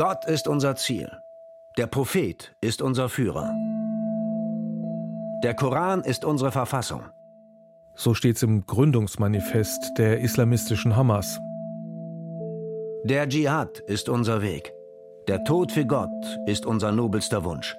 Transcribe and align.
Gott 0.00 0.24
ist 0.24 0.48
unser 0.48 0.76
Ziel. 0.76 1.12
Der 1.76 1.86
Prophet 1.86 2.56
ist 2.62 2.80
unser 2.80 3.10
Führer. 3.10 3.54
Der 5.44 5.52
Koran 5.52 6.00
ist 6.04 6.24
unsere 6.24 6.50
Verfassung. 6.50 7.02
So 7.96 8.14
steht 8.14 8.36
es 8.36 8.42
im 8.42 8.64
Gründungsmanifest 8.64 9.98
der 9.98 10.20
islamistischen 10.20 10.96
Hamas. 10.96 11.38
Der 13.04 13.28
Dschihad 13.28 13.80
ist 13.80 14.08
unser 14.08 14.40
Weg. 14.40 14.72
Der 15.28 15.44
Tod 15.44 15.70
für 15.70 15.84
Gott 15.84 16.08
ist 16.46 16.64
unser 16.64 16.92
nobelster 16.92 17.44
Wunsch. 17.44 17.76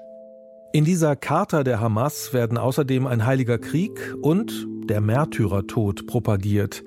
In 0.74 0.86
dieser 0.86 1.16
Charta 1.16 1.64
der 1.64 1.80
Hamas 1.80 2.34
werden 2.34 2.60
außerdem 2.60 3.08
ein 3.08 3.26
heiliger 3.26 3.58
Krieg 3.58 4.00
und 4.22 4.54
der 4.88 5.02
Märtyrertod 5.02 6.06
propagiert. 6.06 6.84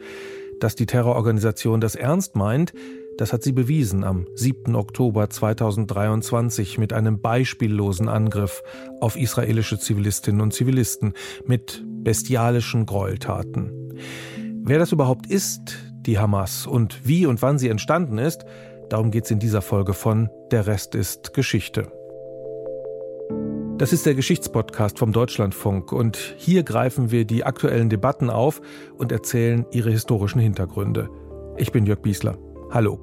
Dass 0.60 0.76
die 0.76 0.86
Terrororganisation 0.86 1.80
das 1.80 1.96
ernst 1.96 2.36
meint, 2.36 2.72
das 3.18 3.32
hat 3.32 3.42
sie 3.42 3.52
bewiesen 3.52 4.04
am 4.04 4.26
7. 4.34 4.74
Oktober 4.74 5.30
2023 5.30 6.78
mit 6.78 6.92
einem 6.92 7.20
beispiellosen 7.20 8.08
Angriff 8.08 8.62
auf 9.00 9.16
israelische 9.16 9.78
Zivilistinnen 9.78 10.40
und 10.40 10.52
Zivilisten 10.52 11.14
mit 11.46 11.84
bestialischen 11.86 12.86
Gräueltaten. 12.86 13.94
Wer 14.64 14.78
das 14.78 14.92
überhaupt 14.92 15.26
ist, 15.26 15.76
die 16.06 16.18
Hamas, 16.18 16.66
und 16.66 17.06
wie 17.06 17.26
und 17.26 17.42
wann 17.42 17.58
sie 17.58 17.68
entstanden 17.68 18.18
ist, 18.18 18.44
darum 18.88 19.10
geht 19.10 19.24
es 19.24 19.30
in 19.30 19.38
dieser 19.38 19.62
Folge 19.62 19.94
von 19.94 20.28
Der 20.50 20.66
Rest 20.66 20.94
ist 20.94 21.34
Geschichte. 21.34 21.90
Das 23.78 23.92
ist 23.92 24.06
der 24.06 24.14
Geschichtspodcast 24.14 24.98
vom 24.98 25.12
Deutschlandfunk 25.12 25.92
und 25.92 26.16
hier 26.36 26.62
greifen 26.62 27.10
wir 27.10 27.24
die 27.24 27.44
aktuellen 27.44 27.90
Debatten 27.90 28.30
auf 28.30 28.60
und 28.98 29.10
erzählen 29.10 29.66
ihre 29.72 29.90
historischen 29.90 30.40
Hintergründe. 30.40 31.08
Ich 31.56 31.72
bin 31.72 31.84
Jörg 31.84 32.00
Biesler. 32.00 32.38
Hallo. 32.70 32.98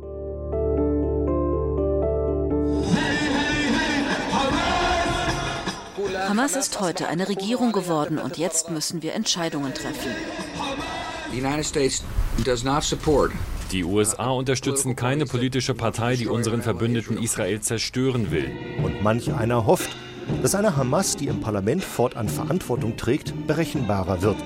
Hamas 6.28 6.56
ist 6.56 6.80
heute 6.80 7.08
eine 7.08 7.28
Regierung 7.28 7.72
geworden 7.72 8.18
und 8.18 8.38
jetzt 8.38 8.70
müssen 8.70 9.02
wir 9.02 9.14
Entscheidungen 9.14 9.74
treffen. 9.74 10.12
Die 13.72 13.84
USA 13.84 14.30
unterstützen 14.30 14.96
keine 14.96 15.26
politische 15.26 15.74
Partei, 15.74 16.16
die 16.16 16.28
unseren 16.28 16.62
Verbündeten 16.62 17.18
Israel 17.18 17.62
zerstören 17.62 18.32
will. 18.32 18.52
Und 18.84 19.02
manch 19.02 19.34
einer 19.34 19.66
hofft, 19.66 19.96
dass 20.42 20.56
eine 20.56 20.76
Hamas, 20.76 21.16
die 21.16 21.28
im 21.28 21.42
Parlament 21.42 21.84
fortan 21.84 22.28
Verantwortung 22.30 22.98
trägt, 22.98 23.48
berechenbarer 23.48 24.22
wird. 24.22 24.38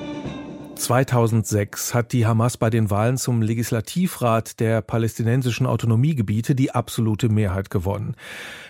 2006 0.75 1.93
hat 1.93 2.13
die 2.13 2.25
Hamas 2.25 2.57
bei 2.57 2.69
den 2.69 2.89
Wahlen 2.89 3.17
zum 3.17 3.41
Legislativrat 3.41 4.59
der 4.59 4.81
palästinensischen 4.81 5.65
Autonomiegebiete 5.65 6.55
die 6.55 6.71
absolute 6.71 7.29
Mehrheit 7.29 7.69
gewonnen. 7.69 8.15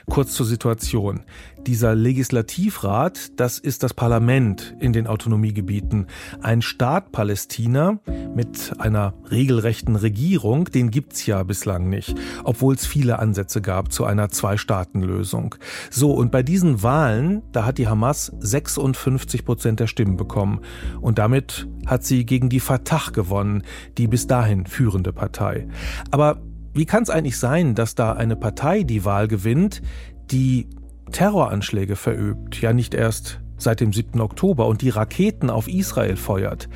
Kurz 0.09 0.33
zur 0.33 0.45
Situation. 0.45 1.23
Dieser 1.67 1.95
Legislativrat, 1.95 3.39
das 3.39 3.58
ist 3.58 3.81
das 3.81 3.95
Parlament 3.95 4.75
in 4.80 4.94
den 4.94 5.08
Autonomiegebieten. 5.08 6.05
Ein 6.41 6.61
Staat 6.61 7.11
Palästina 7.11 7.99
mit 8.35 8.73
einer 8.77 9.16
regelrechten 9.31 9.95
Regierung, 9.95 10.66
den 10.66 10.91
gibt's 10.91 11.25
ja 11.25 11.41
bislang 11.41 11.89
nicht, 11.89 12.13
obwohl 12.43 12.75
es 12.75 12.86
viele 12.86 13.17
Ansätze 13.17 13.61
gab 13.61 13.91
zu 13.91 14.05
einer 14.05 14.30
Zwei-Staaten-Lösung. 14.30 15.55
So, 15.89 16.11
und 16.11 16.31
bei 16.31 16.43
diesen 16.43 16.83
Wahlen, 16.83 17.41
da 17.52 17.66
hat 17.66 17.80
die 17.80 17.88
Hamas 17.88 18.31
56 18.39 19.43
Prozent 19.43 19.80
der 19.80 19.88
Stimmen 19.88 20.17
bekommen. 20.17 20.59
Und 21.02 21.17
damit 21.17 21.67
hat 21.88 22.03
sie 22.03 22.27
gegen 22.27 22.49
die 22.49 22.59
Fatah 22.59 23.09
gewonnen, 23.11 23.63
die 23.97 24.08
bis 24.08 24.27
dahin 24.27 24.67
führende 24.67 25.13
Partei. 25.13 25.67
Aber 26.11 26.43
wie 26.75 26.86
kann 26.86 27.02
es 27.02 27.09
eigentlich 27.09 27.39
sein, 27.39 27.73
dass 27.73 27.95
da 27.95 28.13
eine 28.13 28.36
Partei 28.36 28.83
die 28.83 29.03
Wahl 29.03 29.27
gewinnt, 29.27 29.81
die 30.30 30.67
Terroranschläge 31.16 31.95
verübt, 31.95 32.59
ja 32.59 32.73
nicht 32.73 32.94
erst 32.94 33.39
seit 33.55 33.80
dem 33.80 33.94
7. 33.94 34.19
Oktober 34.19 34.67
und 34.67 34.81
die 34.81 34.89
Raketen 34.89 35.49
auf 35.49 35.70
Israel 35.70 36.17
feuert? 36.17 36.67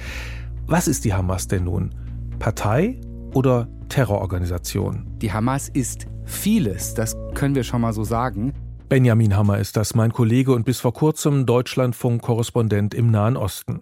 Was 0.65 0.87
ist 0.87 1.03
die 1.03 1.13
Hamas 1.13 1.49
denn 1.49 1.65
nun? 1.65 1.93
Partei 2.39 3.01
oder 3.33 3.67
Terrororganisation? 3.89 5.05
Die 5.17 5.33
Hamas 5.33 5.67
ist 5.67 6.07
vieles, 6.23 6.93
das 6.93 7.17
können 7.33 7.53
wir 7.53 7.65
schon 7.65 7.81
mal 7.81 7.91
so 7.91 8.05
sagen. 8.05 8.53
Benjamin 8.87 9.35
Hammer 9.35 9.57
ist 9.57 9.75
das, 9.75 9.93
mein 9.93 10.13
Kollege 10.13 10.53
und 10.53 10.63
bis 10.63 10.79
vor 10.79 10.93
kurzem 10.93 11.45
Deutschlandfunk-Korrespondent 11.45 12.93
im 12.93 13.11
Nahen 13.11 13.35
Osten. 13.35 13.81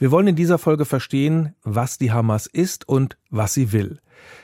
Wir 0.00 0.10
wollen 0.10 0.26
in 0.26 0.34
dieser 0.34 0.58
Folge 0.58 0.84
verstehen, 0.84 1.54
was 1.62 1.96
die 1.96 2.10
Hamas 2.10 2.48
ist 2.48 2.88
und 2.88 3.18
was 3.30 3.54
sie 3.54 3.70
will. 3.70 4.00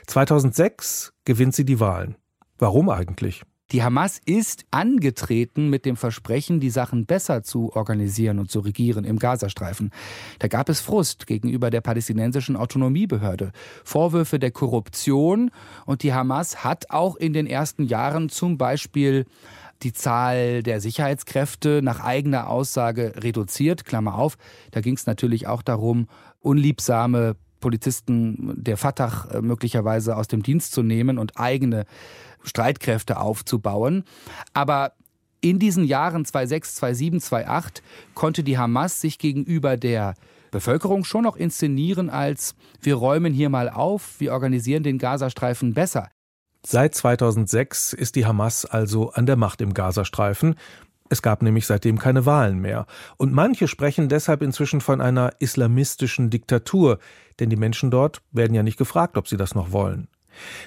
2006 0.07 1.11
gewinnt 1.25 1.53
sie 1.53 1.65
die 1.65 1.81
Wahlen. 1.81 2.15
Warum 2.57 2.89
eigentlich? 2.89 3.43
Die 3.71 3.83
Hamas 3.83 4.19
ist 4.25 4.65
angetreten 4.71 5.69
mit 5.69 5.85
dem 5.85 5.95
Versprechen, 5.95 6.59
die 6.59 6.71
Sachen 6.71 7.05
besser 7.05 7.43
zu 7.43 7.71
organisieren 7.75 8.39
und 8.39 8.49
zu 8.49 8.61
regieren 8.61 9.05
im 9.05 9.19
Gazastreifen. 9.19 9.91
Da 10.39 10.47
gab 10.47 10.69
es 10.69 10.79
Frust 10.79 11.27
gegenüber 11.27 11.69
der 11.69 11.81
palästinensischen 11.81 12.55
Autonomiebehörde, 12.55 13.51
Vorwürfe 13.83 14.39
der 14.39 14.49
Korruption 14.49 15.51
und 15.85 16.01
die 16.01 16.13
Hamas 16.13 16.63
hat 16.63 16.89
auch 16.89 17.15
in 17.15 17.33
den 17.33 17.45
ersten 17.45 17.83
Jahren 17.83 18.29
zum 18.29 18.57
Beispiel 18.57 19.25
die 19.83 19.93
Zahl 19.93 20.63
der 20.63 20.81
Sicherheitskräfte 20.81 21.81
nach 21.83 22.03
eigener 22.03 22.49
Aussage 22.49 23.13
reduziert. 23.17 23.85
Klammer 23.85 24.15
auf, 24.15 24.37
da 24.71 24.81
ging 24.81 24.95
es 24.95 25.05
natürlich 25.05 25.47
auch 25.47 25.61
darum, 25.61 26.07
unliebsame 26.39 27.35
Polizisten 27.59 28.53
der 28.55 28.77
Fatah 28.77 29.27
äh, 29.31 29.41
möglicherweise 29.41 30.15
aus 30.15 30.27
dem 30.27 30.43
Dienst 30.43 30.73
zu 30.73 30.83
nehmen 30.83 31.17
und 31.17 31.39
eigene 31.39 31.85
Streitkräfte 32.43 33.19
aufzubauen. 33.19 34.03
Aber 34.53 34.93
in 35.41 35.59
diesen 35.59 35.83
Jahren 35.85 36.25
2006, 36.25 36.75
2007, 36.75 37.21
2008 37.21 37.83
konnte 38.13 38.43
die 38.43 38.57
Hamas 38.57 39.01
sich 39.01 39.19
gegenüber 39.19 39.77
der 39.77 40.15
Bevölkerung 40.51 41.03
schon 41.03 41.23
noch 41.23 41.35
inszenieren 41.35 42.09
als 42.09 42.55
wir 42.81 42.95
räumen 42.95 43.33
hier 43.33 43.49
mal 43.49 43.69
auf, 43.69 44.19
wir 44.19 44.33
organisieren 44.33 44.83
den 44.83 44.97
Gazastreifen 44.97 45.73
besser. 45.73 46.09
Seit 46.65 46.95
2006 46.95 47.93
ist 47.93 48.15
die 48.15 48.25
Hamas 48.25 48.65
also 48.65 49.11
an 49.11 49.25
der 49.25 49.37
Macht 49.37 49.61
im 49.61 49.73
Gazastreifen. 49.73 50.55
Es 51.09 51.21
gab 51.21 51.41
nämlich 51.41 51.65
seitdem 51.65 51.97
keine 51.97 52.25
Wahlen 52.25 52.59
mehr. 52.59 52.85
Und 53.17 53.33
manche 53.33 53.67
sprechen 53.67 54.09
deshalb 54.09 54.41
inzwischen 54.41 54.81
von 54.81 55.01
einer 55.01 55.31
islamistischen 55.39 56.29
Diktatur, 56.29 56.99
denn 57.39 57.49
die 57.49 57.55
Menschen 57.55 57.91
dort 57.91 58.21
werden 58.31 58.53
ja 58.53 58.63
nicht 58.63 58.77
gefragt, 58.77 59.17
ob 59.17 59.27
sie 59.27 59.37
das 59.37 59.55
noch 59.55 59.71
wollen. 59.71 60.07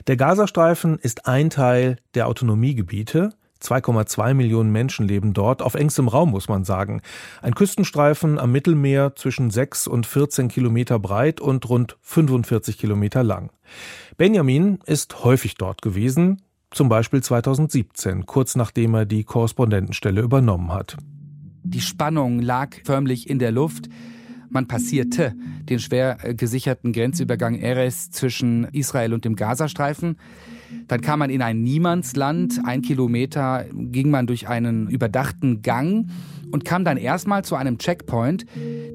Der 0.07 0.17
Gazastreifen 0.17 0.99
ist 0.99 1.27
ein 1.27 1.51
Teil 1.51 1.97
der 2.15 2.29
Autonomiegebiete, 2.29 3.31
2,2 3.63 4.35
Millionen 4.35 4.73
Menschen 4.73 5.07
leben 5.07 5.33
dort, 5.33 5.63
auf 5.63 5.75
engstem 5.75 6.09
Raum 6.09 6.31
muss 6.31 6.49
man 6.49 6.65
sagen. 6.65 7.01
Ein 7.41 7.55
Küstenstreifen 7.55 8.39
am 8.39 8.53
Mittelmeer 8.53 9.15
zwischen 9.15 9.51
6 9.51 9.87
und 9.87 10.07
14 10.07 10.49
Kilometer 10.49 10.99
breit 10.99 11.41
und 11.41 11.69
rund 11.69 11.97
45 12.03 12.77
Kilometer 12.77 13.23
lang. 13.23 13.51
Benjamin 14.17 14.81
ist 14.85 15.25
häufig 15.25 15.55
dort 15.55 15.81
gewesen, 15.81 16.43
zum 16.71 16.89
Beispiel 16.89 17.23
2017, 17.23 18.27
kurz 18.27 18.57
nachdem 18.57 18.95
er 18.95 19.07
die 19.07 19.25
Korrespondentenstelle 19.25 20.21
übernommen 20.21 20.73
hat. 20.73 20.97
Die 21.65 21.81
Spannung 21.81 22.41
lag 22.41 22.77
förmlich 22.85 23.31
in 23.31 23.39
der 23.39 23.53
Luft. 23.53 23.89
Man 24.53 24.69
passierte 24.69 25.35
den 25.69 25.79
schwer 25.79 26.19
gesicherten 26.37 26.93
Grenzübergang 26.93 27.55
Erez 27.55 28.11
zwischen 28.11 28.65
Israel 28.73 29.15
und 29.15 29.25
dem 29.25 29.35
Gazastreifen. 29.35 30.17
Dann 30.89 31.01
kam 31.01 31.21
man 31.21 31.31
in 31.31 31.43
ein 31.43 31.63
Niemandsland. 31.63 32.61
Ein 32.65 32.83
Kilometer 32.83 33.65
ging 33.73 34.11
man 34.11 34.27
durch 34.27 34.49
einen 34.49 34.89
überdachten 34.89 35.63
Gang 35.63 36.07
und 36.51 36.67
kam 36.67 36.85
dann 36.85 36.99
erstmal 36.99 37.45
zu 37.45 37.57
einem 37.57 37.79
Checkpoint 37.79 38.45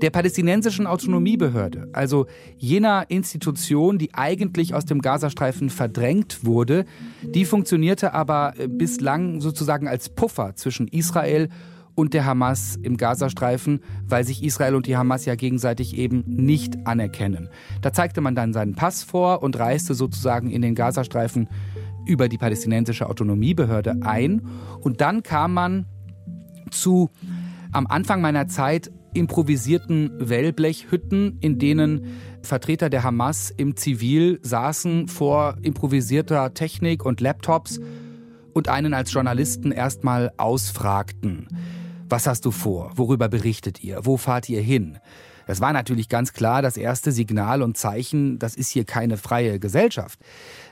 der 0.02 0.12
palästinensischen 0.12 0.86
Autonomiebehörde, 0.86 1.90
also 1.92 2.28
jener 2.58 3.06
Institution, 3.10 3.98
die 3.98 4.14
eigentlich 4.14 4.76
aus 4.76 4.86
dem 4.86 5.02
Gazastreifen 5.02 5.72
verdrängt 5.72 6.46
wurde. 6.46 6.86
Die 7.24 7.46
funktionierte 7.46 8.14
aber 8.14 8.54
bislang 8.68 9.42
sozusagen 9.42 9.88
als 9.88 10.10
Puffer 10.10 10.56
zwischen 10.56 10.88
Israel 10.88 11.46
und 11.46 11.77
der 12.14 12.26
Hamas 12.26 12.78
im 12.82 12.96
Gazastreifen, 12.96 13.82
weil 14.08 14.24
sich 14.24 14.44
Israel 14.44 14.76
und 14.76 14.86
die 14.86 14.96
Hamas 14.96 15.26
ja 15.26 15.36
gegenseitig 15.36 15.98
eben 15.98 16.24
nicht 16.28 16.86
anerkennen. 16.86 17.50
Da 17.82 17.92
zeigte 17.92 18.22
man 18.22 18.36
dann 18.36 18.54
seinen 18.54 18.76
Pass 18.76 19.04
vor 19.04 19.42
und 19.42 19.58
reiste 19.58 19.96
sozusagen 19.96 20.50
in 20.52 20.62
den 20.62 20.76
Gazastreifen 20.76 21.50
über 22.06 22.30
die 22.30 22.38
palästinensische 22.38 23.10
Autonomiebehörde 23.10 23.98
ein. 24.02 24.48
Und 24.80 25.02
dann 25.02 25.24
kam 25.24 25.54
man 25.54 25.86
zu 26.70 27.10
am 27.72 27.88
Anfang 27.88 28.22
meiner 28.22 28.48
Zeit 28.48 28.92
improvisierten 29.14 30.12
Wellblechhütten, 30.20 31.40
in 31.42 31.58
denen 31.58 32.18
Vertreter 32.44 32.90
der 32.90 33.04
Hamas 33.04 33.50
im 33.50 33.76
Zivil 33.76 34.40
saßen 34.44 35.08
vor 35.08 35.58
improvisierter 35.64 36.54
Technik 36.54 37.04
und 37.04 37.20
Laptops 37.20 37.80
und 38.54 38.70
einen 38.70 38.94
als 38.94 39.12
Journalisten 39.12 39.72
erstmal 39.72 40.32
ausfragten. 40.38 41.48
Was 42.10 42.26
hast 42.26 42.46
du 42.46 42.52
vor? 42.52 42.92
Worüber 42.96 43.28
berichtet 43.28 43.84
ihr? 43.84 44.06
Wo 44.06 44.18
fahrt 44.18 44.48
ihr 44.48 44.62
hin? 44.62 44.98
Es 45.46 45.62
war 45.62 45.74
natürlich 45.74 46.10
ganz 46.10 46.34
klar 46.34 46.62
das 46.62 46.78
erste 46.78 47.12
Signal 47.12 47.62
und 47.62 47.78
Zeichen, 47.78 48.40
das 48.40 48.56
ist 48.56 48.70
hier 48.70 48.86
keine 48.86 49.18
freie 49.18 49.60
Gesellschaft 49.60 50.20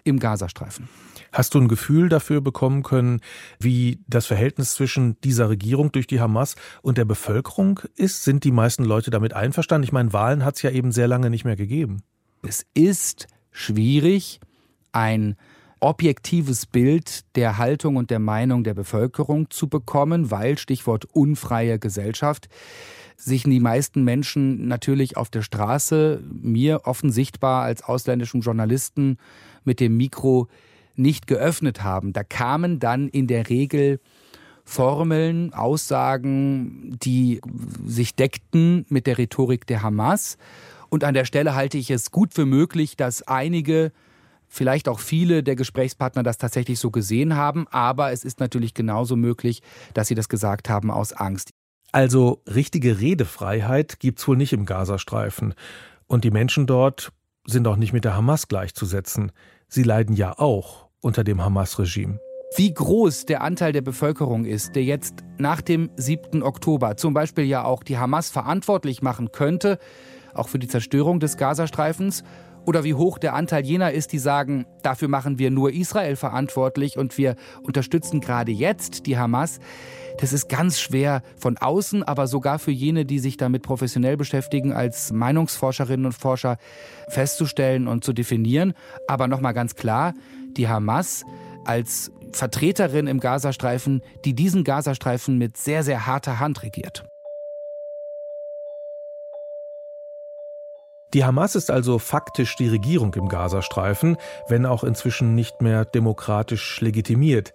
im 0.04 0.20
Gazastreifen. 0.20 0.90
Hast 1.32 1.54
du 1.54 1.60
ein 1.60 1.68
Gefühl 1.68 2.08
dafür 2.08 2.40
bekommen 2.40 2.84
können, 2.84 3.20
wie 3.60 4.00
das 4.08 4.26
Verhältnis 4.26 4.74
zwischen 4.74 5.20
dieser 5.22 5.50
Regierung 5.50 5.92
durch 5.92 6.08
die 6.08 6.22
Hamas 6.22 6.56
und 6.82 6.98
der 6.98 7.06
Bevölkerung 7.06 7.82
ist? 7.96 8.24
Sind 8.24 8.46
die 8.46 8.52
meisten 8.52 8.86
Leute 8.86 9.12
damit 9.12 9.34
einverstanden? 9.34 9.84
Ich 9.84 9.92
meine, 9.92 10.14
Wahlen 10.14 10.46
hat 10.46 10.56
es 10.56 10.62
ja 10.62 10.72
eben 10.72 10.94
sehr 10.94 11.10
lange 11.10 11.30
nicht 11.30 11.44
mehr 11.44 11.58
gegeben. 11.58 12.04
Es 12.42 12.66
ist 12.74 13.28
schwierig, 13.52 14.40
ein 14.94 15.36
objektives 15.80 16.66
Bild 16.66 17.24
der 17.36 17.58
Haltung 17.58 17.96
und 17.96 18.10
der 18.10 18.20
Meinung 18.20 18.64
der 18.64 18.74
Bevölkerung 18.74 19.50
zu 19.50 19.68
bekommen, 19.68 20.32
weil 20.32 20.58
Stichwort 20.58 21.06
unfreie 21.06 21.80
Gesellschaft 21.80 22.48
sich 23.18 23.44
die 23.44 23.60
meisten 23.60 24.04
Menschen 24.04 24.68
natürlich 24.68 25.16
auf 25.18 25.30
der 25.30 25.42
Straße, 25.42 26.22
mir 26.30 26.82
offen 26.86 27.12
sichtbar 27.12 27.64
als 27.64 27.84
ausländischen 27.84 28.42
Journalisten 28.42 29.18
mit 29.64 29.80
dem 29.80 29.96
Mikro 29.96 30.48
nicht 30.96 31.28
geöffnet 31.28 31.84
haben. 31.84 32.14
Da 32.14 32.24
kamen 32.24 32.80
dann 32.80 33.08
in 33.08 33.28
der 33.28 33.50
Regel 33.50 34.00
Formeln, 34.66 35.54
Aussagen, 35.54 36.98
die 37.04 37.40
sich 37.86 38.16
deckten 38.16 38.86
mit 38.90 39.06
der 39.06 39.18
Rhetorik 39.18 39.68
der 39.68 39.84
Hamas. 39.84 40.38
Und 40.90 41.04
an 41.04 41.14
der 41.14 41.26
Stelle 41.26 41.56
halte 41.56 41.78
ich 41.78 41.92
es 41.92 42.12
gut 42.12 42.34
für 42.34 42.46
möglich, 42.46 42.98
dass 42.98 43.22
einige, 43.22 43.92
vielleicht 44.56 44.88
auch 44.88 45.00
viele 45.00 45.44
der 45.44 45.56
Gesprächspartner 45.56 46.24
das 46.24 46.38
tatsächlich 46.38 46.80
so 46.80 46.90
gesehen 46.90 47.36
haben. 47.36 47.68
Aber 47.70 48.12
es 48.12 48.24
ist 48.24 48.40
natürlich 48.40 48.74
genauso 48.74 49.16
möglich, 49.16 49.62
dass 49.94 50.08
sie 50.08 50.16
das 50.16 50.30
gesagt 50.30 50.70
haben 50.70 50.90
aus 50.90 51.14
Angst. 51.14 51.50
Also 51.92 52.42
richtige 52.48 53.00
Redefreiheit 53.00 54.00
gibt's 54.00 54.28
wohl 54.28 54.38
nicht 54.38 54.54
im 54.54 54.66
Gazastreifen. 54.66 55.54
Und 56.08 56.24
die 56.24 56.32
Menschen 56.32 56.68
dort 56.68 57.12
sind 57.46 57.68
auch 57.68 57.78
nicht 57.78 57.94
mit 57.94 58.06
der 58.06 58.16
Hamas 58.16 58.48
gleichzusetzen. 58.48 59.32
Sie 59.68 59.84
leiden 59.84 60.16
ja 60.16 60.38
auch 60.38 60.88
unter 61.02 61.24
dem 61.24 61.44
Hamas-Regime. 61.44 62.20
Wie 62.58 62.74
groß 62.74 63.26
der 63.26 63.42
Anteil 63.42 63.74
der 63.74 63.82
Bevölkerung 63.82 64.46
ist, 64.46 64.76
der 64.76 64.84
jetzt 64.84 65.16
nach 65.38 65.62
dem 65.62 65.90
7. 65.98 66.42
Oktober 66.42 66.96
zum 66.96 67.14
Beispiel 67.14 67.44
ja 67.44 67.66
auch 67.66 67.84
die 67.84 67.98
Hamas 67.98 68.30
verantwortlich 68.30 69.02
machen 69.02 69.32
könnte, 69.32 69.78
auch 70.34 70.48
für 70.48 70.60
die 70.60 70.68
Zerstörung 70.68 71.20
des 71.20 71.38
Gazastreifens, 71.38 72.24
oder 72.66 72.84
wie 72.84 72.94
hoch 72.94 73.18
der 73.18 73.34
Anteil 73.34 73.66
jener 73.66 73.92
ist, 73.92 74.12
die 74.12 74.20
sagen, 74.20 74.66
dafür 74.82 75.08
machen 75.08 75.40
wir 75.40 75.52
nur 75.52 75.72
Israel 75.72 76.16
verantwortlich 76.16 76.98
und 76.98 77.18
wir 77.18 77.36
unterstützen 77.64 78.22
gerade 78.22 78.52
jetzt 78.52 79.06
die 79.06 79.18
Hamas. 79.18 79.60
Das 80.20 80.32
ist 80.32 80.48
ganz 80.48 80.80
schwer 80.80 81.22
von 81.38 81.58
außen, 81.58 82.04
aber 82.04 82.28
sogar 82.28 82.58
für 82.58 82.72
jene, 82.72 83.06
die 83.06 83.20
sich 83.20 83.38
damit 83.38 83.64
professionell 83.64 84.16
beschäftigen, 84.16 84.72
als 84.72 85.12
Meinungsforscherinnen 85.12 86.06
und 86.06 86.14
Forscher 86.14 86.58
festzustellen 87.10 87.88
und 87.88 88.04
zu 88.04 88.14
definieren. 88.14 88.74
Aber 89.08 89.28
nochmal 89.28 89.54
ganz 89.54 89.76
klar, 89.76 90.14
die 90.56 90.70
Hamas 90.70 91.26
als 91.66 92.12
Vertreterin 92.32 93.08
im 93.08 93.20
Gazastreifen, 93.20 94.02
die 94.24 94.34
diesen 94.34 94.64
Gazastreifen 94.64 95.38
mit 95.38 95.58
sehr, 95.58 95.84
sehr 95.84 96.06
harter 96.06 96.40
Hand 96.40 96.64
regiert. 96.64 97.06
Die 101.16 101.24
Hamas 101.24 101.56
ist 101.56 101.72
also 101.72 101.98
faktisch 101.98 102.58
die 102.58 102.68
Regierung 102.68 103.14
im 103.14 103.30
Gazastreifen, 103.30 104.18
wenn 104.50 104.66
auch 104.66 104.84
inzwischen 104.84 105.34
nicht 105.34 105.62
mehr 105.62 105.86
demokratisch 105.86 106.82
legitimiert. 106.82 107.54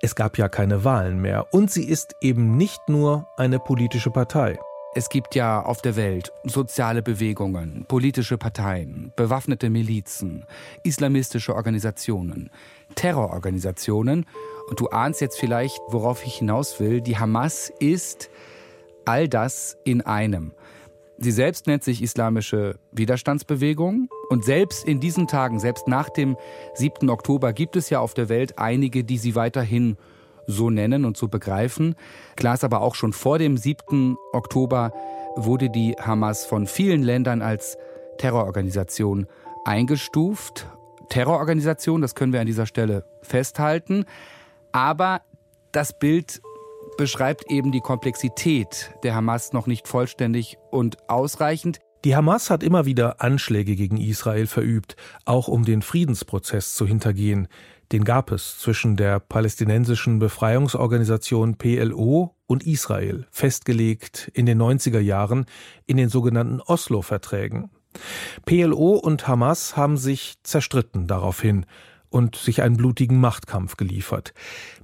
Es 0.00 0.14
gab 0.14 0.38
ja 0.38 0.48
keine 0.48 0.82
Wahlen 0.82 1.20
mehr 1.20 1.52
und 1.52 1.70
sie 1.70 1.84
ist 1.84 2.16
eben 2.22 2.56
nicht 2.56 2.80
nur 2.88 3.28
eine 3.36 3.58
politische 3.58 4.08
Partei. 4.08 4.58
Es 4.94 5.10
gibt 5.10 5.34
ja 5.34 5.62
auf 5.62 5.82
der 5.82 5.96
Welt 5.96 6.32
soziale 6.44 7.02
Bewegungen, 7.02 7.84
politische 7.86 8.38
Parteien, 8.38 9.12
bewaffnete 9.14 9.68
Milizen, 9.68 10.46
islamistische 10.82 11.54
Organisationen, 11.54 12.48
Terrororganisationen. 12.94 14.24
Und 14.70 14.80
du 14.80 14.88
ahnst 14.88 15.20
jetzt 15.20 15.38
vielleicht, 15.38 15.78
worauf 15.88 16.24
ich 16.24 16.36
hinaus 16.36 16.80
will. 16.80 17.02
Die 17.02 17.18
Hamas 17.18 17.70
ist 17.78 18.30
all 19.04 19.28
das 19.28 19.76
in 19.84 20.00
einem. 20.00 20.52
Sie 21.22 21.30
selbst 21.30 21.68
nennt 21.68 21.84
sich 21.84 22.02
Islamische 22.02 22.80
Widerstandsbewegung. 22.90 24.08
Und 24.28 24.44
selbst 24.44 24.84
in 24.84 24.98
diesen 24.98 25.28
Tagen, 25.28 25.60
selbst 25.60 25.86
nach 25.86 26.08
dem 26.08 26.36
7. 26.74 27.08
Oktober, 27.10 27.52
gibt 27.52 27.76
es 27.76 27.90
ja 27.90 28.00
auf 28.00 28.12
der 28.14 28.28
Welt 28.28 28.58
einige, 28.58 29.04
die 29.04 29.18
sie 29.18 29.36
weiterhin 29.36 29.96
so 30.48 30.68
nennen 30.68 31.04
und 31.04 31.16
so 31.16 31.28
begreifen. 31.28 31.94
Klar 32.34 32.54
ist 32.54 32.64
aber 32.64 32.80
auch 32.80 32.96
schon 32.96 33.12
vor 33.12 33.38
dem 33.38 33.56
7. 33.56 34.16
Oktober 34.32 34.92
wurde 35.36 35.70
die 35.70 35.92
Hamas 35.92 36.44
von 36.44 36.66
vielen 36.66 37.02
Ländern 37.04 37.40
als 37.40 37.78
Terrororganisation 38.18 39.28
eingestuft. 39.64 40.66
Terrororganisation, 41.08 42.02
das 42.02 42.16
können 42.16 42.32
wir 42.32 42.40
an 42.40 42.46
dieser 42.46 42.66
Stelle 42.66 43.04
festhalten. 43.22 44.06
Aber 44.72 45.22
das 45.70 45.96
Bild 45.96 46.42
beschreibt 46.96 47.50
eben 47.50 47.72
die 47.72 47.80
Komplexität 47.80 48.94
der 49.02 49.14
Hamas 49.14 49.52
noch 49.52 49.66
nicht 49.66 49.88
vollständig 49.88 50.58
und 50.70 51.08
ausreichend. 51.08 51.80
Die 52.04 52.16
Hamas 52.16 52.50
hat 52.50 52.62
immer 52.62 52.84
wieder 52.84 53.20
Anschläge 53.20 53.76
gegen 53.76 53.96
Israel 53.96 54.46
verübt, 54.46 54.96
auch 55.24 55.46
um 55.46 55.64
den 55.64 55.82
Friedensprozess 55.82 56.74
zu 56.74 56.86
hintergehen. 56.86 57.46
Den 57.92 58.04
gab 58.04 58.32
es 58.32 58.58
zwischen 58.58 58.96
der 58.96 59.20
palästinensischen 59.20 60.18
Befreiungsorganisation 60.18 61.56
PLO 61.56 62.34
und 62.46 62.66
Israel, 62.66 63.26
festgelegt 63.30 64.30
in 64.34 64.46
den 64.46 64.60
90er 64.60 64.98
Jahren 64.98 65.46
in 65.86 65.96
den 65.96 66.08
sogenannten 66.08 66.60
Oslo-Verträgen. 66.60 67.70
PLO 68.46 68.94
und 68.94 69.28
Hamas 69.28 69.76
haben 69.76 69.96
sich 69.96 70.36
zerstritten 70.42 71.06
daraufhin 71.06 71.66
und 72.12 72.36
sich 72.36 72.62
einen 72.62 72.76
blutigen 72.76 73.18
Machtkampf 73.18 73.76
geliefert. 73.76 74.34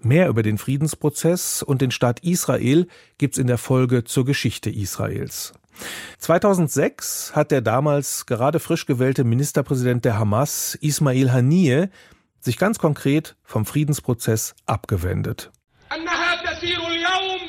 Mehr 0.01 0.29
über 0.29 0.43
den 0.43 0.59
Friedensprozess 0.59 1.63
und 1.63 1.83
den 1.83 1.91
Staat 1.91 2.21
Israel 2.21 2.89
gibt's 3.19 3.39
in 3.39 3.47
der 3.47 3.59
Folge 3.59 4.05
zur 4.05 4.25
Geschichte 4.25 4.71
Israels. 4.71 5.53
2006 6.19 7.33
hat 7.35 7.51
der 7.51 7.61
damals 7.61 8.27
gerade 8.27 8.59
frisch 8.59 8.87
gewählte 8.87 9.25
Ministerpräsident 9.25 10.05
der 10.05 10.19
Hamas, 10.19 10.75
Ismail 10.75 11.33
Haniyeh, 11.33 11.89
sich 12.41 12.57
ganz 12.57 12.79
konkret 12.79 13.37
vom 13.45 13.67
Friedensprozess 13.67 14.55
abgewendet. 14.67 15.51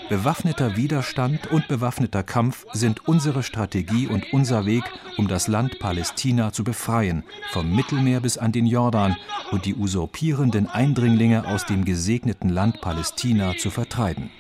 Bewaffneter 0.10 0.76
Widerstand 0.76 1.52
und 1.52 1.68
bewaffneter 1.68 2.24
Kampf 2.24 2.66
sind 2.74 3.08
unsere 3.08 3.44
Strategie 3.44 4.08
und 4.08 4.34
unser 4.34 4.66
Weg, 4.66 4.84
um 5.18 5.28
das 5.28 5.48
Land 5.48 5.78
Palästina 5.78 6.52
zu 6.52 6.64
befreien, 6.64 7.24
vom 7.52 7.76
Mittelmeer 7.76 8.20
bis 8.20 8.40
an 8.40 8.52
den 8.52 8.66
Jordan 8.66 9.16
und 9.52 9.66
die 9.66 9.76
usurpierenden 9.76 10.68
Eindringlinge 10.68 11.48
aus 11.48 11.68
dem 11.68 11.86
gesegneten 11.86 12.50
Land 12.50 12.82
Palästina 12.82 13.56
zu 13.58 13.70
vertreiben. 13.70 14.32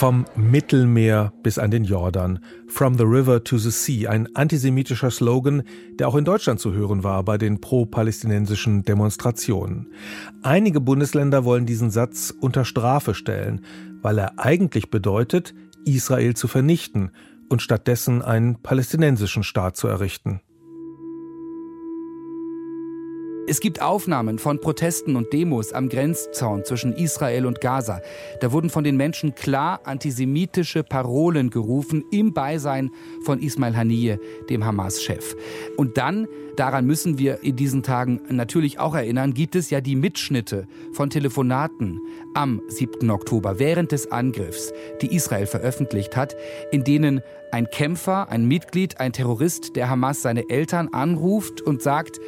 Vom 0.00 0.24
Mittelmeer 0.34 1.30
bis 1.42 1.58
an 1.58 1.70
den 1.70 1.84
Jordan, 1.84 2.38
From 2.68 2.96
the 2.96 3.04
River 3.04 3.44
to 3.44 3.58
the 3.58 3.70
Sea, 3.70 4.08
ein 4.08 4.34
antisemitischer 4.34 5.10
Slogan, 5.10 5.62
der 5.98 6.08
auch 6.08 6.14
in 6.14 6.24
Deutschland 6.24 6.58
zu 6.58 6.72
hören 6.72 7.04
war 7.04 7.22
bei 7.22 7.36
den 7.36 7.60
pro-palästinensischen 7.60 8.82
Demonstrationen. 8.82 9.92
Einige 10.40 10.80
Bundesländer 10.80 11.44
wollen 11.44 11.66
diesen 11.66 11.90
Satz 11.90 12.32
unter 12.40 12.64
Strafe 12.64 13.12
stellen, 13.12 13.62
weil 14.00 14.16
er 14.16 14.38
eigentlich 14.38 14.88
bedeutet, 14.88 15.52
Israel 15.84 16.32
zu 16.32 16.48
vernichten 16.48 17.10
und 17.50 17.60
stattdessen 17.60 18.22
einen 18.22 18.56
palästinensischen 18.62 19.42
Staat 19.42 19.76
zu 19.76 19.86
errichten. 19.86 20.40
Es 23.50 23.58
gibt 23.58 23.82
Aufnahmen 23.82 24.38
von 24.38 24.60
Protesten 24.60 25.16
und 25.16 25.32
Demos 25.32 25.72
am 25.72 25.88
Grenzzaun 25.88 26.64
zwischen 26.64 26.92
Israel 26.92 27.46
und 27.46 27.60
Gaza. 27.60 28.00
Da 28.40 28.52
wurden 28.52 28.70
von 28.70 28.84
den 28.84 28.96
Menschen 28.96 29.34
klar 29.34 29.80
antisemitische 29.82 30.84
Parolen 30.84 31.50
gerufen 31.50 32.04
im 32.12 32.32
Beisein 32.32 32.92
von 33.24 33.42
Ismail 33.42 33.76
Haniyeh, 33.76 34.18
dem 34.48 34.64
Hamas-Chef. 34.64 35.34
Und 35.76 35.98
dann, 35.98 36.28
daran 36.54 36.86
müssen 36.86 37.18
wir 37.18 37.42
in 37.42 37.56
diesen 37.56 37.82
Tagen 37.82 38.20
natürlich 38.28 38.78
auch 38.78 38.94
erinnern, 38.94 39.34
gibt 39.34 39.56
es 39.56 39.68
ja 39.68 39.80
die 39.80 39.96
Mitschnitte 39.96 40.68
von 40.92 41.10
Telefonaten 41.10 41.98
am 42.34 42.62
7. 42.68 43.10
Oktober 43.10 43.58
während 43.58 43.90
des 43.90 44.12
Angriffs, 44.12 44.72
die 45.02 45.12
Israel 45.12 45.46
veröffentlicht 45.46 46.16
hat, 46.16 46.36
in 46.70 46.84
denen 46.84 47.20
ein 47.50 47.66
Kämpfer, 47.68 48.28
ein 48.28 48.46
Mitglied, 48.46 49.00
ein 49.00 49.12
Terrorist 49.12 49.74
der 49.74 49.90
Hamas 49.90 50.22
seine 50.22 50.48
Eltern 50.48 50.90
anruft 50.92 51.62
und 51.62 51.82
sagt, 51.82 52.20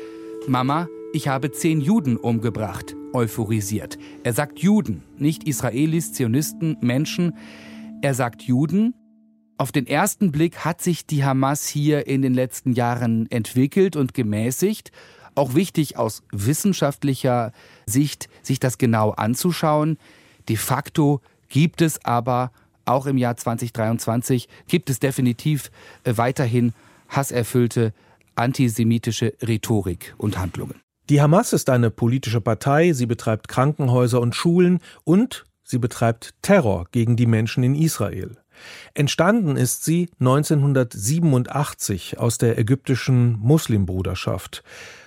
Mama, 0.48 0.88
ich 1.12 1.28
habe 1.28 1.50
zehn 1.50 1.80
Juden 1.80 2.16
umgebracht, 2.16 2.96
euphorisiert. 3.12 3.98
Er 4.24 4.32
sagt 4.32 4.60
Juden, 4.60 5.02
nicht 5.18 5.44
Israelis, 5.44 6.12
Zionisten, 6.12 6.76
Menschen. 6.80 7.36
Er 8.00 8.14
sagt 8.14 8.42
Juden. 8.42 8.94
Auf 9.58 9.72
den 9.72 9.86
ersten 9.86 10.32
Blick 10.32 10.64
hat 10.64 10.80
sich 10.80 11.06
die 11.06 11.24
Hamas 11.24 11.66
hier 11.66 12.06
in 12.06 12.22
den 12.22 12.34
letzten 12.34 12.72
Jahren 12.72 13.30
entwickelt 13.30 13.94
und 13.96 14.14
gemäßigt. 14.14 14.90
Auch 15.34 15.54
wichtig 15.54 15.96
aus 15.96 16.22
wissenschaftlicher 16.32 17.52
Sicht, 17.86 18.28
sich 18.42 18.58
das 18.58 18.78
genau 18.78 19.10
anzuschauen. 19.10 19.98
De 20.48 20.56
facto 20.56 21.20
gibt 21.48 21.82
es 21.82 22.04
aber 22.04 22.50
auch 22.84 23.06
im 23.06 23.16
Jahr 23.16 23.36
2023 23.36 24.48
gibt 24.66 24.90
es 24.90 24.98
definitiv 24.98 25.70
äh, 26.02 26.16
weiterhin 26.16 26.72
hasserfüllte 27.08 27.92
antisemitische 28.34 29.34
Rhetorik 29.40 30.14
und 30.18 30.38
Handlungen. 30.38 30.81
Die 31.10 31.20
Hamas 31.20 31.52
ist 31.52 31.68
eine 31.68 31.90
politische 31.90 32.40
Partei, 32.40 32.92
sie 32.92 33.06
betreibt 33.06 33.48
Krankenhäuser 33.48 34.20
und 34.20 34.36
Schulen 34.36 34.78
und 35.04 35.44
sie 35.64 35.78
betreibt 35.78 36.34
Terror 36.42 36.86
gegen 36.92 37.16
die 37.16 37.26
Menschen 37.26 37.64
in 37.64 37.74
Israel. 37.74 38.36
Entstanden 38.94 39.56
ist 39.56 39.84
sie 39.84 40.10
1987 40.20 42.18
aus 42.18 42.38
der 42.38 42.58
ägyptischen 42.58 43.38
Muslimbruderschaft. 43.40 44.62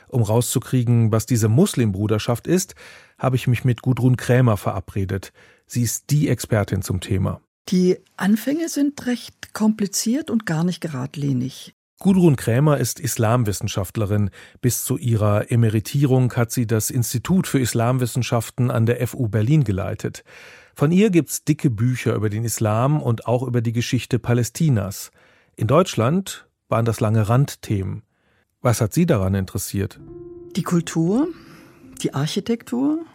Um 0.08 0.22
rauszukriegen, 0.22 1.12
was 1.12 1.26
diese 1.26 1.50
Muslimbruderschaft 1.50 2.48
ist, 2.48 2.76
habe 3.18 3.36
ich 3.36 3.48
mich 3.48 3.64
mit 3.64 3.82
Gudrun 3.82 4.18
Krämer 4.18 4.58
verabredet. 4.58 5.32
Sie 5.66 5.82
ist 5.82 6.10
die 6.10 6.30
Expertin 6.30 6.82
zum 6.82 7.00
Thema. 7.00 7.42
Die 7.70 7.98
Anfänge 8.18 8.70
sind 8.70 9.06
recht 9.08 9.54
kompliziert 9.54 10.30
und 10.30 10.46
gar 10.46 10.64
nicht 10.64 10.82
geradlinig. 10.82 11.74
Gudrun 12.00 12.36
Krämer 12.36 12.78
ist 12.78 13.00
Islamwissenschaftlerin. 13.00 14.30
Bis 14.62 14.84
zu 14.84 14.98
ihrer 14.98 15.50
Emeritierung 15.50 16.34
hat 16.34 16.52
sie 16.52 16.68
das 16.68 16.90
Institut 16.90 17.48
für 17.48 17.60
Islamwissenschaften 17.60 18.70
an 18.70 18.86
der 18.86 19.06
FU 19.08 19.30
Berlin 19.30 19.64
geleitet. 19.64 20.24
Von 20.76 20.92
ihr 20.92 21.10
gibt's 21.10 21.46
dicke 21.46 21.70
Bücher 21.70 22.16
über 22.16 22.30
den 22.30 22.44
Islam 22.44 23.02
und 23.02 23.28
auch 23.28 23.44
über 23.44 23.62
die 23.62 23.72
Geschichte 23.72 24.20
Palästinas. 24.20 25.12
In 25.56 25.68
Deutschland 25.68 26.48
waren 26.68 26.84
das 26.84 27.00
lange 27.00 27.30
Randthemen. 27.30 28.04
Was 28.62 28.82
hat 28.82 28.94
Sie 28.94 29.06
daran 29.06 29.34
interessiert? 29.34 30.00
Die 30.58 30.64
Kultur, 30.64 31.30
die 32.02 32.14
Architektur, 32.14 33.06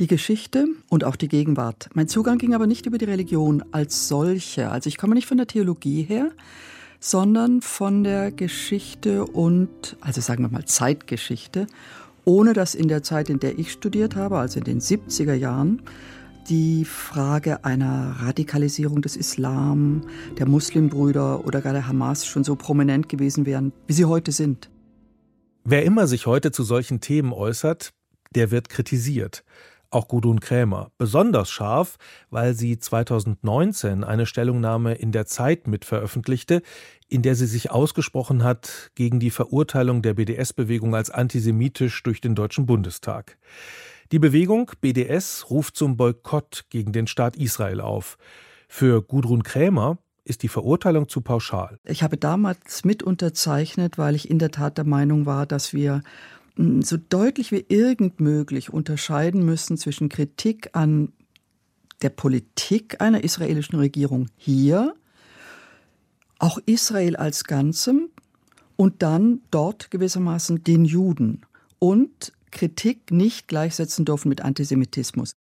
die 0.00 0.06
Geschichte 0.06 0.66
und 0.88 1.04
auch 1.04 1.16
die 1.16 1.28
Gegenwart. 1.28 1.90
Mein 1.92 2.08
Zugang 2.08 2.38
ging 2.38 2.54
aber 2.54 2.66
nicht 2.66 2.86
über 2.86 2.96
die 2.96 3.04
Religion 3.04 3.62
als 3.72 4.08
solche. 4.08 4.70
Also 4.70 4.88
ich 4.88 4.96
komme 4.96 5.14
nicht 5.14 5.26
von 5.26 5.36
der 5.36 5.46
Theologie 5.46 6.02
her, 6.02 6.30
sondern 7.06 7.62
von 7.62 8.02
der 8.02 8.32
Geschichte 8.32 9.24
und, 9.24 9.96
also 10.00 10.20
sagen 10.20 10.42
wir 10.42 10.48
mal 10.48 10.64
Zeitgeschichte, 10.64 11.68
ohne 12.24 12.52
dass 12.52 12.74
in 12.74 12.88
der 12.88 13.04
Zeit, 13.04 13.30
in 13.30 13.38
der 13.38 13.60
ich 13.60 13.70
studiert 13.70 14.16
habe, 14.16 14.38
also 14.38 14.58
in 14.58 14.64
den 14.64 14.80
70er 14.80 15.34
Jahren, 15.34 15.82
die 16.48 16.84
Frage 16.84 17.64
einer 17.64 18.16
Radikalisierung 18.18 19.02
des 19.02 19.16
Islam, 19.16 20.02
der 20.36 20.48
Muslimbrüder 20.48 21.46
oder 21.46 21.60
gar 21.60 21.74
der 21.74 21.86
Hamas 21.86 22.26
schon 22.26 22.42
so 22.42 22.56
prominent 22.56 23.08
gewesen 23.08 23.46
wären, 23.46 23.72
wie 23.86 23.92
sie 23.92 24.06
heute 24.06 24.32
sind. 24.32 24.68
Wer 25.62 25.84
immer 25.84 26.08
sich 26.08 26.26
heute 26.26 26.50
zu 26.50 26.64
solchen 26.64 27.00
Themen 27.00 27.32
äußert, 27.32 27.92
der 28.34 28.50
wird 28.50 28.68
kritisiert. 28.68 29.44
Auch 29.90 30.08
Gudrun 30.08 30.40
Krämer. 30.40 30.90
Besonders 30.98 31.50
scharf, 31.50 31.96
weil 32.30 32.54
sie 32.54 32.78
2019 32.78 34.04
eine 34.04 34.26
Stellungnahme 34.26 34.94
in 34.94 35.12
der 35.12 35.26
Zeit 35.26 35.66
mit 35.66 35.84
veröffentlichte, 35.84 36.62
in 37.08 37.22
der 37.22 37.34
sie 37.34 37.46
sich 37.46 37.70
ausgesprochen 37.70 38.42
hat 38.42 38.90
gegen 38.94 39.20
die 39.20 39.30
Verurteilung 39.30 40.02
der 40.02 40.14
BDS-Bewegung 40.14 40.94
als 40.94 41.10
antisemitisch 41.10 42.02
durch 42.02 42.20
den 42.20 42.34
Deutschen 42.34 42.66
Bundestag. 42.66 43.38
Die 44.12 44.18
Bewegung 44.18 44.70
BDS 44.80 45.50
ruft 45.50 45.76
zum 45.76 45.96
Boykott 45.96 46.66
gegen 46.70 46.92
den 46.92 47.06
Staat 47.06 47.36
Israel 47.36 47.80
auf. 47.80 48.18
Für 48.68 49.02
Gudrun 49.02 49.42
Krämer 49.42 49.98
ist 50.26 50.42
die 50.42 50.48
Verurteilung 50.48 51.08
zu 51.08 51.20
pauschal. 51.20 51.78
Ich 51.84 52.02
habe 52.02 52.16
damals 52.16 52.84
mit 52.84 53.02
unterzeichnet, 53.02 53.96
weil 53.96 54.14
ich 54.16 54.28
in 54.28 54.38
der 54.38 54.50
Tat 54.50 54.76
der 54.76 54.84
Meinung 54.84 55.24
war, 55.24 55.46
dass 55.46 55.72
wir 55.72 56.02
so 56.56 56.96
deutlich 56.96 57.52
wie 57.52 57.66
irgend 57.68 58.20
möglich 58.20 58.72
unterscheiden 58.72 59.44
müssen 59.44 59.76
zwischen 59.76 60.08
Kritik 60.08 60.70
an 60.72 61.12
der 62.02 62.10
Politik 62.10 63.00
einer 63.00 63.24
israelischen 63.24 63.78
Regierung 63.78 64.28
hier, 64.36 64.94
auch 66.38 66.58
Israel 66.66 67.16
als 67.16 67.44
Ganzem 67.44 68.10
und 68.76 69.02
dann 69.02 69.40
dort 69.50 69.90
gewissermaßen 69.90 70.62
den 70.64 70.84
Juden 70.84 71.42
und 71.78 72.32
Kritik 72.50 73.10
nicht 73.10 73.48
gleichsetzen 73.48 74.04
dürfen 74.04 74.28
mit 74.28 74.42
Antisemitismus. 74.42 75.32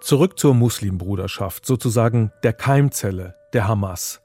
Zurück 0.00 0.38
zur 0.38 0.54
Muslimbruderschaft, 0.54 1.64
sozusagen 1.64 2.30
der 2.42 2.52
Keimzelle 2.52 3.34
der 3.54 3.68
Hamas. 3.68 4.20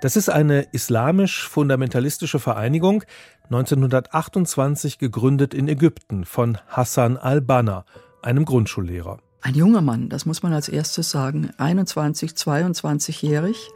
Das 0.00 0.16
ist 0.16 0.28
eine 0.28 0.62
islamisch-fundamentalistische 0.72 2.38
Vereinigung, 2.38 3.04
1928 3.50 4.98
gegründet 4.98 5.54
in 5.54 5.66
Ägypten 5.66 6.24
von 6.24 6.58
Hassan 6.68 7.16
al-Banna, 7.16 7.84
einem 8.22 8.44
Grundschullehrer. 8.44 9.18
Ein 9.40 9.56
junger 9.56 9.80
Mann, 9.80 10.08
das 10.08 10.24
muss 10.24 10.44
man 10.44 10.52
als 10.52 10.68
erstes 10.68 11.10
sagen, 11.10 11.50
21, 11.58 12.30
22-jährig, 12.30 13.70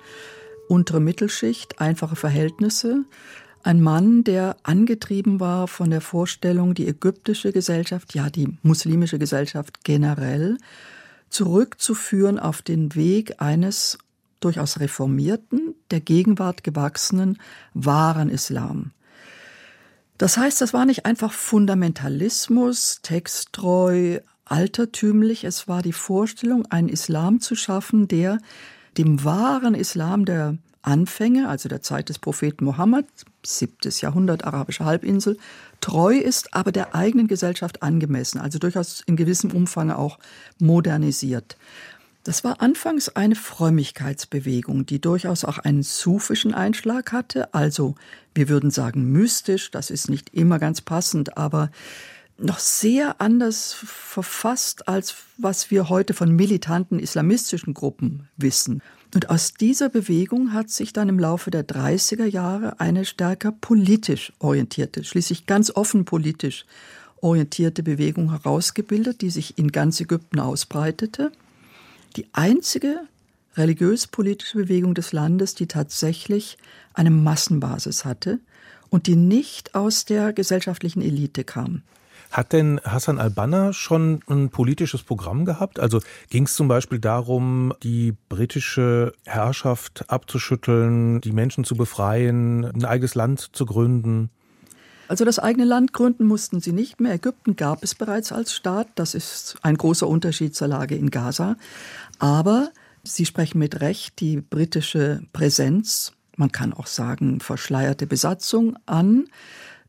untere 0.68 1.00
Mittelschicht, 1.00 1.80
einfache 1.80 2.14
Verhältnisse, 2.14 3.04
ein 3.64 3.80
Mann, 3.80 4.22
der 4.22 4.58
angetrieben 4.62 5.40
war 5.40 5.66
von 5.66 5.90
der 5.90 6.00
Vorstellung, 6.00 6.74
die 6.74 6.86
ägyptische 6.86 7.50
Gesellschaft, 7.50 8.14
ja 8.14 8.30
die 8.30 8.56
muslimische 8.62 9.18
Gesellschaft 9.18 9.82
generell, 9.82 10.56
zurückzuführen 11.30 12.38
auf 12.38 12.62
den 12.62 12.94
Weg 12.94 13.42
eines 13.42 13.98
durchaus 14.38 14.78
reformierten, 14.78 15.74
der 15.90 16.00
Gegenwart 16.00 16.62
gewachsenen, 16.62 17.38
wahren 17.72 18.28
Islam. 18.28 18.92
Das 20.24 20.38
heißt, 20.38 20.62
das 20.62 20.72
war 20.72 20.86
nicht 20.86 21.04
einfach 21.04 21.34
Fundamentalismus, 21.34 23.00
texttreu, 23.02 24.20
altertümlich, 24.46 25.44
es 25.44 25.68
war 25.68 25.82
die 25.82 25.92
Vorstellung, 25.92 26.64
einen 26.70 26.88
Islam 26.88 27.40
zu 27.40 27.54
schaffen, 27.54 28.08
der 28.08 28.38
dem 28.96 29.22
wahren 29.22 29.74
Islam 29.74 30.24
der 30.24 30.56
Anfänge, 30.80 31.50
also 31.50 31.68
der 31.68 31.82
Zeit 31.82 32.08
des 32.08 32.18
Propheten 32.18 32.64
Mohammed, 32.64 33.04
siebtes 33.44 34.00
Jahrhundert, 34.00 34.44
arabische 34.44 34.86
Halbinsel, 34.86 35.36
treu 35.82 36.16
ist, 36.16 36.54
aber 36.54 36.72
der 36.72 36.94
eigenen 36.94 37.28
Gesellschaft 37.28 37.82
angemessen, 37.82 38.40
also 38.40 38.58
durchaus 38.58 39.02
in 39.04 39.16
gewissem 39.16 39.50
Umfang 39.50 39.90
auch 39.90 40.18
modernisiert. 40.58 41.58
Das 42.24 42.42
war 42.42 42.62
anfangs 42.62 43.10
eine 43.10 43.34
Frömmigkeitsbewegung, 43.34 44.86
die 44.86 44.98
durchaus 44.98 45.44
auch 45.44 45.58
einen 45.58 45.82
sufischen 45.82 46.54
Einschlag 46.54 47.12
hatte, 47.12 47.52
also 47.52 47.96
wir 48.34 48.48
würden 48.48 48.70
sagen 48.70 49.12
mystisch, 49.12 49.70
das 49.70 49.90
ist 49.90 50.08
nicht 50.08 50.34
immer 50.34 50.58
ganz 50.58 50.80
passend, 50.80 51.36
aber 51.36 51.70
noch 52.38 52.58
sehr 52.58 53.20
anders 53.20 53.74
verfasst, 53.74 54.88
als 54.88 55.14
was 55.36 55.70
wir 55.70 55.88
heute 55.88 56.14
von 56.14 56.34
militanten 56.34 56.98
islamistischen 56.98 57.74
Gruppen 57.74 58.28
wissen. 58.36 58.82
Und 59.14 59.30
aus 59.30 59.52
dieser 59.52 59.88
Bewegung 59.88 60.52
hat 60.52 60.70
sich 60.70 60.92
dann 60.92 61.08
im 61.08 61.20
Laufe 61.20 61.52
der 61.52 61.64
30er 61.64 62.24
Jahre 62.24 62.80
eine 62.80 63.04
stärker 63.04 63.52
politisch 63.52 64.32
orientierte, 64.40 65.04
schließlich 65.04 65.46
ganz 65.46 65.70
offen 65.70 66.04
politisch 66.04 66.64
orientierte 67.20 67.82
Bewegung 67.82 68.30
herausgebildet, 68.30 69.20
die 69.20 69.30
sich 69.30 69.56
in 69.56 69.70
ganz 69.70 70.00
Ägypten 70.00 70.40
ausbreitete. 70.40 71.30
Die 72.16 72.26
einzige 72.32 73.00
religiös-politische 73.56 74.58
Bewegung 74.58 74.94
des 74.94 75.12
Landes, 75.12 75.54
die 75.54 75.66
tatsächlich 75.66 76.58
eine 76.92 77.10
Massenbasis 77.10 78.04
hatte 78.04 78.38
und 78.88 79.06
die 79.06 79.16
nicht 79.16 79.74
aus 79.74 80.04
der 80.04 80.32
gesellschaftlichen 80.32 81.02
Elite 81.02 81.44
kam. 81.44 81.82
Hat 82.30 82.52
denn 82.52 82.80
Hassan 82.84 83.18
al-Banna 83.18 83.72
schon 83.72 84.20
ein 84.28 84.50
politisches 84.50 85.02
Programm 85.04 85.44
gehabt? 85.44 85.78
Also 85.78 86.00
ging 86.30 86.46
es 86.46 86.54
zum 86.54 86.66
Beispiel 86.66 86.98
darum, 86.98 87.72
die 87.82 88.14
britische 88.28 89.12
Herrschaft 89.24 90.04
abzuschütteln, 90.08 91.20
die 91.20 91.32
Menschen 91.32 91.62
zu 91.62 91.76
befreien, 91.76 92.64
ein 92.64 92.84
eigenes 92.84 93.14
Land 93.14 93.50
zu 93.52 93.66
gründen? 93.66 94.30
Also 95.08 95.24
das 95.24 95.38
eigene 95.38 95.64
Land 95.64 95.92
gründen 95.92 96.26
mussten 96.26 96.60
sie 96.60 96.72
nicht 96.72 97.00
mehr. 97.00 97.14
Ägypten 97.14 97.56
gab 97.56 97.82
es 97.82 97.94
bereits 97.94 98.32
als 98.32 98.54
Staat. 98.54 98.88
Das 98.94 99.14
ist 99.14 99.56
ein 99.62 99.76
großer 99.76 100.08
Unterschied 100.08 100.54
zur 100.54 100.68
Lage 100.68 100.94
in 100.94 101.10
Gaza. 101.10 101.56
Aber 102.18 102.70
Sie 103.06 103.26
sprechen 103.26 103.58
mit 103.58 103.82
Recht 103.82 104.18
die 104.20 104.40
britische 104.40 105.22
Präsenz, 105.34 106.12
man 106.36 106.50
kann 106.50 106.72
auch 106.72 106.86
sagen 106.86 107.38
verschleierte 107.40 108.06
Besatzung 108.06 108.76
an 108.86 109.26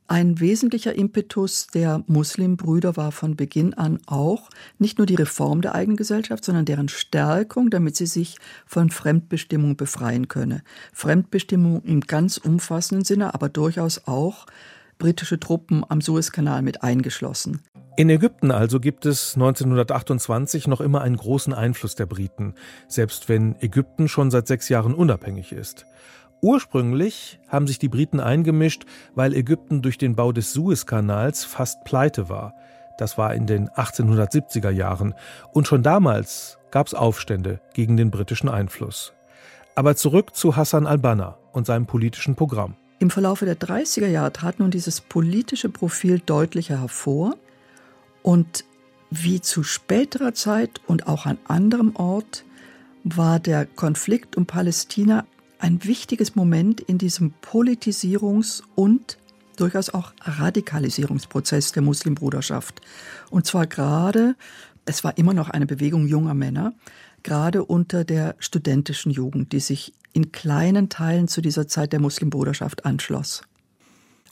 ein 0.08 0.40
wesentlicher 0.40 0.94
Impetus 0.94 1.66
der 1.66 2.04
Muslimbrüder 2.06 2.96
war 2.96 3.12
von 3.12 3.36
Beginn 3.36 3.74
an 3.74 4.00
auch 4.06 4.52
nicht 4.78 5.00
nur 5.00 5.08
die 5.08 5.16
Reform 5.16 5.62
der 5.62 5.74
eigenen 5.74 5.98
Gesellschaft, 5.98 6.46
sondern 6.46 6.66
deren 6.66 6.90
Stärkung, 6.90 7.72
damit 7.72 7.96
sie 7.96 8.06
sich 8.06 8.38
von 8.68 8.92
Fremdbestimmung 8.92 9.78
befreien 9.78 10.28
könne. 10.28 10.62
Fremdbestimmung 10.94 11.82
im 11.82 12.02
ganz 12.02 12.38
umfassenden 12.38 13.04
Sinne, 13.04 13.34
aber 13.34 13.50
durchaus 13.50 14.06
auch 14.06 14.46
britische 14.98 15.40
Truppen 15.40 15.84
am 15.88 16.02
Suezkanal 16.02 16.62
mit 16.62 16.84
eingeschlossen. 16.84 17.62
In 17.98 18.10
Ägypten 18.10 18.52
also 18.52 18.82
gibt 18.82 19.06
es 19.06 19.36
1928 19.36 20.68
noch 20.68 20.82
immer 20.82 21.02
einen 21.02 21.16
großen 21.16 21.54
Einfluss 21.54 21.96
der 21.96 22.06
Briten, 22.06 22.54
selbst 22.90 23.30
wenn 23.30 23.56
Ägypten 23.62 24.10
schon 24.10 24.32
seit 24.32 24.48
sechs 24.48 24.68
Jahren 24.68 24.94
unabhängig 24.94 25.54
ist. 25.54 25.86
Ursprünglich 26.42 27.40
haben 27.48 27.68
sich 27.68 27.80
die 27.80 27.88
Briten 27.88 28.20
eingemischt, 28.20 28.86
weil 29.16 29.34
Ägypten 29.34 29.82
durch 29.82 29.98
den 29.98 30.16
Bau 30.16 30.34
des 30.34 30.52
Suezkanals 30.52 31.46
fast 31.46 31.86
pleite 31.86 32.28
war. 32.28 32.54
Das 32.98 33.18
war 33.18 33.34
in 33.34 33.48
den 33.48 33.70
1870er 33.70 34.70
Jahren. 34.70 35.14
Und 35.54 35.66
schon 35.66 35.82
damals 35.82 36.58
gab 36.72 36.88
es 36.88 36.94
Aufstände 36.94 37.62
gegen 37.74 37.96
den 37.96 38.12
britischen 38.12 38.50
Einfluss. 38.50 39.14
Aber 39.76 39.96
zurück 39.96 40.36
zu 40.36 40.56
Hassan 40.56 40.86
al-Banna 40.86 41.38
und 41.54 41.66
seinem 41.66 41.86
politischen 41.86 42.36
Programm. 42.36 42.76
Im 43.00 43.10
Verlaufe 43.10 43.46
der 43.46 43.60
30er 43.60 44.08
Jahre 44.08 44.32
trat 44.32 44.60
nun 44.60 44.72
dieses 44.72 45.02
politische 45.02 45.70
Profil 45.70 46.20
deutlicher 46.20 46.80
hervor 46.80 47.38
und 48.24 48.64
wie 49.12 49.42
zu 49.42 49.64
späterer 49.64 50.34
Zeit 50.34 50.82
und 50.88 51.08
auch 51.08 51.26
an 51.26 51.38
anderem 51.46 51.96
Ort 51.96 52.44
war 53.04 53.40
der 53.40 53.66
Konflikt 53.66 54.36
um 54.36 54.46
Palästina 54.46 55.26
ein 55.60 55.84
wichtiges 55.84 56.36
Moment 56.36 56.82
in 56.82 56.98
diesem 56.98 57.34
Politisierungs- 57.42 58.64
und 58.76 59.18
durchaus 59.58 59.90
auch 59.90 60.14
Radikalisierungsprozess 60.22 61.72
der 61.72 61.82
Muslimbruderschaft. 61.82 62.82
Und 63.30 63.46
zwar 63.46 63.68
gerade, 63.68 64.36
es 64.86 65.04
war 65.04 65.18
immer 65.18 65.34
noch 65.34 65.50
eine 65.50 65.66
Bewegung 65.66 66.08
junger 66.08 66.34
Männer, 66.34 66.74
gerade 67.26 67.66
unter 67.66 68.06
der 68.06 68.36
studentischen 68.40 69.12
Jugend, 69.12 69.52
die 69.52 69.60
sich 69.60 69.94
in 70.14 70.32
kleinen 70.32 70.88
Teilen 70.88 71.28
zu 71.28 71.42
dieser 71.42 71.68
Zeit 71.68 71.92
der 71.92 72.00
Muslimbruderschaft 72.00 72.86
anschloss. 72.86 73.42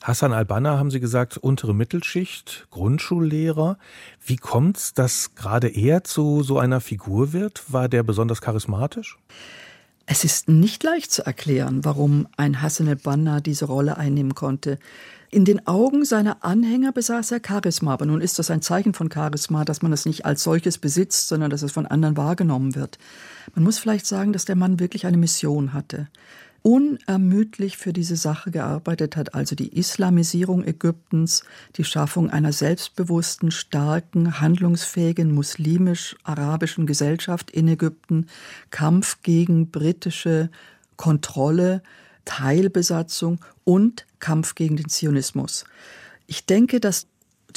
Hassan 0.01 0.31
al-Banna, 0.31 0.77
haben 0.77 0.91
Sie 0.91 0.99
gesagt, 0.99 1.37
untere 1.37 1.73
Mittelschicht, 1.73 2.67
Grundschullehrer. 2.71 3.77
Wie 4.23 4.35
kommt's, 4.35 4.93
dass 4.93 5.33
gerade 5.33 5.69
er 5.69 6.03
zu 6.03 6.43
so 6.43 6.59
einer 6.59 6.81
Figur 6.81 7.33
wird? 7.33 7.63
War 7.71 7.89
der 7.89 8.03
besonders 8.03 8.41
charismatisch? 8.41 9.17
Es 10.05 10.25
ist 10.25 10.49
nicht 10.49 10.83
leicht 10.83 11.11
zu 11.11 11.25
erklären, 11.25 11.85
warum 11.85 12.27
ein 12.35 12.61
Hassan 12.61 12.89
al-Banna 12.89 13.39
diese 13.39 13.65
Rolle 13.65 13.97
einnehmen 13.97 14.35
konnte. 14.35 14.77
In 15.31 15.45
den 15.45 15.65
Augen 15.65 16.03
seiner 16.03 16.43
Anhänger 16.43 16.91
besaß 16.91 17.31
er 17.31 17.41
Charisma, 17.45 17.93
aber 17.93 18.05
nun 18.05 18.21
ist 18.21 18.37
das 18.37 18.51
ein 18.51 18.61
Zeichen 18.61 18.93
von 18.93 19.09
Charisma, 19.11 19.65
dass 19.65 19.81
man 19.81 19.93
es 19.93 20.05
nicht 20.05 20.25
als 20.25 20.43
solches 20.43 20.77
besitzt, 20.77 21.29
sondern 21.29 21.49
dass 21.49 21.63
es 21.63 21.71
von 21.71 21.87
anderen 21.87 22.17
wahrgenommen 22.17 22.75
wird. 22.75 22.99
Man 23.55 23.63
muss 23.63 23.79
vielleicht 23.79 24.05
sagen, 24.05 24.33
dass 24.33 24.45
der 24.45 24.57
Mann 24.57 24.79
wirklich 24.79 25.05
eine 25.05 25.17
Mission 25.17 25.73
hatte. 25.73 26.07
Unermüdlich 26.65 27.75
für 27.75 27.91
diese 27.91 28.15
Sache 28.15 28.49
gearbeitet 28.49 29.17
hat 29.17 29.35
also 29.35 29.53
die 29.53 29.77
Islamisierung 29.77 30.63
Ägyptens, 30.63 31.43
die 31.75 31.83
Schaffung 31.83 32.29
einer 32.29 32.53
selbstbewussten, 32.53 33.51
starken, 33.51 34.39
handlungsfähigen 34.39 35.33
muslimisch-arabischen 35.33 36.87
Gesellschaft 36.87 37.51
in 37.51 37.67
Ägypten, 37.67 38.27
Kampf 38.71 39.21
gegen 39.23 39.71
britische 39.71 40.49
Kontrolle, 40.95 41.83
Teilbesatzung 42.23 43.39
und 43.65 44.05
Kampf 44.19 44.55
gegen 44.55 44.77
den 44.77 44.87
Zionismus. 44.87 45.65
Ich 46.27 46.45
denke, 46.45 46.79
dass 46.79 47.07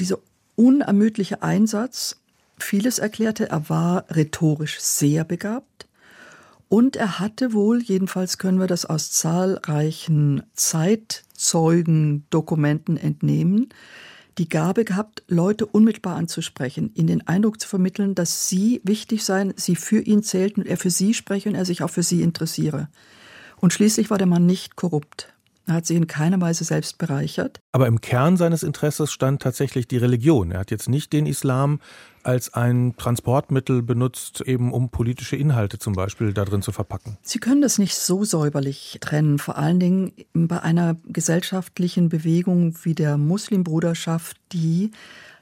dieser 0.01 0.19
unermüdliche 0.57 1.45
Einsatz 1.45 2.17
vieles 2.59 2.99
erklärte. 2.99 3.51
Er 3.51 3.69
war 3.69 4.07
rhetorisch 4.11 4.81
sehr 4.81 5.23
begabt 5.23 5.86
und 6.69 6.97
er 6.97 7.21
hatte 7.21 7.53
wohl, 7.53 7.81
jedenfalls 7.81 8.39
können 8.39 8.59
wir 8.59 8.67
das 8.67 8.85
aus 8.85 9.13
zahlreichen 9.13 10.43
Zeitzeugendokumenten 10.55 12.97
entnehmen, 12.97 13.69
die 14.39 14.49
Gabe 14.49 14.85
gehabt, 14.85 15.23
Leute 15.29 15.65
unmittelbar 15.65 16.17
anzusprechen, 16.17 16.91
ihnen 16.95 17.07
den 17.07 17.27
Eindruck 17.27 17.61
zu 17.61 17.69
vermitteln, 17.69 18.15
dass 18.15 18.49
sie 18.49 18.81
wichtig 18.85 19.25
seien, 19.25 19.55
sie 19.57 19.77
für 19.77 20.01
ihn 20.01 20.23
zählten, 20.23 20.67
er 20.67 20.77
für 20.77 20.91
sie 20.91 21.15
spreche 21.15 21.49
und 21.49 21.55
er 21.55 21.65
sich 21.65 21.83
auch 21.83 21.91
für 21.91 22.03
sie 22.03 22.23
interessiere. 22.23 22.89
Und 23.57 23.73
schließlich 23.73 24.11
war 24.11 24.19
der 24.19 24.27
Mann 24.27 24.45
nicht 24.45 24.77
korrupt. 24.77 25.33
Er 25.67 25.75
hat 25.75 25.87
sich 25.87 25.97
in 25.97 26.07
keiner 26.07 26.41
Weise 26.41 26.63
selbst 26.63 26.97
bereichert. 26.97 27.61
Aber 27.73 27.89
im 27.89 28.01
Kern 28.01 28.37
seines 28.37 28.63
Interesses 28.63 29.13
stand 29.13 29.43
tatsächlich 29.43 29.89
die 29.89 29.97
Religion. 29.97 30.53
Er 30.53 30.61
hat 30.61 30.71
jetzt 30.71 30.89
nicht 30.89 31.13
den 31.13 31.27
Islam 31.27 31.81
als 32.23 32.55
ein 32.55 32.95
Transportmittel 32.97 33.83
benutzt, 33.83 34.43
eben 34.43 34.73
um 34.73 34.91
politische 34.91 35.37
Inhalte 35.37 35.79
zum 35.79 35.95
Beispiel 35.95 36.33
da 36.33 36.45
drin 36.45 36.63
zu 36.63 36.71
verpacken. 36.71 37.19
Sie 37.23 37.41
können 37.41 37.63
das 37.63 37.79
nicht 37.79 37.97
so 37.97 38.25
säuberlich 38.25 38.99
trennen, 39.01 39.39
vor 39.39 39.59
allen 39.59 39.81
Dingen 39.81 40.13
bei 40.35 40.63
einer 40.63 40.97
gesellschaftlichen 41.07 42.09
Bewegung 42.09 42.77
wie 42.83 42.95
der 42.95 43.17
Muslimbruderschaft, 43.17 44.37
die 44.53 44.93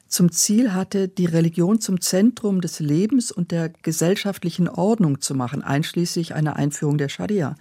zum 0.09 0.31
Ziel 0.31 0.73
hatte, 0.73 1.09
die 1.09 1.27
Religion 1.27 1.81
zum 1.81 2.01
Zentrum 2.01 2.61
des 2.61 2.81
Lebens 2.81 3.31
und 3.33 3.51
der 3.51 3.69
gesellschaftlichen 3.69 4.69
Ordnung 4.69 5.21
zu 5.21 5.35
machen, 5.35 5.63
einschließlich 5.63 6.35
einer 6.35 6.57
Einführung 6.57 6.99
der 6.99 7.09
Scharia. 7.09 7.57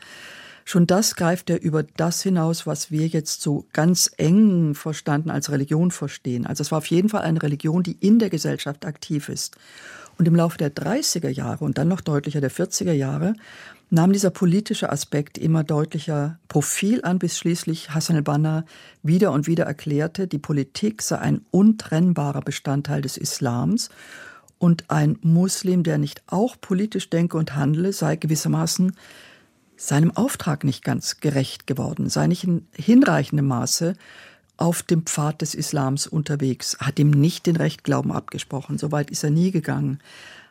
Schon 0.66 0.88
das 0.88 1.16
greift 1.16 1.50
ja 1.50 1.58
über 1.58 1.84
das 1.84 2.22
hinaus, 2.24 2.66
was 2.66 2.90
wir 2.90 3.08
jetzt 3.08 3.42
so 3.42 3.66
ganz 3.74 4.12
eng 4.18 4.76
verstanden 4.76 5.30
als 5.30 5.52
Religion 5.52 5.92
verstehen. 5.92 6.46
Also 6.46 6.62
es 6.62 6.72
war 6.72 6.78
auf 6.78 6.88
jeden 6.88 7.10
Fall 7.10 7.22
eine 7.22 7.42
Religion, 7.42 7.84
die 7.84 7.98
in 8.00 8.20
der 8.20 8.30
Gesellschaft 8.30 8.86
aktiv 8.86 9.30
ist. 9.30 9.58
Und 10.18 10.28
im 10.28 10.36
Laufe 10.36 10.58
der 10.58 10.74
30er 10.74 11.30
Jahre 11.30 11.66
und 11.66 11.78
dann 11.78 11.88
noch 11.88 12.02
deutlicher 12.02 12.40
der 12.40 12.52
40er 12.52 12.94
Jahre 12.94 13.34
nahm 13.90 14.14
dieser 14.14 14.32
politische 14.32 14.92
Aspekt 14.92 15.38
immer 15.38 15.64
deutlicher 15.64 16.40
Profil 16.48 17.02
an, 17.04 17.20
bis 17.20 17.38
schließlich 17.38 17.94
Hassan 17.94 18.16
al-Banna 18.16 18.66
wieder 19.04 19.32
und 19.32 19.48
wieder 19.48 19.66
erklärte, 19.66 20.28
die 20.28 20.40
Politik 20.40 21.02
sei 21.02 21.20
ein 21.20 21.46
untrennbarer 21.52 22.42
Bestandteil 22.42 23.02
des 23.02 23.18
Islams 23.18 23.90
und 24.58 24.90
ein 24.90 25.20
Muslim, 25.22 25.84
der 25.84 25.98
nicht 25.98 26.24
auch 26.28 26.56
politisch 26.60 27.10
denke 27.10 27.38
und 27.38 27.56
handle, 27.56 27.94
sei 27.94 28.16
gewissermaßen 28.16 28.96
seinem 29.88 30.12
Auftrag 30.12 30.64
nicht 30.64 30.84
ganz 30.84 31.20
gerecht 31.20 31.68
geworden, 31.68 32.10
sei 32.10 32.28
nicht 32.28 32.46
in 32.46 32.68
hinreichendem 32.74 33.48
Maße 33.48 33.96
auf 34.56 34.82
dem 34.84 35.06
Pfad 35.06 35.42
des 35.42 35.56
Islams 35.56 36.08
unterwegs, 36.08 36.78
hat 36.80 37.00
ihm 37.00 37.10
nicht 37.10 37.46
den 37.48 37.58
Rechtglauben 37.58 38.12
abgesprochen, 38.12 38.78
soweit 38.78 39.12
ist 39.12 39.24
er 39.24 39.30
nie 39.30 39.52
gegangen. 39.52 40.00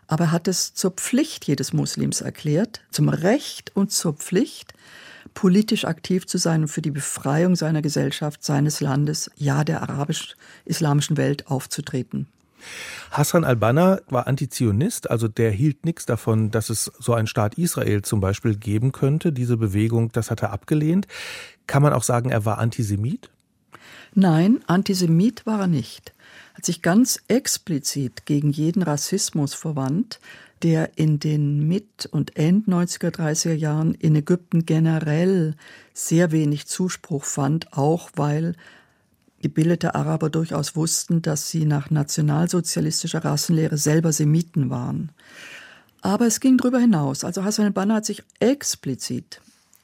Aber 0.06 0.24
er 0.24 0.32
hat 0.32 0.48
es 0.48 0.74
zur 0.74 0.90
Pflicht 0.90 1.46
jedes 1.46 1.72
Muslims 1.72 2.20
erklärt, 2.20 2.82
zum 2.90 3.08
Recht 3.08 3.74
und 3.74 3.90
zur 3.90 4.14
Pflicht, 4.14 4.74
politisch 5.32 5.86
aktiv 5.86 6.26
zu 6.26 6.36
sein 6.36 6.62
und 6.62 6.68
für 6.68 6.82
die 6.82 6.90
Befreiung 6.90 7.56
seiner 7.56 7.80
Gesellschaft, 7.80 8.44
seines 8.44 8.80
Landes, 8.80 9.30
ja 9.36 9.64
der 9.64 9.82
arabisch-islamischen 9.82 11.16
Welt 11.16 11.46
aufzutreten. 11.46 12.26
Hassan 13.10 13.44
al-Banna 13.44 14.00
war 14.08 14.26
Antizionist, 14.26 15.10
also 15.10 15.28
der 15.28 15.50
hielt 15.50 15.84
nichts 15.84 16.06
davon, 16.06 16.50
dass 16.50 16.70
es 16.70 16.90
so 16.98 17.14
einen 17.14 17.26
Staat 17.26 17.58
Israel 17.58 18.02
zum 18.02 18.20
Beispiel 18.20 18.56
geben 18.56 18.92
könnte. 18.92 19.32
Diese 19.32 19.56
Bewegung, 19.56 20.12
das 20.12 20.30
hat 20.30 20.42
er 20.42 20.52
abgelehnt. 20.52 21.06
Kann 21.66 21.82
man 21.82 21.92
auch 21.92 22.02
sagen, 22.02 22.30
er 22.30 22.44
war 22.44 22.58
Antisemit? 22.58 23.30
Nein, 24.14 24.60
Antisemit 24.66 25.46
war 25.46 25.60
er 25.60 25.66
nicht. 25.66 26.12
Er 26.52 26.58
hat 26.58 26.66
sich 26.66 26.82
ganz 26.82 27.22
explizit 27.28 28.26
gegen 28.26 28.50
jeden 28.50 28.82
Rassismus 28.82 29.54
verwandt, 29.54 30.20
der 30.62 30.96
in 30.96 31.18
den 31.18 31.66
Mit- 31.66 32.08
und 32.10 32.36
End 32.36 32.68
90er, 32.68 33.10
30er 33.10 33.54
Jahren 33.54 33.94
in 33.94 34.14
Ägypten 34.14 34.64
generell 34.64 35.56
sehr 35.92 36.30
wenig 36.30 36.66
Zuspruch 36.66 37.24
fand, 37.24 37.72
auch 37.72 38.10
weil 38.14 38.54
gebildete 39.42 39.94
Araber 39.94 40.30
durchaus 40.30 40.74
wussten, 40.76 41.20
dass 41.20 41.50
sie 41.50 41.66
nach 41.66 41.90
nationalsozialistischer 41.90 43.24
Rassenlehre 43.24 43.76
selber 43.76 44.12
Semiten 44.12 44.70
waren. 44.70 45.12
Aber 46.00 46.26
es 46.26 46.40
ging 46.40 46.56
darüber 46.56 46.78
hinaus. 46.78 47.24
Also 47.24 47.44
Hassan 47.44 47.66
al-Banna 47.66 47.96
hat 47.96 48.06
sich 48.06 48.22
explizit, 48.40 49.40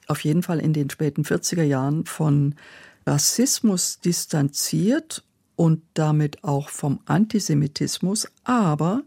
auf 0.07 0.25
jeden 0.25 0.42
Fall 0.42 0.59
in 0.61 0.73
den 0.73 0.90
späten 0.90 1.23
40er 1.23 1.62
Jahren, 1.62 2.07
von 2.07 2.55
Rassismus 3.07 4.01
distanziert 4.01 5.25
und 5.57 5.83
damit 5.94 6.44
auch 6.44 6.68
vom 6.68 7.01
Antisemitismus, 7.07 8.29
aber 8.44 9.03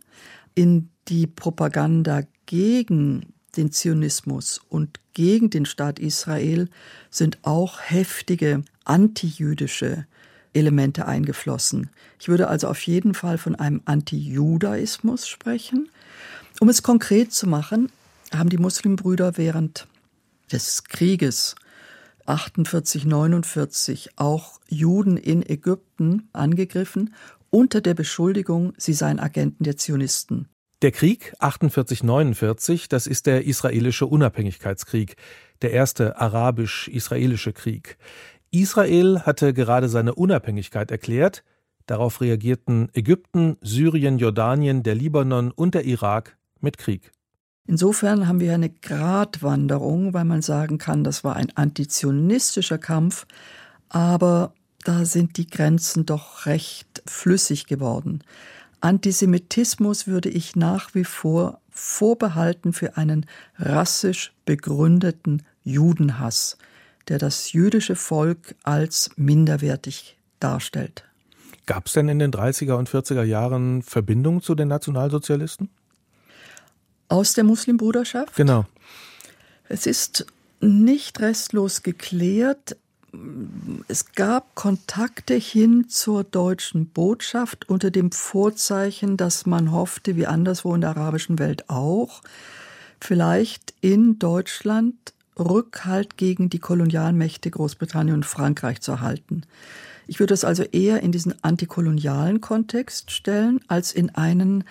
in 0.53 0.89
die 1.07 1.27
Propaganda 1.27 2.23
gegen 2.45 3.33
den 3.57 3.71
Zionismus 3.71 4.61
und 4.69 4.99
gegen 5.13 5.49
den 5.49 5.65
Staat 5.65 5.99
Israel 5.99 6.69
sind 7.09 7.39
auch 7.43 7.79
heftige 7.81 8.63
antijüdische 8.85 10.05
Elemente 10.53 11.07
eingeflossen. 11.07 11.89
Ich 12.19 12.27
würde 12.27 12.47
also 12.47 12.67
auf 12.67 12.81
jeden 12.85 13.13
Fall 13.13 13.37
von 13.37 13.55
einem 13.55 13.81
Antijudaismus 13.85 15.27
sprechen. 15.27 15.89
Um 16.59 16.69
es 16.69 16.83
konkret 16.83 17.33
zu 17.33 17.47
machen, 17.47 17.91
haben 18.33 18.49
die 18.49 18.57
Muslimbrüder 18.57 19.37
während 19.37 19.87
des 20.51 20.83
Krieges 20.83 21.55
48, 22.25 23.05
49 23.05 24.11
auch 24.17 24.59
Juden 24.67 25.17
in 25.17 25.47
Ägypten 25.47 26.29
angegriffen 26.33 27.13
unter 27.49 27.81
der 27.81 27.93
Beschuldigung, 27.93 28.73
sie 28.77 28.93
seien 28.93 29.19
Agenten 29.19 29.63
der 29.63 29.77
Zionisten. 29.77 30.47
Der 30.81 30.91
Krieg 30.91 31.35
48-49, 31.39 32.85
das 32.89 33.05
ist 33.05 33.27
der 33.27 33.45
israelische 33.45 34.07
Unabhängigkeitskrieg, 34.07 35.15
der 35.61 35.71
erste 35.71 36.19
arabisch-israelische 36.19 37.53
Krieg. 37.53 37.97
Israel 38.51 39.21
hatte 39.21 39.53
gerade 39.53 39.87
seine 39.87 40.13
Unabhängigkeit 40.13 40.91
erklärt. 40.91 41.43
Darauf 41.85 42.19
reagierten 42.21 42.89
Ägypten, 42.93 43.57
Syrien, 43.61 44.19
Jordanien, 44.19 44.83
der 44.83 44.95
Libanon 44.95 45.51
und 45.51 45.73
der 45.73 45.85
Irak 45.85 46.37
mit 46.59 46.77
Krieg. 46.77 47.11
Insofern 47.65 48.27
haben 48.27 48.41
wir 48.41 48.53
eine 48.53 48.69
Gratwanderung, 48.69 50.13
weil 50.13 50.25
man 50.25 50.41
sagen 50.41 50.77
kann, 50.77 51.03
das 51.03 51.23
war 51.23 51.37
ein 51.37 51.55
antizionistischer 51.55 52.77
Kampf, 52.77 53.25
aber 53.87 54.53
da 54.83 55.05
sind 55.05 55.37
die 55.37 55.47
Grenzen 55.47 56.05
doch 56.05 56.45
recht 56.45 57.01
flüssig 57.05 57.67
geworden. 57.67 58.23
Antisemitismus 58.81 60.07
würde 60.07 60.29
ich 60.29 60.55
nach 60.55 60.93
wie 60.95 61.03
vor 61.05 61.61
vorbehalten 61.69 62.73
für 62.73 62.97
einen 62.97 63.25
rassisch 63.57 64.33
begründeten 64.43 65.43
Judenhass 65.63 66.57
der 67.11 67.19
das 67.19 67.51
jüdische 67.51 67.97
Volk 67.97 68.55
als 68.63 69.11
minderwertig 69.17 70.17
darstellt. 70.39 71.03
Gab 71.65 71.87
es 71.87 71.93
denn 71.93 72.07
in 72.07 72.19
den 72.19 72.31
30er 72.31 72.75
und 72.75 72.89
40er 72.89 73.23
Jahren 73.23 73.81
Verbindungen 73.81 74.41
zu 74.41 74.55
den 74.55 74.69
Nationalsozialisten? 74.69 75.69
Aus 77.09 77.33
der 77.33 77.43
Muslimbruderschaft? 77.43 78.33
Genau. 78.35 78.65
Es 79.67 79.85
ist 79.87 80.25
nicht 80.61 81.19
restlos 81.19 81.83
geklärt. 81.83 82.77
Es 83.89 84.13
gab 84.13 84.55
Kontakte 84.55 85.33
hin 85.33 85.89
zur 85.89 86.23
deutschen 86.23 86.87
Botschaft 86.87 87.67
unter 87.67 87.91
dem 87.91 88.13
Vorzeichen, 88.13 89.17
dass 89.17 89.45
man 89.45 89.73
hoffte, 89.73 90.15
wie 90.15 90.27
anderswo 90.27 90.73
in 90.73 90.79
der 90.79 90.91
arabischen 90.91 91.39
Welt 91.39 91.69
auch, 91.69 92.21
vielleicht 93.01 93.73
in 93.81 94.17
Deutschland 94.17 94.95
Rückhalt 95.39 96.17
gegen 96.17 96.49
die 96.49 96.59
Kolonialmächte 96.59 97.49
Großbritannien 97.49 98.15
und 98.15 98.25
Frankreich 98.25 98.81
zu 98.81 98.91
erhalten. 98.91 99.43
Ich 100.07 100.19
würde 100.19 100.33
es 100.33 100.43
also 100.43 100.63
eher 100.63 101.01
in 101.01 101.11
diesen 101.11 101.41
antikolonialen 101.43 102.41
Kontext 102.41 103.11
stellen, 103.11 103.59
als 103.67 103.93
in 103.93 104.09
einen 104.09 104.65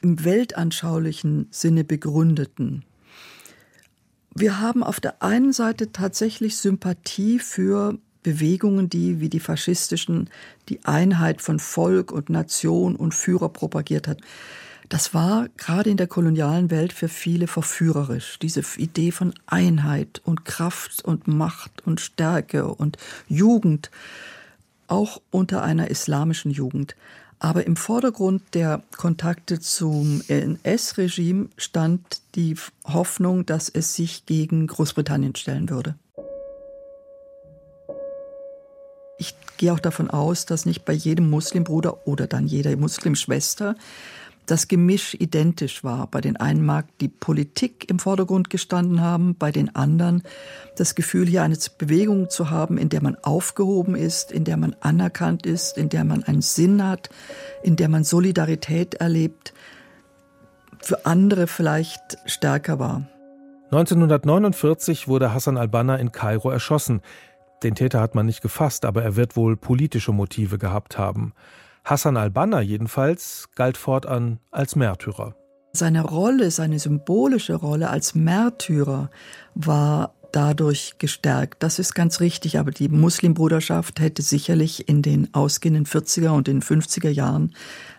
im 0.00 0.24
weltanschaulichen 0.24 1.48
Sinne 1.50 1.84
begründeten. 1.84 2.84
Wir 4.34 4.60
haben 4.60 4.84
auf 4.84 5.00
der 5.00 5.22
einen 5.22 5.52
Seite 5.52 5.92
tatsächlich 5.92 6.56
Sympathie 6.56 7.38
für 7.38 7.98
Bewegungen, 8.22 8.88
die 8.88 9.20
wie 9.20 9.28
die 9.28 9.40
faschistischen 9.40 10.30
die 10.68 10.84
Einheit 10.84 11.42
von 11.42 11.58
Volk 11.58 12.12
und 12.12 12.30
Nation 12.30 12.94
und 12.96 13.14
Führer 13.14 13.48
propagiert 13.48 14.06
hat. 14.06 14.20
Das 14.88 15.12
war 15.12 15.48
gerade 15.58 15.90
in 15.90 15.98
der 15.98 16.06
kolonialen 16.06 16.70
Welt 16.70 16.94
für 16.94 17.08
viele 17.08 17.46
verführerisch. 17.46 18.38
Diese 18.38 18.62
Idee 18.78 19.10
von 19.10 19.34
Einheit 19.46 20.22
und 20.24 20.46
Kraft 20.46 21.04
und 21.04 21.28
Macht 21.28 21.86
und 21.86 22.00
Stärke 22.00 22.66
und 22.66 22.96
Jugend, 23.28 23.90
auch 24.86 25.20
unter 25.30 25.62
einer 25.62 25.90
islamischen 25.90 26.50
Jugend. 26.50 26.96
Aber 27.38 27.66
im 27.66 27.76
Vordergrund 27.76 28.42
der 28.54 28.82
Kontakte 28.96 29.60
zum 29.60 30.22
NS-Regime 30.26 31.50
stand 31.58 32.22
die 32.34 32.56
Hoffnung, 32.84 33.44
dass 33.44 33.68
es 33.68 33.94
sich 33.94 34.24
gegen 34.24 34.66
Großbritannien 34.66 35.36
stellen 35.36 35.68
würde. 35.68 35.96
Ich 39.18 39.34
gehe 39.58 39.72
auch 39.72 39.80
davon 39.80 40.08
aus, 40.10 40.46
dass 40.46 40.64
nicht 40.64 40.84
bei 40.84 40.94
jedem 40.94 41.28
Muslimbruder 41.28 42.06
oder 42.06 42.26
dann 42.26 42.46
jeder 42.46 42.74
Muslimschwester 42.76 43.76
das 44.48 44.66
Gemisch 44.66 45.14
identisch 45.14 45.84
war. 45.84 46.06
Bei 46.06 46.20
den 46.20 46.36
einen 46.36 46.64
mag 46.64 46.86
die 46.98 47.08
Politik 47.08 47.88
im 47.90 47.98
Vordergrund 47.98 48.48
gestanden 48.48 49.02
haben, 49.02 49.36
bei 49.36 49.52
den 49.52 49.76
anderen 49.76 50.22
das 50.76 50.94
Gefühl, 50.94 51.26
hier 51.26 51.42
eine 51.42 51.56
Bewegung 51.76 52.30
zu 52.30 52.50
haben, 52.50 52.78
in 52.78 52.88
der 52.88 53.02
man 53.02 53.16
aufgehoben 53.22 53.94
ist, 53.94 54.32
in 54.32 54.44
der 54.44 54.56
man 54.56 54.74
anerkannt 54.80 55.44
ist, 55.44 55.76
in 55.76 55.90
der 55.90 56.04
man 56.04 56.24
einen 56.24 56.40
Sinn 56.40 56.86
hat, 56.86 57.10
in 57.62 57.76
der 57.76 57.88
man 57.88 58.04
Solidarität 58.04 58.94
erlebt, 58.94 59.52
für 60.80 61.04
andere 61.04 61.46
vielleicht 61.46 62.16
stärker 62.24 62.78
war. 62.78 63.06
1949 63.70 65.08
wurde 65.08 65.34
Hassan 65.34 65.58
al-Banna 65.58 65.96
in 65.96 66.10
Kairo 66.10 66.50
erschossen. 66.50 67.02
Den 67.62 67.74
Täter 67.74 68.00
hat 68.00 68.14
man 68.14 68.24
nicht 68.24 68.40
gefasst, 68.40 68.86
aber 68.86 69.02
er 69.02 69.14
wird 69.14 69.36
wohl 69.36 69.58
politische 69.58 70.12
Motive 70.12 70.56
gehabt 70.56 70.96
haben. 70.96 71.34
Hassan 71.88 72.18
al-Banna 72.18 72.60
jedenfalls 72.60 73.48
galt 73.54 73.78
fortan 73.78 74.40
als 74.50 74.76
Märtyrer. 74.76 75.34
Seine 75.72 76.02
Rolle, 76.02 76.50
seine 76.50 76.78
symbolische 76.78 77.54
Rolle 77.54 77.88
als 77.88 78.14
Märtyrer 78.14 79.10
war 79.54 80.14
dadurch 80.32 80.96
gestärkt. 80.98 81.62
Das 81.62 81.78
ist 81.78 81.94
ganz 81.94 82.20
richtig, 82.20 82.58
aber 82.58 82.72
die 82.72 82.90
Muslimbruderschaft 82.90 84.00
hätte 84.00 84.20
sicherlich 84.20 84.86
in 84.86 85.00
den 85.00 85.32
ausgehenden 85.32 85.86
40er 85.86 86.28
und 86.28 86.46
den 86.46 86.60
50er 86.60 87.08
Jahren 87.08 87.54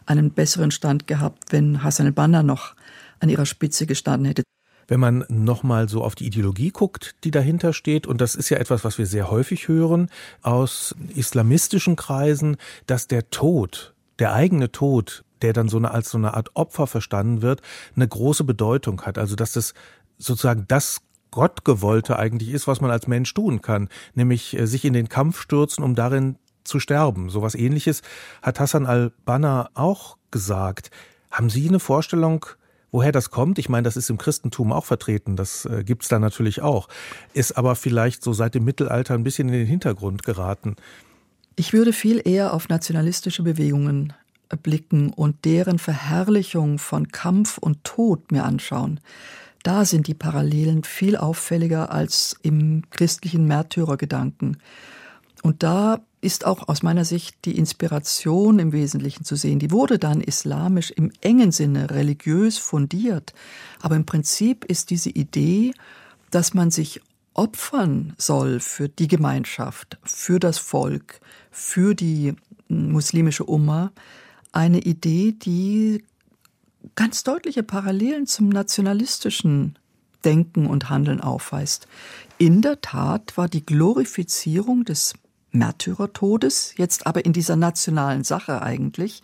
einen 0.06 0.34
besseren 0.34 0.70
Stand 0.70 1.08
gehabt, 1.08 1.52
wenn 1.52 1.82
Hassan 1.82 2.06
al-Banna 2.06 2.44
noch 2.44 2.76
an 3.20 3.30
ihrer 3.30 3.48
Spitze 3.48 3.88
gestanden 3.88 4.26
hätte. 4.26 4.44
Wenn 4.90 5.00
man 5.00 5.24
nochmal 5.30 5.88
so 5.88 6.04
auf 6.04 6.16
die 6.16 6.26
Ideologie 6.26 6.72
guckt, 6.72 7.16
die 7.24 7.30
dahinter 7.30 7.74
steht, 7.74 8.08
und 8.08 8.20
das 8.22 8.34
ist 8.34 8.50
ja 8.50 8.58
etwas, 8.58 8.84
was 8.84 8.98
wir 8.98 9.06
sehr 9.06 9.30
häufig 9.30 9.68
hören 9.68 10.10
aus 10.42 10.96
islamistischen 11.16 11.96
Kreisen, 11.96 12.58
dass 12.88 13.08
der 13.08 13.30
Tod, 13.30 13.94
der 14.18 14.34
eigene 14.34 14.72
Tod, 14.72 15.24
der 15.44 15.54
dann 15.54 15.70
so 15.70 15.78
eine, 15.78 15.92
als 15.92 16.10
so 16.10 16.18
eine 16.18 16.34
Art 16.34 16.56
Opfer 16.56 16.88
verstanden 16.88 17.44
wird, 17.44 17.62
eine 17.96 18.08
große 18.08 18.44
Bedeutung 18.44 19.04
hat. 19.04 19.20
Also 19.20 19.36
dass 19.36 19.54
das 19.54 19.76
sozusagen 20.18 20.66
das 20.68 21.02
Gottgewollte 21.30 22.18
eigentlich 22.18 22.50
ist, 22.50 22.68
was 22.68 22.82
man 22.82 22.90
als 22.90 23.06
Mensch 23.06 23.32
tun 23.34 23.62
kann, 23.62 23.90
nämlich 24.16 24.58
äh, 24.58 24.66
sich 24.66 24.86
in 24.86 24.94
den 24.94 25.08
Kampf 25.08 25.40
stürzen, 25.40 25.84
um 25.84 25.94
darin 25.94 26.38
zu 26.64 26.80
sterben. 26.80 27.30
So 27.30 27.44
was 27.44 27.54
ähnliches 27.54 28.02
hat 28.42 28.60
Hassan 28.60 28.88
al-Banna 28.88 29.70
auch 29.76 30.18
gesagt. 30.32 30.90
Haben 31.30 31.52
Sie 31.52 31.68
eine 31.68 31.80
Vorstellung, 31.80 32.48
Woher 32.92 33.12
das 33.12 33.30
kommt, 33.30 33.60
ich 33.60 33.70
meine, 33.70 33.84
das 33.84 33.98
ist 33.98 34.10
im 34.10 34.18
Christentum 34.18 34.72
auch 34.72 34.86
vertreten, 34.86 35.36
das 35.36 35.66
äh, 35.66 35.84
gibt's 35.84 36.08
da 36.08 36.18
natürlich 36.20 36.62
auch, 36.62 36.88
ist 37.34 37.58
aber 37.58 37.76
vielleicht 37.76 38.24
so 38.24 38.34
seit 38.34 38.56
dem 38.56 38.64
Mittelalter 38.64 39.14
ein 39.14 39.24
bisschen 39.24 39.48
in 39.50 39.54
den 39.54 39.68
Hintergrund 39.68 40.24
geraten. 40.24 40.76
Ich 41.56 41.74
würde 41.74 41.94
viel 41.94 42.22
eher 42.24 42.54
auf 42.54 42.70
nationalistische 42.70 43.44
Bewegungen 43.44 44.14
äh, 44.50 44.58
blicken 44.58 45.12
und 45.14 45.46
deren 45.46 45.78
Verherrlichung 45.78 46.80
von 46.80 47.10
Kampf 47.10 47.58
und 47.58 47.84
Tod 47.84 48.32
mir 48.32 48.44
anschauen. 48.44 49.00
Da 49.64 49.86
sind 49.86 50.08
die 50.08 50.14
Parallelen 50.14 50.84
viel 50.84 51.18
auffälliger 51.18 51.92
als 51.92 52.38
im 52.42 52.84
christlichen 52.92 53.46
Märtyrergedanken. 53.46 54.58
Und 55.44 55.64
da 55.64 56.00
ist 56.22 56.46
auch 56.46 56.68
aus 56.68 56.84
meiner 56.84 57.06
Sicht 57.06 57.38
die 57.46 57.58
Inspiration 57.58 58.60
im 58.60 58.72
Wesentlichen 58.72 59.24
zu 59.24 59.36
sehen. 59.36 59.60
Die 59.60 59.72
wurde 59.72 60.00
dann 60.00 60.22
islamisch 60.22 60.92
im 60.92 61.12
engen 61.22 61.52
Sinne 61.52 61.90
religiös 61.92 62.58
fundiert. 62.58 63.34
Aber 63.82 63.96
im 63.96 64.06
Prinzip 64.06 64.66
ist 64.66 64.90
diese 64.90 65.10
Idee, 65.10 65.74
dass 66.32 66.54
man 66.54 66.72
sich 66.72 67.02
opfern 67.34 68.14
soll 68.18 68.60
für 68.60 68.90
die 68.90 69.08
Gemeinschaft, 69.08 69.98
für 70.04 70.40
das 70.40 70.58
Volk, 70.58 71.22
für 71.52 71.96
die 71.96 72.36
muslimische 72.68 73.46
Umma, 73.46 73.92
eine 74.52 74.80
Idee, 74.80 75.32
die 75.32 76.04
ganz 76.96 77.24
deutliche 77.24 77.64
Parallelen 77.64 78.28
zum 78.28 78.50
nationalistischen 78.50 79.78
Denken 80.26 80.68
und 80.68 80.90
Handeln 80.90 81.22
aufweist. 81.22 81.88
In 82.38 82.62
der 82.62 82.82
Tat 82.82 83.38
war 83.38 83.48
die 83.48 83.66
Glorifizierung 83.66 84.84
des 84.84 85.14
Märtyrertodes, 85.52 86.74
jetzt 86.78 87.08
aber 87.08 87.26
in 87.26 87.34
dieser 87.34 87.56
nationalen 87.56 88.24
Sache 88.24 88.62
eigentlich, 88.62 89.22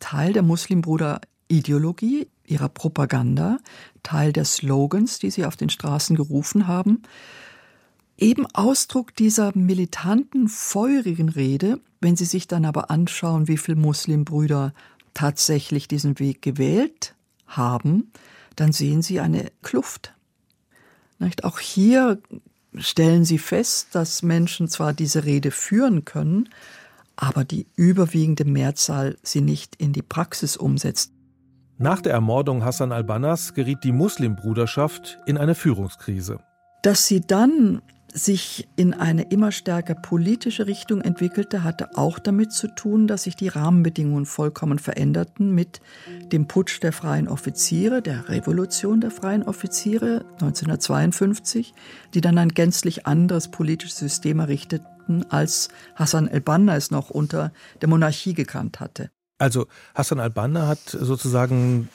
Teil 0.00 0.32
der 0.32 0.42
Muslimbruder-Ideologie, 0.42 2.28
ihrer 2.46 2.68
Propaganda, 2.68 3.58
Teil 4.02 4.32
der 4.32 4.44
Slogans, 4.44 5.18
die 5.18 5.30
sie 5.30 5.46
auf 5.46 5.56
den 5.56 5.70
Straßen 5.70 6.16
gerufen 6.16 6.66
haben, 6.66 7.02
eben 8.18 8.46
Ausdruck 8.46 9.14
dieser 9.14 9.56
militanten, 9.56 10.48
feurigen 10.48 11.28
Rede, 11.28 11.80
wenn 12.00 12.16
Sie 12.16 12.24
sich 12.24 12.46
dann 12.46 12.64
aber 12.64 12.90
anschauen, 12.90 13.48
wie 13.48 13.56
viele 13.56 13.78
Muslimbrüder 13.78 14.72
tatsächlich 15.14 15.88
diesen 15.88 16.18
Weg 16.18 16.42
gewählt 16.42 17.14
haben, 17.46 18.12
dann 18.54 18.72
sehen 18.72 19.02
Sie 19.02 19.20
eine 19.20 19.50
Kluft. 19.62 20.14
Auch 21.42 21.58
hier 21.58 22.20
stellen 22.76 23.24
sie 23.24 23.38
fest, 23.38 23.88
dass 23.92 24.22
Menschen 24.22 24.68
zwar 24.68 24.92
diese 24.92 25.24
Rede 25.24 25.50
führen 25.50 26.04
können, 26.04 26.48
aber 27.16 27.44
die 27.44 27.66
überwiegende 27.76 28.44
Mehrzahl 28.44 29.16
sie 29.22 29.40
nicht 29.40 29.76
in 29.76 29.92
die 29.92 30.02
Praxis 30.02 30.56
umsetzt. 30.56 31.12
Nach 31.78 32.00
der 32.00 32.12
Ermordung 32.12 32.64
Hassan 32.64 32.92
al-Bannas 32.92 33.54
geriet 33.54 33.84
die 33.84 33.92
Muslimbruderschaft 33.92 35.18
in 35.26 35.36
eine 35.36 35.54
Führungskrise. 35.54 36.40
Dass 36.82 37.06
sie 37.06 37.20
dann 37.20 37.82
sich 38.16 38.66
in 38.76 38.94
eine 38.94 39.30
immer 39.30 39.52
stärker 39.52 39.94
politische 39.94 40.66
Richtung 40.66 41.02
entwickelte, 41.02 41.62
hatte 41.62 41.98
auch 41.98 42.18
damit 42.18 42.50
zu 42.50 42.66
tun, 42.68 43.06
dass 43.06 43.24
sich 43.24 43.36
die 43.36 43.48
Rahmenbedingungen 43.48 44.24
vollkommen 44.24 44.78
veränderten 44.78 45.54
mit 45.54 45.80
dem 46.32 46.48
Putsch 46.48 46.80
der 46.82 46.94
freien 46.94 47.28
Offiziere, 47.28 48.00
der 48.00 48.30
Revolution 48.30 49.02
der 49.02 49.10
freien 49.10 49.42
Offiziere 49.42 50.24
1952, 50.40 51.74
die 52.14 52.22
dann 52.22 52.38
ein 52.38 52.48
gänzlich 52.48 53.06
anderes 53.06 53.50
politisches 53.50 53.98
System 53.98 54.40
errichteten, 54.40 55.26
als 55.30 55.68
Hassan 55.94 56.26
el-Banna 56.26 56.74
es 56.74 56.90
noch 56.90 57.10
unter 57.10 57.52
der 57.82 57.90
Monarchie 57.90 58.32
gekannt 58.32 58.80
hatte. 58.80 59.10
Also 59.36 59.66
Hassan 59.94 60.20
al-Banna 60.20 60.66
hat 60.66 60.88
sozusagen 60.88 61.90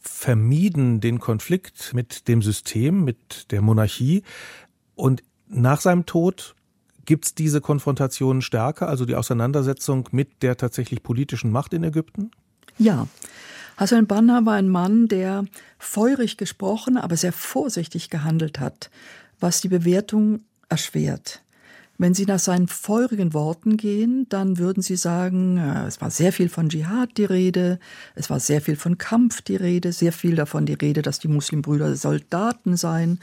vermieden 0.00 1.00
den 1.00 1.18
Konflikt 1.18 1.92
mit 1.92 2.26
dem 2.26 2.40
System, 2.40 3.04
mit 3.04 3.52
der 3.52 3.60
Monarchie, 3.60 4.22
und 5.00 5.22
nach 5.48 5.80
seinem 5.80 6.06
Tod 6.06 6.54
gibt 7.04 7.24
es 7.26 7.34
diese 7.34 7.60
Konfrontation 7.60 8.42
stärker, 8.42 8.88
also 8.88 9.04
die 9.04 9.16
Auseinandersetzung 9.16 10.08
mit 10.12 10.42
der 10.42 10.56
tatsächlich 10.56 11.02
politischen 11.02 11.50
Macht 11.50 11.72
in 11.74 11.82
Ägypten? 11.82 12.30
Ja. 12.78 13.08
Hassan 13.76 14.06
Banna 14.06 14.44
war 14.44 14.54
ein 14.54 14.68
Mann, 14.68 15.08
der 15.08 15.44
feurig 15.78 16.36
gesprochen, 16.36 16.98
aber 16.98 17.16
sehr 17.16 17.32
vorsichtig 17.32 18.10
gehandelt 18.10 18.60
hat, 18.60 18.90
was 19.40 19.60
die 19.60 19.68
Bewertung 19.68 20.42
erschwert. 20.68 21.42
Wenn 22.00 22.14
Sie 22.14 22.24
nach 22.24 22.38
seinen 22.38 22.66
feurigen 22.66 23.34
Worten 23.34 23.76
gehen, 23.76 24.24
dann 24.30 24.56
würden 24.56 24.82
Sie 24.82 24.96
sagen, 24.96 25.58
äh, 25.58 25.86
es 25.86 26.00
war 26.00 26.10
sehr 26.10 26.32
viel 26.32 26.48
von 26.48 26.70
Dschihad 26.70 27.18
die 27.18 27.26
Rede, 27.26 27.78
es 28.14 28.30
war 28.30 28.40
sehr 28.40 28.62
viel 28.62 28.76
von 28.76 28.96
Kampf 28.96 29.42
die 29.42 29.56
Rede, 29.56 29.92
sehr 29.92 30.12
viel 30.12 30.34
davon 30.34 30.64
die 30.64 30.72
Rede, 30.72 31.02
dass 31.02 31.18
die 31.18 31.28
Muslimbrüder 31.28 31.96
Soldaten 31.96 32.78
seien, 32.78 33.20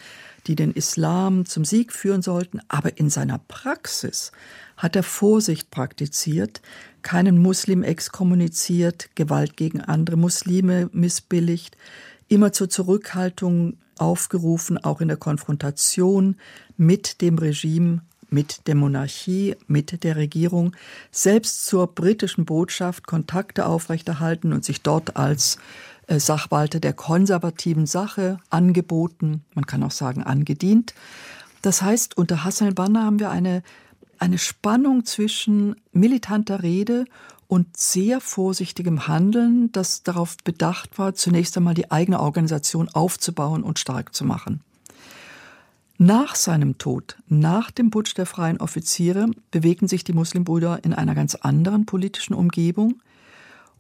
die 0.47 0.55
den 0.55 0.71
Islam 0.71 1.45
zum 1.45 1.65
Sieg 1.65 1.91
führen 1.91 2.21
sollten. 2.21 2.59
Aber 2.67 2.97
in 2.97 3.09
seiner 3.09 3.39
Praxis 3.39 4.31
hat 4.77 4.95
er 4.95 5.03
Vorsicht 5.03 5.71
praktiziert, 5.71 6.61
keinen 7.01 7.37
Muslim 7.37 7.83
exkommuniziert, 7.83 9.09
Gewalt 9.15 9.57
gegen 9.57 9.81
andere 9.81 10.17
Muslime 10.17 10.89
missbilligt, 10.93 11.77
immer 12.27 12.51
zur 12.51 12.69
Zurückhaltung 12.69 13.77
aufgerufen, 13.97 14.77
auch 14.77 15.01
in 15.01 15.07
der 15.07 15.17
Konfrontation 15.17 16.35
mit 16.77 17.21
dem 17.21 17.37
Regime 17.37 18.01
mit 18.29 18.67
der 18.67 18.75
Monarchie, 18.75 19.55
mit 19.67 20.03
der 20.03 20.15
Regierung, 20.15 20.75
selbst 21.11 21.65
zur 21.65 21.87
britischen 21.87 22.45
Botschaft 22.45 23.07
Kontakte 23.07 23.65
aufrechterhalten 23.65 24.53
und 24.53 24.65
sich 24.65 24.81
dort 24.81 25.15
als 25.15 25.57
Sachwalter 26.09 26.79
der 26.79 26.93
konservativen 26.93 27.85
Sache 27.85 28.39
angeboten, 28.49 29.43
man 29.53 29.65
kann 29.65 29.83
auch 29.83 29.91
sagen 29.91 30.23
angedient. 30.23 30.93
Das 31.61 31.81
heißt, 31.81 32.17
unter 32.17 32.43
Hassan 32.43 32.69
al-Banna 32.69 33.03
haben 33.03 33.19
wir 33.19 33.29
eine, 33.29 33.63
eine 34.19 34.37
Spannung 34.37 35.05
zwischen 35.05 35.75
militanter 35.91 36.63
Rede 36.63 37.05
und 37.47 37.77
sehr 37.77 38.21
vorsichtigem 38.21 39.07
Handeln, 39.07 39.71
das 39.71 40.03
darauf 40.03 40.37
bedacht 40.43 40.97
war, 40.97 41.13
zunächst 41.13 41.57
einmal 41.57 41.73
die 41.73 41.91
eigene 41.91 42.19
Organisation 42.19 42.89
aufzubauen 42.89 43.63
und 43.63 43.79
stark 43.79 44.13
zu 44.13 44.25
machen. 44.25 44.61
Nach 45.97 46.35
seinem 46.35 46.77
Tod, 46.77 47.17
nach 47.27 47.71
dem 47.71 47.89
Putsch 47.89 48.15
der 48.15 48.27
freien 48.27 48.59
Offiziere, 48.59 49.31
bewegen 49.49 49.87
sich 49.87 50.03
die 50.03 50.13
Muslimbrüder 50.13 50.83
in 50.83 50.93
einer 50.93 51.15
ganz 51.15 51.33
anderen 51.35 51.87
politischen 51.87 52.35
Umgebung, 52.35 53.01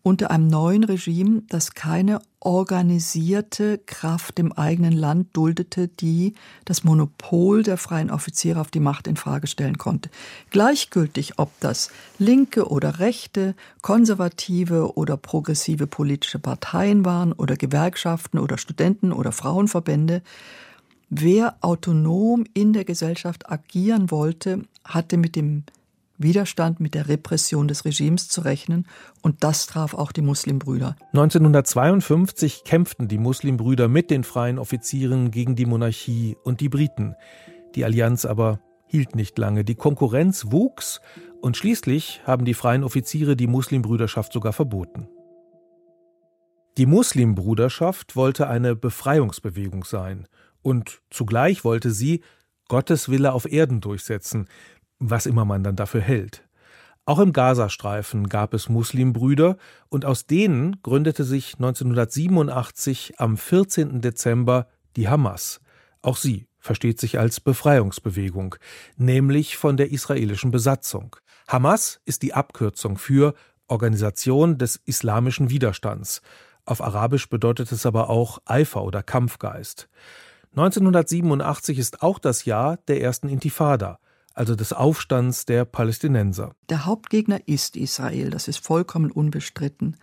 unter 0.07 0.31
einem 0.31 0.47
neuen 0.47 0.85
Regime, 0.85 1.41
das 1.49 1.73
keine 1.73 2.21
organisierte 2.39 3.77
Kraft 3.77 4.39
im 4.39 4.53
eigenen 4.53 4.93
Land 4.93 5.35
duldete, 5.35 5.89
die 5.89 6.33
das 6.63 6.85
Monopol 6.85 7.61
der 7.61 7.75
freien 7.75 8.09
Offiziere 8.09 8.61
auf 8.61 8.71
die 8.71 8.79
Macht 8.79 9.05
in 9.07 9.17
Frage 9.17 9.47
stellen 9.47 9.77
konnte. 9.77 10.09
Gleichgültig, 10.49 11.39
ob 11.39 11.51
das 11.59 11.91
linke 12.19 12.69
oder 12.69 12.99
rechte, 12.99 13.53
konservative 13.81 14.95
oder 14.95 15.17
progressive 15.17 15.87
politische 15.87 16.39
Parteien 16.39 17.03
waren 17.03 17.33
oder 17.33 17.57
Gewerkschaften 17.57 18.39
oder 18.39 18.57
Studenten 18.57 19.11
oder 19.11 19.33
Frauenverbände, 19.33 20.21
Wer 21.09 21.55
autonom 21.61 22.43
in 22.53 22.73
der 22.73 22.83
Gesellschaft 22.83 23.49
agieren 23.49 24.11
wollte, 24.11 24.63
hatte 24.83 25.15
mit 25.15 25.37
dem 25.37 25.63
Widerstand 26.17 26.79
mit 26.79 26.93
der 26.93 27.07
Repression 27.07 27.67
des 27.67 27.85
Regimes 27.85 28.27
zu 28.27 28.41
rechnen 28.41 28.87
und 29.21 29.43
das 29.43 29.67
traf 29.67 29.93
auch 29.93 30.11
die 30.11 30.21
Muslimbrüder. 30.21 30.95
1952 31.13 32.63
kämpften 32.63 33.07
die 33.07 33.17
Muslimbrüder 33.17 33.87
mit 33.87 34.09
den 34.09 34.23
freien 34.23 34.59
Offizieren 34.59 35.31
gegen 35.31 35.55
die 35.55 35.65
Monarchie 35.65 36.35
und 36.43 36.61
die 36.61 36.69
Briten. 36.69 37.15
Die 37.75 37.85
Allianz 37.85 38.25
aber 38.25 38.59
hielt 38.87 39.15
nicht 39.15 39.37
lange, 39.37 39.63
die 39.63 39.75
Konkurrenz 39.75 40.47
wuchs 40.51 41.01
und 41.41 41.57
schließlich 41.57 42.21
haben 42.25 42.45
die 42.45 42.53
freien 42.53 42.83
Offiziere 42.83 43.35
die 43.35 43.47
Muslimbrüderschaft 43.47 44.33
sogar 44.33 44.53
verboten. 44.53 45.07
Die 46.77 46.85
Muslimbruderschaft 46.85 48.15
wollte 48.15 48.47
eine 48.47 48.75
Befreiungsbewegung 48.75 49.83
sein 49.83 50.27
und 50.61 51.01
zugleich 51.09 51.63
wollte 51.63 51.91
sie 51.91 52.21
Gottes 52.67 53.09
Wille 53.09 53.33
auf 53.33 53.51
Erden 53.51 53.81
durchsetzen, 53.81 54.47
was 54.99 55.25
immer 55.25 55.45
man 55.45 55.63
dann 55.63 55.75
dafür 55.75 56.01
hält. 56.01 56.43
Auch 57.05 57.19
im 57.19 57.31
Gazastreifen 57.31 58.27
gab 58.27 58.53
es 58.53 58.67
Muslimbrüder 58.67 59.57
und 59.87 60.03
aus 60.03 60.25
denen 60.25 60.81
gründete 60.83 61.23
sich 61.23 61.53
1987 61.53 63.13
am 63.17 63.37
14. 63.37 64.01
Dezember 64.01 64.67
die 64.97 65.07
Hamas. 65.07 65.61
Auch 66.01 66.17
sie 66.17 66.47
versteht 66.59 66.99
sich 66.99 67.17
als 67.17 67.39
Befreiungsbewegung, 67.39 68.55
nämlich 68.97 69.55
von 69.55 69.77
der 69.77 69.91
israelischen 69.91 70.51
Besatzung. 70.51 71.15
Hamas 71.47 72.01
ist 72.03 72.23
die 72.23 72.33
Abkürzung 72.33 72.97
für 72.97 73.33
Organisation 73.67 74.57
des 74.57 74.75
islamischen 74.85 75.49
Widerstands. 75.49 76.21
Auf 76.65 76.81
Arabisch 76.81 77.29
bedeutet 77.29 77.71
es 77.71 77.85
aber 77.85 78.09
auch 78.09 78.39
Eifer 78.45 78.83
oder 78.83 79.01
Kampfgeist. 79.01 79.87
1987 80.51 81.79
ist 81.79 82.01
auch 82.01 82.19
das 82.19 82.43
Jahr 82.43 82.77
der 82.89 83.01
ersten 83.01 83.29
Intifada, 83.29 83.99
also 84.37 84.55
des 84.55 84.71
Aufstands 84.71 85.45
der 85.45 85.65
Palästinenser. 85.65 86.53
Der 86.69 86.85
Hauptgegner 86.85 87.47
ist 87.47 87.75
Israel, 87.75 88.29
das 88.29 88.47
ist 88.47 88.63
vollkommen 88.63 89.11
unbestritten. 89.11 89.97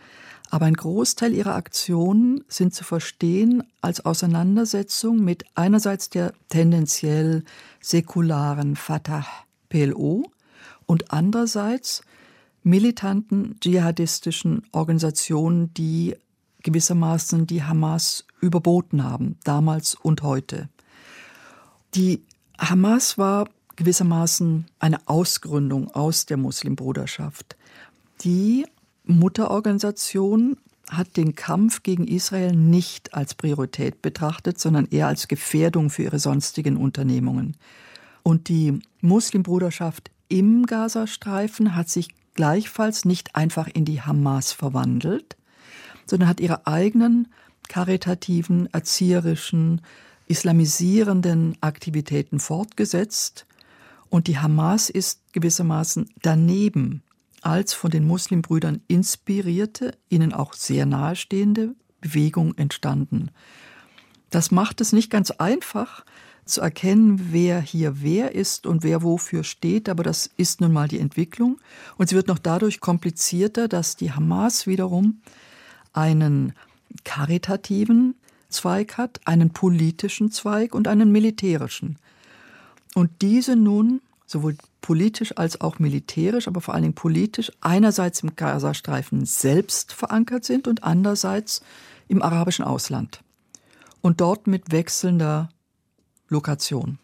Aber 0.50 0.66
ein 0.66 0.74
Großteil 0.74 1.32
ihrer 1.32 1.54
Aktionen 1.54 2.44
sind 2.48 2.74
zu 2.74 2.84
verstehen 2.84 3.62
als 3.80 4.04
Auseinandersetzung 4.04 5.22
mit 5.24 5.44
einerseits 5.54 6.10
der 6.10 6.32
tendenziell 6.48 7.44
säkularen 7.80 8.76
Fatah 8.76 9.24
PLO 9.68 10.24
und 10.86 11.12
andererseits 11.12 12.02
militanten 12.62 13.56
dschihadistischen 13.60 14.62
Organisationen, 14.72 15.72
die 15.74 16.16
gewissermaßen 16.62 17.46
die 17.46 17.62
Hamas 17.62 18.26
überboten 18.40 19.04
haben, 19.04 19.38
damals 19.44 19.94
und 19.94 20.22
heute. 20.22 20.68
Die 21.94 22.24
Hamas 22.58 23.18
war 23.18 23.48
gewissermaßen 23.76 24.66
eine 24.78 24.98
Ausgründung 25.06 25.90
aus 25.94 26.26
der 26.26 26.36
Muslimbruderschaft. 26.36 27.56
Die 28.22 28.66
Mutterorganisation 29.04 30.56
hat 30.90 31.16
den 31.16 31.34
Kampf 31.34 31.82
gegen 31.82 32.06
Israel 32.06 32.52
nicht 32.52 33.14
als 33.14 33.34
Priorität 33.34 34.02
betrachtet, 34.02 34.58
sondern 34.58 34.86
eher 34.86 35.08
als 35.08 35.28
Gefährdung 35.28 35.90
für 35.90 36.04
ihre 36.04 36.18
sonstigen 36.18 36.76
Unternehmungen. 36.76 37.56
Und 38.22 38.48
die 38.48 38.80
Muslimbruderschaft 39.00 40.10
im 40.28 40.66
Gazastreifen 40.66 41.76
hat 41.76 41.88
sich 41.88 42.08
gleichfalls 42.34 43.04
nicht 43.04 43.36
einfach 43.36 43.68
in 43.72 43.84
die 43.84 44.02
Hamas 44.02 44.52
verwandelt, 44.52 45.36
sondern 46.06 46.28
hat 46.28 46.40
ihre 46.40 46.66
eigenen 46.66 47.28
karitativen, 47.68 48.68
erzieherischen, 48.72 49.80
islamisierenden 50.26 51.56
Aktivitäten 51.60 52.40
fortgesetzt. 52.40 53.46
Und 54.14 54.28
die 54.28 54.38
Hamas 54.38 54.90
ist 54.90 55.22
gewissermaßen 55.32 56.08
daneben 56.22 57.02
als 57.42 57.74
von 57.74 57.90
den 57.90 58.06
Muslimbrüdern 58.06 58.80
inspirierte, 58.86 59.98
ihnen 60.08 60.32
auch 60.32 60.52
sehr 60.52 60.86
nahestehende 60.86 61.74
Bewegung 62.00 62.56
entstanden. 62.56 63.32
Das 64.30 64.52
macht 64.52 64.80
es 64.80 64.92
nicht 64.92 65.10
ganz 65.10 65.32
einfach 65.32 66.04
zu 66.44 66.60
erkennen, 66.60 67.32
wer 67.32 67.60
hier 67.60 68.02
wer 68.02 68.36
ist 68.36 68.68
und 68.68 68.84
wer 68.84 69.02
wofür 69.02 69.42
steht, 69.42 69.88
aber 69.88 70.04
das 70.04 70.30
ist 70.36 70.60
nun 70.60 70.72
mal 70.72 70.86
die 70.86 71.00
Entwicklung. 71.00 71.60
Und 71.96 72.08
sie 72.08 72.14
wird 72.14 72.28
noch 72.28 72.38
dadurch 72.38 72.78
komplizierter, 72.78 73.66
dass 73.66 73.96
die 73.96 74.12
Hamas 74.12 74.68
wiederum 74.68 75.22
einen 75.92 76.52
karitativen 77.02 78.14
Zweig 78.48 78.96
hat, 78.96 79.18
einen 79.24 79.50
politischen 79.50 80.30
Zweig 80.30 80.72
und 80.72 80.86
einen 80.86 81.10
militärischen. 81.10 81.98
Und 82.94 83.10
diese 83.22 83.56
nun 83.56 84.00
sowohl 84.26 84.56
politisch 84.80 85.36
als 85.36 85.60
auch 85.60 85.78
militärisch, 85.78 86.48
aber 86.48 86.60
vor 86.60 86.74
allen 86.74 86.82
Dingen 86.82 86.94
politisch, 86.94 87.52
einerseits 87.60 88.22
im 88.22 88.36
Gazastreifen 88.36 89.24
selbst 89.24 89.92
verankert 89.92 90.44
sind 90.44 90.68
und 90.68 90.82
andererseits 90.82 91.62
im 92.08 92.22
arabischen 92.22 92.64
Ausland. 92.64 93.22
Und 94.00 94.20
dort 94.20 94.46
mit 94.46 94.72
wechselnder 94.72 95.48
Lokation. 96.28 96.98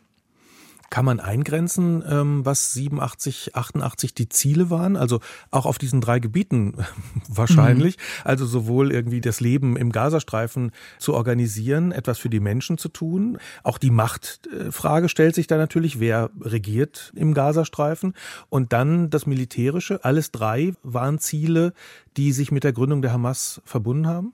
Kann 0.90 1.04
man 1.04 1.20
eingrenzen, 1.20 2.02
ähm, 2.08 2.44
was 2.44 2.72
87, 2.72 3.54
88 3.54 4.12
die 4.12 4.28
Ziele 4.28 4.70
waren? 4.70 4.96
Also 4.96 5.20
auch 5.52 5.64
auf 5.64 5.78
diesen 5.78 6.00
drei 6.00 6.18
Gebieten 6.18 6.74
wahrscheinlich. 7.28 7.96
Mhm. 7.96 8.02
Also 8.24 8.44
sowohl 8.44 8.90
irgendwie 8.90 9.20
das 9.20 9.40
Leben 9.40 9.76
im 9.76 9.92
Gazastreifen 9.92 10.72
zu 10.98 11.14
organisieren, 11.14 11.92
etwas 11.92 12.18
für 12.18 12.28
die 12.28 12.40
Menschen 12.40 12.76
zu 12.76 12.88
tun. 12.88 13.38
Auch 13.62 13.78
die 13.78 13.92
Machtfrage 13.92 15.08
stellt 15.08 15.36
sich 15.36 15.46
da 15.46 15.56
natürlich, 15.56 16.00
wer 16.00 16.30
regiert 16.40 17.12
im 17.14 17.34
Gazastreifen. 17.34 18.14
Und 18.48 18.72
dann 18.72 19.10
das 19.10 19.26
Militärische. 19.26 20.04
Alles 20.04 20.32
drei 20.32 20.74
waren 20.82 21.20
Ziele, 21.20 21.72
die 22.16 22.32
sich 22.32 22.50
mit 22.50 22.64
der 22.64 22.72
Gründung 22.72 23.00
der 23.00 23.12
Hamas 23.12 23.62
verbunden 23.64 24.08
haben? 24.08 24.32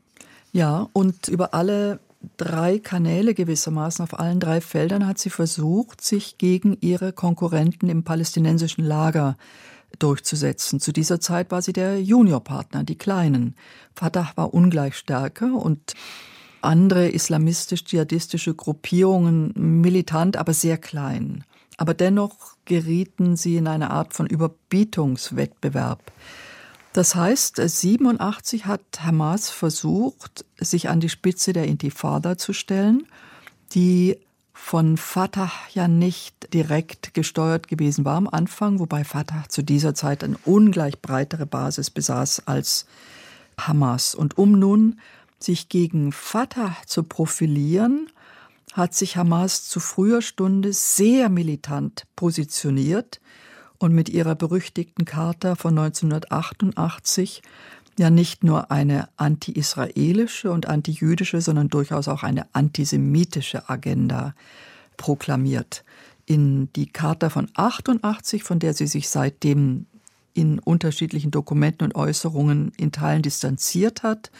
Ja, 0.52 0.88
und 0.94 1.28
über 1.28 1.52
alle 1.52 2.00
drei 2.36 2.78
Kanäle 2.78 3.34
gewissermaßen, 3.34 4.02
auf 4.02 4.18
allen 4.18 4.40
drei 4.40 4.60
Feldern 4.60 5.06
hat 5.06 5.18
sie 5.18 5.30
versucht, 5.30 6.00
sich 6.02 6.38
gegen 6.38 6.76
ihre 6.80 7.12
Konkurrenten 7.12 7.88
im 7.88 8.02
palästinensischen 8.04 8.84
Lager 8.84 9.36
durchzusetzen. 9.98 10.80
Zu 10.80 10.92
dieser 10.92 11.20
Zeit 11.20 11.50
war 11.50 11.62
sie 11.62 11.72
der 11.72 12.02
Juniorpartner, 12.02 12.84
die 12.84 12.98
Kleinen. 12.98 13.54
Fatah 13.94 14.32
war 14.34 14.52
ungleich 14.52 14.96
stärker 14.96 15.54
und 15.54 15.94
andere 16.60 17.08
islamistisch-dschihadistische 17.08 18.54
Gruppierungen 18.54 19.52
militant, 19.56 20.36
aber 20.36 20.52
sehr 20.52 20.78
klein. 20.78 21.44
aber 21.76 21.94
dennoch 21.94 22.56
gerieten 22.64 23.36
sie 23.36 23.56
in 23.56 23.66
eine 23.68 23.90
Art 23.90 24.14
von 24.14 24.26
Überbietungswettbewerb. 24.26 26.12
Das 26.96 27.14
heißt, 27.14 27.56
87 27.56 28.64
hat 28.64 28.80
Hamas 29.00 29.50
versucht, 29.50 30.46
sich 30.58 30.88
an 30.88 30.98
die 30.98 31.10
Spitze 31.10 31.52
der 31.52 31.66
Intifada 31.66 32.38
zu 32.38 32.54
stellen, 32.54 33.06
die 33.72 34.16
von 34.54 34.96
Fatah 34.96 35.52
ja 35.74 35.88
nicht 35.88 36.54
direkt 36.54 37.12
gesteuert 37.12 37.68
gewesen 37.68 38.06
war 38.06 38.16
am 38.16 38.26
Anfang, 38.26 38.78
wobei 38.78 39.04
Fatah 39.04 39.44
zu 39.46 39.60
dieser 39.60 39.94
Zeit 39.94 40.24
eine 40.24 40.38
ungleich 40.46 41.02
breitere 41.02 41.44
Basis 41.44 41.90
besaß 41.90 42.46
als 42.46 42.86
Hamas. 43.60 44.14
Und 44.14 44.38
um 44.38 44.58
nun 44.58 44.98
sich 45.38 45.68
gegen 45.68 46.12
Fatah 46.12 46.74
zu 46.86 47.02
profilieren, 47.02 48.10
hat 48.72 48.94
sich 48.94 49.18
Hamas 49.18 49.68
zu 49.68 49.80
früher 49.80 50.22
Stunde 50.22 50.72
sehr 50.72 51.28
militant 51.28 52.06
positioniert 52.16 53.20
und 53.78 53.92
mit 53.92 54.08
ihrer 54.08 54.34
berüchtigten 54.34 55.04
Charta 55.04 55.54
von 55.54 55.78
1988 55.78 57.42
ja 57.98 58.10
nicht 58.10 58.44
nur 58.44 58.70
eine 58.70 59.08
anti-israelische 59.16 60.50
und 60.50 60.66
anti-jüdische, 60.66 61.40
sondern 61.40 61.68
durchaus 61.68 62.08
auch 62.08 62.22
eine 62.22 62.46
antisemitische 62.54 63.68
Agenda 63.68 64.34
proklamiert. 64.96 65.84
In 66.26 66.72
die 66.74 66.86
Charta 66.86 67.30
von 67.30 67.48
88, 67.54 68.42
von 68.42 68.58
der 68.58 68.74
sie 68.74 68.86
sich 68.86 69.08
seitdem 69.08 69.86
in 70.34 70.58
unterschiedlichen 70.58 71.30
Dokumenten 71.30 71.84
und 71.84 71.94
Äußerungen 71.94 72.72
in 72.76 72.92
Teilen 72.92 73.22
distanziert 73.22 74.02
hat, 74.02 74.30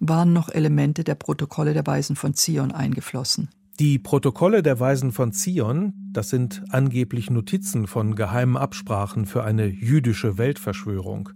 waren 0.00 0.32
noch 0.32 0.48
Elemente 0.48 1.04
der 1.04 1.14
Protokolle 1.14 1.72
der 1.72 1.86
Weisen 1.86 2.16
von 2.16 2.34
Zion 2.34 2.72
eingeflossen. 2.72 3.48
Die 3.80 3.98
Protokolle 3.98 4.62
der 4.62 4.78
Weisen 4.78 5.10
von 5.10 5.32
Zion, 5.32 5.94
das 6.12 6.28
sind 6.28 6.64
angeblich 6.68 7.30
Notizen 7.30 7.86
von 7.86 8.14
geheimen 8.14 8.58
Absprachen 8.58 9.24
für 9.24 9.42
eine 9.42 9.68
jüdische 9.68 10.36
Weltverschwörung. 10.36 11.30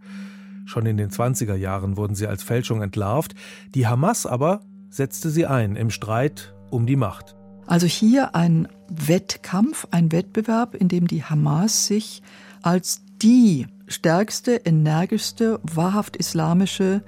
Schon 0.67 0.85
in 0.85 0.99
den 0.99 1.09
20er 1.09 1.55
Jahren 1.55 1.97
wurden 1.97 2.15
sie 2.15 2.27
als 2.27 2.43
Fälschung 2.43 2.83
entlarvt. 2.83 3.35
Die 3.75 3.87
Hamas 3.87 4.27
aber 4.27 4.61
setzte 4.91 5.31
sie 5.31 5.47
ein 5.47 5.75
im 5.75 5.89
Streit 5.89 6.55
um 6.69 6.85
die 6.85 6.97
Macht. 6.97 7.35
Also 7.67 7.87
hier 7.87 8.35
ein 8.35 8.69
Wettkampf, 8.91 9.89
ein 9.91 10.13
Wettbewerb, 10.13 10.75
in 10.75 10.89
dem 10.89 11.07
die 11.07 11.25
Hamas 11.25 11.87
sich 11.87 12.21
als 12.61 13.01
die 13.23 13.69
stärkste, 13.87 14.57
energischste, 14.57 15.61
wahrhaft 15.63 16.15
islamische 16.19 17.05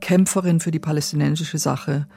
Kämpferin 0.00 0.58
für 0.58 0.72
die 0.72 0.80
palästinensische 0.80 1.58
Sache 1.58 2.08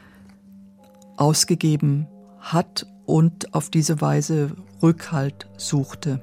ausgegeben 1.18 2.08
hat 2.44 2.86
und 3.06 3.54
auf 3.54 3.70
diese 3.70 4.02
Weise 4.02 4.56
Rückhalt 4.82 5.48
suchte. 5.58 6.22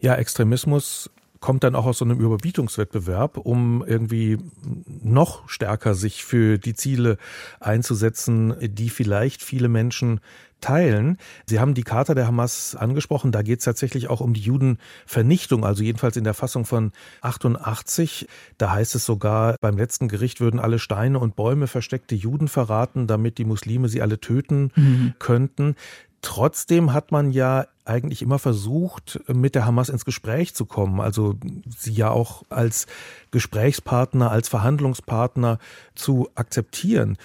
Ja, 0.00 0.14
Extremismus 0.14 1.10
kommt 1.40 1.64
dann 1.64 1.74
auch 1.74 1.86
aus 1.86 1.98
so 1.98 2.04
einem 2.04 2.20
Überbietungswettbewerb, 2.20 3.38
um 3.38 3.82
irgendwie 3.86 4.38
noch 4.86 5.48
stärker 5.48 5.94
sich 5.94 6.24
für 6.24 6.58
die 6.58 6.74
Ziele 6.74 7.16
einzusetzen, 7.60 8.54
die 8.60 8.90
vielleicht 8.90 9.42
viele 9.42 9.68
Menschen 9.68 10.20
teilen. 10.60 11.16
Sie 11.46 11.58
haben 11.58 11.74
die 11.74 11.82
Charta 11.82 12.14
der 12.14 12.26
Hamas 12.26 12.76
angesprochen. 12.76 13.32
Da 13.32 13.42
geht 13.42 13.60
es 13.60 13.64
tatsächlich 13.64 14.08
auch 14.08 14.20
um 14.20 14.34
die 14.34 14.40
Judenvernichtung, 14.40 15.64
also 15.64 15.82
jedenfalls 15.82 16.16
in 16.16 16.24
der 16.24 16.34
Fassung 16.34 16.64
von 16.64 16.92
88. 17.22 18.28
Da 18.58 18.72
heißt 18.72 18.94
es 18.94 19.04
sogar, 19.04 19.56
beim 19.60 19.76
letzten 19.76 20.08
Gericht 20.08 20.40
würden 20.40 20.60
alle 20.60 20.78
Steine 20.78 21.18
und 21.18 21.36
Bäume 21.36 21.66
versteckte 21.66 22.14
Juden 22.14 22.48
verraten, 22.48 23.06
damit 23.06 23.38
die 23.38 23.44
Muslime 23.44 23.88
sie 23.88 24.02
alle 24.02 24.20
töten 24.20 24.72
mhm. 24.76 25.14
könnten. 25.18 25.76
Trotzdem 26.22 26.92
hat 26.92 27.12
man 27.12 27.30
ja 27.30 27.66
eigentlich 27.84 28.22
immer 28.22 28.38
versucht, 28.38 29.20
mit 29.26 29.54
der 29.54 29.66
Hamas 29.66 29.88
ins 29.88 30.04
Gespräch 30.04 30.54
zu 30.54 30.66
kommen, 30.66 31.00
also 31.00 31.34
sie 31.66 31.92
ja 31.92 32.10
auch 32.10 32.42
als 32.50 32.86
Gesprächspartner, 33.30 34.30
als 34.30 34.48
Verhandlungspartner 34.48 35.58
zu 35.94 36.28
akzeptieren. 36.34 37.16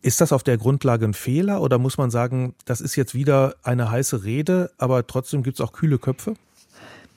Ist 0.00 0.20
das 0.20 0.32
auf 0.32 0.42
der 0.42 0.56
Grundlage 0.56 1.04
ein 1.04 1.14
Fehler 1.14 1.60
oder 1.60 1.78
muss 1.78 1.98
man 1.98 2.10
sagen, 2.10 2.54
das 2.64 2.80
ist 2.80 2.96
jetzt 2.96 3.14
wieder 3.14 3.56
eine 3.62 3.90
heiße 3.90 4.24
Rede, 4.24 4.70
aber 4.78 5.06
trotzdem 5.06 5.42
gibt 5.42 5.58
es 5.58 5.64
auch 5.66 5.72
kühle 5.72 5.98
Köpfe? 5.98 6.34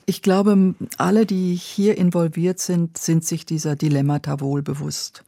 Ich 0.06 0.20
glaube, 0.20 0.74
alle, 0.98 1.24
die 1.24 1.54
hier 1.54 1.96
involviert 1.96 2.58
sind, 2.58 2.98
sind 2.98 3.24
sich 3.24 3.46
dieser 3.46 3.76
Dilemmata 3.76 4.40
wohl 4.40 4.62
bewusst. 4.62 5.24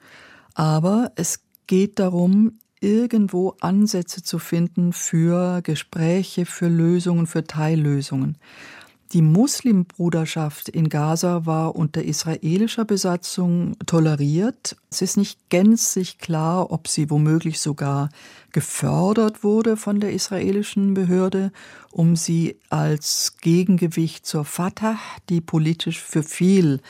Aber 0.55 1.13
es 1.17 1.41
geht 1.67 1.99
darum, 1.99 2.59
irgendwo 2.81 3.55
Ansätze 3.61 4.23
zu 4.23 4.39
finden 4.39 4.93
für 4.93 5.63
Gespräche, 5.63 6.47
für 6.47 6.69
Lösungen, 6.69 7.27
für 7.27 7.45
Teillösungen. 7.45 8.37
Die 9.13 9.23
Muslimbruderschaft 9.23 10.69
in 10.69 10.89
Gaza 10.89 11.47
war 11.47 11.77
unter 11.77 12.03
israelischer 12.03 12.85
Besatzung 12.85 13.77
toleriert. 13.87 14.77
Es 14.91 15.01
ist 15.01 15.17
nicht 15.17 15.49
gänzlich 15.49 16.19
klar, 16.19 16.73
ob 16.73 16.89
sie 16.89 17.09
womöglich 17.09 17.61
sogar 17.61 18.09
gefördert 18.51 19.45
wurde 19.45 19.77
von 19.77 20.01
der 20.01 20.13
israelischen 20.13 20.95
Behörde, 20.95 21.53
um 21.93 22.17
sie 22.17 22.59
als 22.69 23.37
Gegengewicht 23.41 24.27
zur 24.27 24.45
Fatah, 24.45 24.99
die 25.29 25.41
politisch 25.41 26.03
für 26.03 26.25
viel 26.25 26.81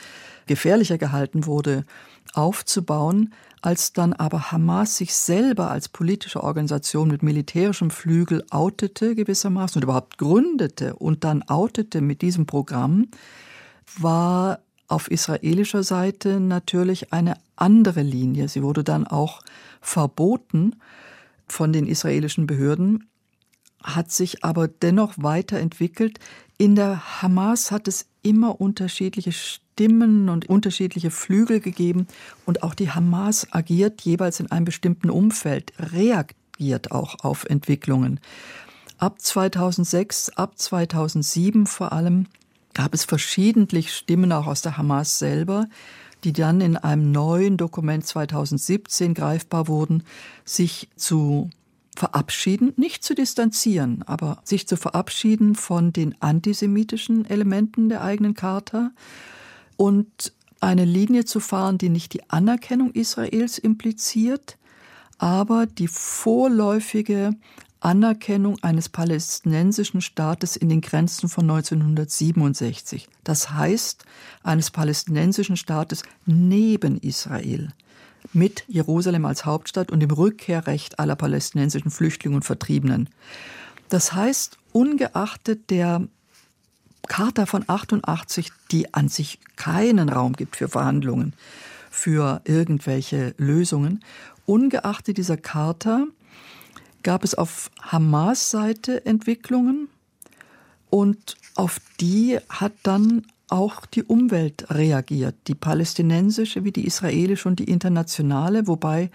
gefährlicher 0.47 0.97
gehalten 0.97 1.45
wurde, 1.45 1.85
aufzubauen. 2.33 3.31
Als 3.67 3.91
dann 3.91 4.13
aber 4.13 4.53
Hamas 4.53 4.95
sich 4.95 5.13
selber 5.13 5.69
als 5.69 5.89
politische 5.89 6.41
Organisation 6.41 7.09
mit 7.09 7.21
militärischem 7.21 7.91
Flügel 7.91 8.45
outete 8.49 9.13
gewissermaßen 9.13 9.77
und 9.77 9.83
überhaupt 9.83 10.17
gründete 10.17 10.95
und 10.95 11.25
dann 11.25 11.43
outete 11.49 11.99
mit 11.99 12.21
diesem 12.21 12.45
Programm, 12.45 13.09
war 13.99 14.59
auf 14.87 15.11
israelischer 15.11 15.83
Seite 15.83 16.39
natürlich 16.39 17.11
eine 17.11 17.35
andere 17.57 18.03
Linie. 18.03 18.47
Sie 18.47 18.63
wurde 18.63 18.85
dann 18.85 19.05
auch 19.05 19.41
verboten 19.81 20.77
von 21.45 21.73
den 21.73 21.87
israelischen 21.87 22.47
Behörden, 22.47 23.09
hat 23.83 24.11
sich 24.11 24.45
aber 24.45 24.69
dennoch 24.69 25.15
weiterentwickelt. 25.17 26.19
In 26.57 26.75
der 26.75 27.21
Hamas 27.21 27.71
hat 27.71 27.89
es 27.89 28.05
immer 28.27 28.59
unterschiedliche 28.59 29.31
Stimmen 29.31 30.29
und 30.29 30.49
unterschiedliche 30.49 31.11
Flügel 31.11 31.59
gegeben 31.59 32.07
und 32.45 32.63
auch 32.63 32.73
die 32.73 32.91
Hamas 32.91 33.47
agiert 33.51 34.01
jeweils 34.01 34.39
in 34.39 34.51
einem 34.51 34.65
bestimmten 34.65 35.09
Umfeld, 35.09 35.71
reagiert 35.79 36.91
auch 36.91 37.23
auf 37.23 37.45
Entwicklungen. 37.45 38.19
Ab 38.97 39.21
2006, 39.21 40.29
ab 40.29 40.57
2007 40.57 41.67
vor 41.67 41.93
allem 41.93 42.25
gab 42.73 42.93
es 42.93 43.05
verschiedentlich 43.05 43.93
Stimmen 43.93 44.31
auch 44.31 44.47
aus 44.47 44.61
der 44.61 44.77
Hamas 44.77 45.19
selber, 45.19 45.67
die 46.23 46.33
dann 46.33 46.61
in 46.61 46.77
einem 46.77 47.11
neuen 47.11 47.57
Dokument 47.57 48.05
2017 48.05 49.13
greifbar 49.13 49.67
wurden, 49.67 50.03
sich 50.45 50.89
zu 50.95 51.49
verabschieden, 51.97 52.73
nicht 52.77 53.03
zu 53.03 53.15
distanzieren, 53.15 54.03
aber 54.03 54.39
sich 54.43 54.67
zu 54.67 54.77
verabschieden 54.77 55.55
von 55.55 55.91
den 55.91 56.15
antisemitischen 56.21 57.25
Elementen 57.25 57.89
der 57.89 58.03
eigenen 58.03 58.35
Charta 58.35 58.91
und 59.77 60.33
eine 60.59 60.85
Linie 60.85 61.25
zu 61.25 61.39
fahren, 61.39 61.77
die 61.77 61.89
nicht 61.89 62.13
die 62.13 62.29
Anerkennung 62.29 62.91
Israels 62.91 63.57
impliziert, 63.57 64.57
aber 65.17 65.65
die 65.65 65.87
vorläufige 65.87 67.31
Anerkennung 67.79 68.57
eines 68.63 68.89
palästinensischen 68.89 70.01
Staates 70.01 70.55
in 70.55 70.69
den 70.69 70.81
Grenzen 70.81 71.29
von 71.29 71.49
1967. 71.49 73.07
Das 73.23 73.51
heißt, 73.51 74.05
eines 74.43 74.71
palästinensischen 74.71 75.57
Staates 75.57 76.03
neben 76.25 76.97
Israel, 76.97 77.71
mit 78.33 78.63
Jerusalem 78.67 79.25
als 79.25 79.45
Hauptstadt 79.45 79.91
und 79.91 79.99
dem 79.99 80.11
Rückkehrrecht 80.11 80.99
aller 80.99 81.15
palästinensischen 81.15 81.91
Flüchtlinge 81.91 82.35
und 82.35 82.45
Vertriebenen. 82.45 83.09
Das 83.89 84.13
heißt, 84.13 84.57
ungeachtet 84.73 85.69
der 85.69 86.07
Charta 87.07 87.45
von 87.45 87.63
88, 87.67 88.51
die 88.71 88.93
an 88.93 89.07
sich 89.07 89.39
keinen 89.55 90.09
Raum 90.09 90.33
gibt 90.33 90.57
für 90.57 90.67
Verhandlungen, 90.67 91.33
für 91.89 92.41
irgendwelche 92.43 93.33
Lösungen. 93.37 94.03
Ungeachtet 94.45 95.17
dieser 95.17 95.37
Charta 95.37 96.05
gab 97.03 97.23
es 97.23 97.33
auf 97.33 97.71
Hamas 97.81 98.51
Seite 98.51 99.05
Entwicklungen 99.05 99.87
und 100.89 101.37
auf 101.55 101.79
die 101.99 102.39
hat 102.49 102.73
dann 102.83 103.25
auch 103.49 103.85
die 103.85 104.03
Umwelt 104.03 104.65
reagiert, 104.69 105.35
die 105.47 105.55
palästinensische 105.55 106.63
wie 106.63 106.71
die 106.71 106.85
israelische 106.85 107.47
und 107.47 107.59
die 107.59 107.69
internationale, 107.71 108.67
wobei 108.67 109.09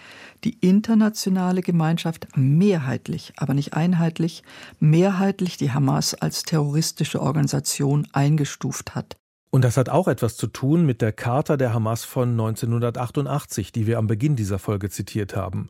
die 0.45 0.57
internationale 0.61 1.61
Gemeinschaft 1.61 2.29
mehrheitlich, 2.35 3.33
aber 3.37 3.55
nicht 3.55 3.75
einheitlich, 3.75 4.43
mehrheitlich 4.81 5.57
die 5.57 5.73
Hamas 5.73 6.15
als 6.15 6.43
terroristische 6.45 7.21
Organisation 7.21 8.09
eingestuft 8.13 8.95
hat. 8.95 9.17
Und 9.51 9.65
das 9.65 9.77
hat 9.77 9.91
auch 9.91 10.09
etwas 10.09 10.39
zu 10.39 10.47
tun 10.47 10.87
mit 10.87 11.03
der 11.03 11.13
Charta 11.13 11.59
der 11.59 11.75
Hamas 11.75 12.05
von 12.05 12.31
1988, 12.31 13.71
die 13.71 13.87
wir 13.87 13.99
am 13.99 14.07
Beginn 14.07 14.35
dieser 14.35 14.59
Folge 14.59 14.89
zitiert 14.89 15.37
haben. 15.37 15.69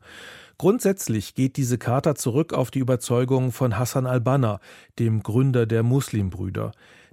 Grundsätzlich 0.57 1.35
geht 1.35 1.57
diese 1.57 1.79
Charta 1.79 2.15
zurück 2.15 2.53
auf 2.53 2.71
die 2.71 2.79
Überzeugung 2.79 3.51
von 3.51 3.77
Hassan 3.77 4.07
al-Banna, 4.07 4.61
dem 5.01 5.25
Gründer 5.25 5.67
der 5.67 5.83
Muslimbrüder. 5.83 6.71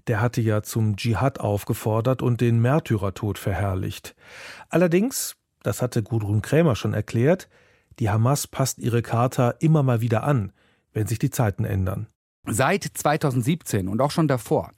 Der 0.07 0.21
hatte 0.21 0.41
ja 0.41 0.61
zum 0.61 0.95
Dschihad 0.95 1.39
aufgefordert 1.39 2.21
und 2.21 2.41
den 2.41 2.59
Märtyrertod 2.61 3.37
verherrlicht. 3.37 4.15
Allerdings, 4.69 5.35
das 5.63 5.81
hatte 5.81 6.03
Gudrun 6.03 6.41
Krämer 6.41 6.75
schon 6.75 6.93
erklärt, 6.93 7.49
die 7.99 8.09
Hamas 8.09 8.47
passt 8.47 8.79
ihre 8.79 9.01
Charta 9.01 9.51
immer 9.59 9.83
mal 9.83 10.01
wieder 10.01 10.23
an, 10.23 10.51
wenn 10.93 11.07
sich 11.07 11.19
die 11.19 11.29
Zeiten 11.29 11.65
ändern. 11.65 12.07
Seit 12.47 12.83
2017 12.83 13.87
und 13.87 14.01
auch 14.01 14.11
schon 14.11 14.27
davor 14.27 14.71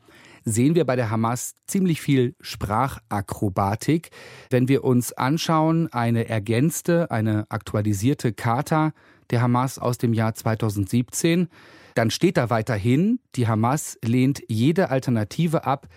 sehen 0.44 0.76
wir 0.76 0.86
bei 0.86 0.96
der 0.96 1.10
Hamas 1.10 1.54
ziemlich 1.68 2.02
viel 2.02 2.36
Sprachakrobatik. 2.42 4.10
Wenn 4.50 4.68
wir 4.68 4.84
uns 4.84 5.14
anschauen, 5.14 5.92
eine 5.94 6.28
ergänzte, 6.28 7.12
eine 7.12 7.46
aktualisierte 7.50 8.34
Charta 8.34 8.92
der 9.30 9.42
Hamas 9.42 9.80
aus 9.80 9.98
dem 9.98 10.14
Jahr 10.14 10.34
2017, 10.34 11.48
dann 11.96 12.12
steht 12.12 12.38
da 12.38 12.50
weiterhin, 12.50 13.20
die 13.36 13.48
Hamas 13.48 13.98
lehnt 14.04 14.42
jede 14.48 14.90
Alternative 14.90 15.66
ab, 15.66 15.88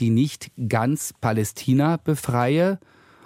die 0.00 0.10
nicht 0.10 0.50
ganz 0.68 1.12
Palästina 1.20 1.96
befreie. 1.96 2.78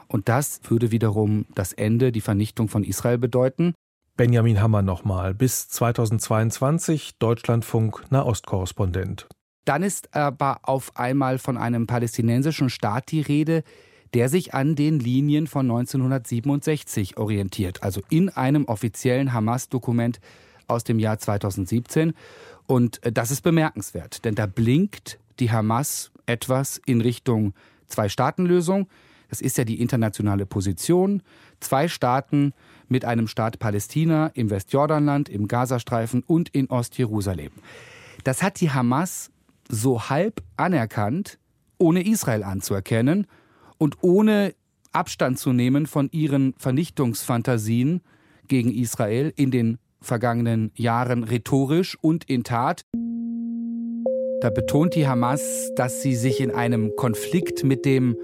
Und 0.06 0.28
das 0.28 0.60
würde 0.68 0.90
wiederum 0.90 1.46
das 1.54 1.72
Ende, 1.72 2.12
die 2.12 2.20
Vernichtung 2.20 2.68
von 2.68 2.84
Israel 2.84 3.18
bedeuten. 3.18 3.74
Benjamin 4.16 4.60
Hammer 4.60 4.82
nochmal, 4.82 5.34
bis 5.34 5.68
2022 5.68 7.18
Deutschlandfunk 7.18 8.10
Nahostkorrespondent. 8.10 9.28
Dann 9.64 9.82
ist 9.82 10.14
aber 10.14 10.60
auf 10.62 10.96
einmal 10.96 11.38
von 11.38 11.56
einem 11.56 11.86
palästinensischen 11.86 12.70
Staat 12.70 13.10
die 13.12 13.20
Rede, 13.20 13.62
der 14.14 14.28
sich 14.28 14.54
an 14.54 14.74
den 14.74 14.98
Linien 14.98 15.46
von 15.46 15.66
1967 15.66 17.18
orientiert, 17.18 17.82
also 17.82 18.00
in 18.08 18.30
einem 18.30 18.64
offiziellen 18.64 19.32
Hamas-Dokument 19.32 20.20
aus 20.68 20.84
dem 20.84 20.98
Jahr 20.98 21.18
2017. 21.18 22.14
Und 22.66 23.02
äh, 23.04 23.12
das 23.12 23.30
ist 23.30 23.42
bemerkenswert, 23.42 24.24
denn 24.24 24.34
da 24.34 24.46
blinkt 24.46 25.18
die 25.40 25.50
Hamas 25.50 26.10
etwas 26.26 26.80
in 26.86 27.00
Richtung 27.00 27.54
Zwei-Staaten-Lösung. 27.86 28.88
Das 29.30 29.40
ist 29.40 29.58
ja 29.58 29.64
die 29.64 29.80
internationale 29.80 30.46
Position. 30.46 31.22
Zwei 31.60 31.88
Staaten 31.88 32.52
mit 32.88 33.04
einem 33.04 33.28
Staat 33.28 33.58
Palästina 33.58 34.28
im 34.28 34.50
Westjordanland, 34.50 35.28
im 35.28 35.48
Gazastreifen 35.48 36.22
und 36.22 36.48
in 36.50 36.68
Ostjerusalem. 36.70 37.52
Das 38.24 38.42
hat 38.42 38.60
die 38.60 38.70
Hamas 38.70 39.30
so 39.68 40.08
halb 40.08 40.42
anerkannt, 40.56 41.38
ohne 41.78 42.06
Israel 42.06 42.42
anzuerkennen 42.42 43.26
und 43.76 43.98
ohne 44.02 44.54
Abstand 44.92 45.38
zu 45.38 45.52
nehmen 45.52 45.86
von 45.86 46.08
ihren 46.10 46.54
Vernichtungsfantasien 46.58 48.00
gegen 48.48 48.72
Israel 48.72 49.32
in 49.36 49.50
den 49.50 49.78
vergangenen 50.00 50.70
Jahren 50.74 51.24
rhetorisch 51.24 51.96
und 52.00 52.24
in 52.28 52.44
Tat. 52.44 52.84
Da 54.40 54.50
betont 54.50 54.94
die 54.94 55.08
Hamas, 55.08 55.72
dass 55.74 56.02
sie 56.02 56.14
sich 56.14 56.40
in 56.40 56.50
einem 56.50 56.92
Konflikt 56.96 57.64
mit 57.64 57.84
dem, 57.84 58.16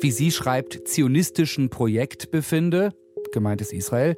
wie 0.00 0.10
sie 0.10 0.30
schreibt, 0.30 0.86
zionistischen 0.86 1.70
Projekt 1.70 2.30
befinde, 2.30 2.92
gemeint 3.32 3.60
ist 3.60 3.72
Israel, 3.72 4.16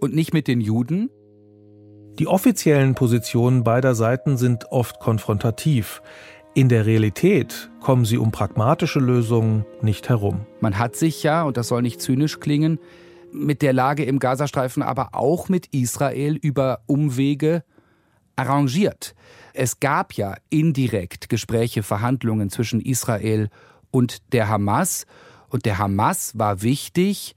und 0.00 0.14
nicht 0.14 0.32
mit 0.32 0.48
den 0.48 0.60
Juden, 0.60 1.10
die 2.20 2.28
offiziellen 2.28 2.94
Positionen 2.94 3.64
beider 3.64 3.96
Seiten 3.96 4.36
sind 4.36 4.70
oft 4.70 5.00
konfrontativ. 5.00 6.00
In 6.54 6.68
der 6.68 6.86
Realität 6.86 7.70
kommen 7.80 8.04
sie 8.04 8.18
um 8.18 8.30
pragmatische 8.30 9.00
Lösungen 9.00 9.66
nicht 9.82 10.08
herum. 10.08 10.46
Man 10.60 10.78
hat 10.78 10.94
sich 10.94 11.24
ja, 11.24 11.42
und 11.42 11.56
das 11.56 11.66
soll 11.66 11.82
nicht 11.82 12.00
zynisch 12.00 12.38
klingen, 12.38 12.78
mit 13.34 13.62
der 13.62 13.72
Lage 13.72 14.04
im 14.04 14.18
Gazastreifen, 14.18 14.82
aber 14.82 15.10
auch 15.12 15.48
mit 15.48 15.66
Israel 15.66 16.36
über 16.36 16.80
Umwege 16.86 17.64
arrangiert. 18.36 19.14
Es 19.52 19.80
gab 19.80 20.14
ja 20.14 20.36
indirekt 20.50 21.28
Gespräche, 21.28 21.82
Verhandlungen 21.82 22.50
zwischen 22.50 22.80
Israel 22.80 23.48
und 23.90 24.32
der 24.32 24.48
Hamas. 24.48 25.06
Und 25.48 25.66
der 25.66 25.78
Hamas 25.78 26.36
war 26.36 26.62
wichtig, 26.62 27.34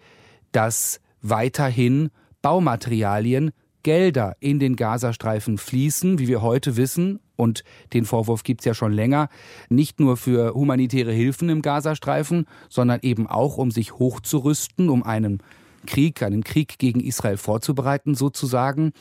dass 0.52 1.02
weiterhin 1.22 2.10
Baumaterialien 2.42 3.52
Gelder 3.84 4.36
in 4.40 4.60
den 4.60 4.76
Gazastreifen 4.76 5.58
fließen, 5.58 6.20
wie 6.20 6.28
wir 6.28 6.42
heute 6.42 6.78
wissen, 6.78 7.20
und 7.38 7.64
den 7.94 8.04
Vorwurf 8.04 8.44
gibt 8.44 8.62
es 8.62 8.66
ja 8.66 8.74
schon 8.74 8.92
länger, 8.92 9.30
nicht 9.70 10.00
nur 10.00 10.18
für 10.18 10.56
humanitäre 10.56 11.12
Hilfen 11.12 11.50
im 11.50 11.62
Gazastreifen, 11.62 12.48
sondern 12.68 13.00
eben 13.04 13.28
auch, 13.28 13.58
um 13.58 13.72
sich 13.72 13.94
hochzurüsten, 13.94 14.90
um 14.90 15.04
einen 15.04 15.42
Krieg, 15.86 16.22
einen 16.24 16.44
Krieg 16.44 16.80
gegen 16.80 17.00
Israel 17.00 17.38
vorzubereiten 17.38 18.16
sozusagen. 18.16 18.92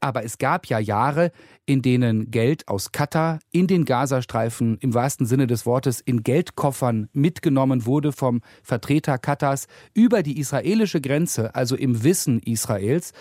Aber 0.00 0.24
es 0.24 0.38
gab 0.38 0.66
ja 0.66 0.78
Jahre, 0.78 1.32
in 1.66 1.82
denen 1.82 2.30
Geld 2.30 2.68
aus 2.68 2.92
Katar 2.92 3.38
in 3.50 3.66
den 3.66 3.84
Gazastreifen 3.84 4.78
im 4.78 4.94
wahrsten 4.94 5.26
Sinne 5.26 5.46
des 5.46 5.66
Wortes 5.66 6.00
in 6.00 6.22
Geldkoffern 6.22 7.08
mitgenommen 7.12 7.86
wurde 7.86 8.12
vom 8.12 8.40
Vertreter 8.62 9.18
Katars 9.18 9.66
über 9.94 10.22
die 10.22 10.38
israelische 10.38 11.00
Grenze, 11.00 11.54
also 11.54 11.76
im 11.76 12.02
Wissen 12.02 12.40
Israels. 12.40 13.12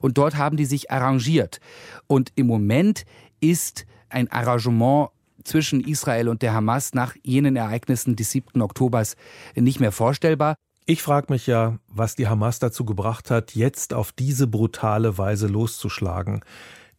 Und 0.00 0.18
dort 0.18 0.36
haben 0.36 0.56
die 0.56 0.64
sich 0.64 0.90
arrangiert. 0.90 1.60
Und 2.06 2.32
im 2.34 2.46
Moment 2.46 3.04
ist 3.40 3.86
ein 4.08 4.30
Arrangement 4.30 5.10
zwischen 5.44 5.80
Israel 5.80 6.28
und 6.28 6.42
der 6.42 6.54
Hamas 6.54 6.94
nach 6.94 7.14
jenen 7.22 7.56
Ereignissen 7.56 8.16
des 8.16 8.30
7. 8.30 8.60
Oktobers 8.60 9.16
nicht 9.54 9.80
mehr 9.80 9.92
vorstellbar. 9.92 10.56
Ich 10.90 11.02
frage 11.02 11.26
mich 11.28 11.46
ja, 11.46 11.76
was 11.86 12.14
die 12.14 12.28
Hamas 12.28 12.60
dazu 12.60 12.86
gebracht 12.86 13.30
hat, 13.30 13.54
jetzt 13.54 13.92
auf 13.92 14.10
diese 14.10 14.46
brutale 14.46 15.18
Weise 15.18 15.46
loszuschlagen. 15.46 16.40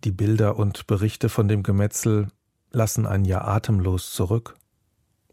Die 0.03 0.11
Bilder 0.11 0.57
und 0.57 0.85
Berichte 0.85 1.27
von 1.27 1.47
dem 1.47 1.63
Gemetzel 1.63 2.27
lassen 2.69 3.07
einen 3.07 3.25
ja 3.25 3.41
atemlos 3.45 4.11
zurück. 4.11 4.53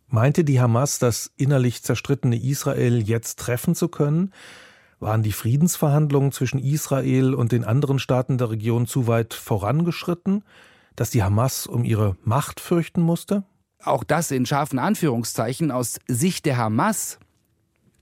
Meinte 0.09 0.43
die 0.43 0.59
Hamas, 0.59 0.99
das 0.99 1.31
innerlich 1.37 1.83
zerstrittene 1.83 2.43
Israel 2.43 3.03
jetzt 3.03 3.41
treffen 3.41 3.75
zu 3.75 3.89
können? 3.89 4.33
Waren 5.01 5.23
die 5.23 5.33
Friedensverhandlungen 5.33 6.33
zwischen 6.33 6.59
Israel 6.59 7.35
und 7.35 7.53
den 7.53 7.63
anderen 7.63 7.99
Staaten 7.99 8.39
der 8.39 8.49
Region 8.49 8.87
zu 8.87 9.07
weit 9.07 9.35
vorangeschritten, 9.35 10.45
dass 10.95 11.11
die 11.11 11.23
Hamas 11.23 11.67
um 11.67 11.85
ihre 11.85 12.17
Macht 12.23 12.61
fürchten 12.61 13.03
musste? 13.03 13.45
Auch 13.83 14.03
das 14.03 14.31
in 14.31 14.47
scharfen 14.47 14.79
Anführungszeichen 14.79 15.71
aus 15.71 15.99
Sicht 16.09 16.47
der 16.47 16.57
Hamas 16.57 17.19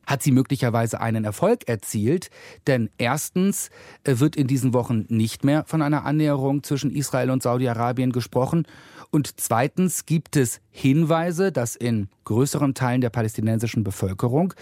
hat 0.07 0.23
sie 0.23 0.33
möglicherweise 0.33 1.01
einen 1.01 1.25
Erfolg 1.25 1.69
erzielt. 1.69 2.31
Denn 2.67 2.91
erstens 2.99 3.71
äh, 4.05 4.19
wird 4.19 4.37
in 4.37 4.47
diesen 4.47 4.75
Wochen 4.75 5.07
nicht 5.09 5.45
mehr 5.45 5.65
von 5.67 5.83
einer 5.83 6.05
Annäherung 6.05 6.63
zwischen 6.63 6.91
Israel 6.91 7.31
und 7.31 7.43
Saudi-Arabien 7.43 8.13
gesprochen. 8.13 8.67
Und 9.11 9.41
zweitens 9.41 10.07
gibt 10.07 10.37
es 10.37 10.61
Hinweise, 10.71 11.53
dass 11.53 11.77
in 11.77 12.09
größeren 12.25 12.75
Teilen 12.75 13.01
der 13.01 13.11
palästinensischen 13.11 13.85
Bevölkerung 13.85 14.55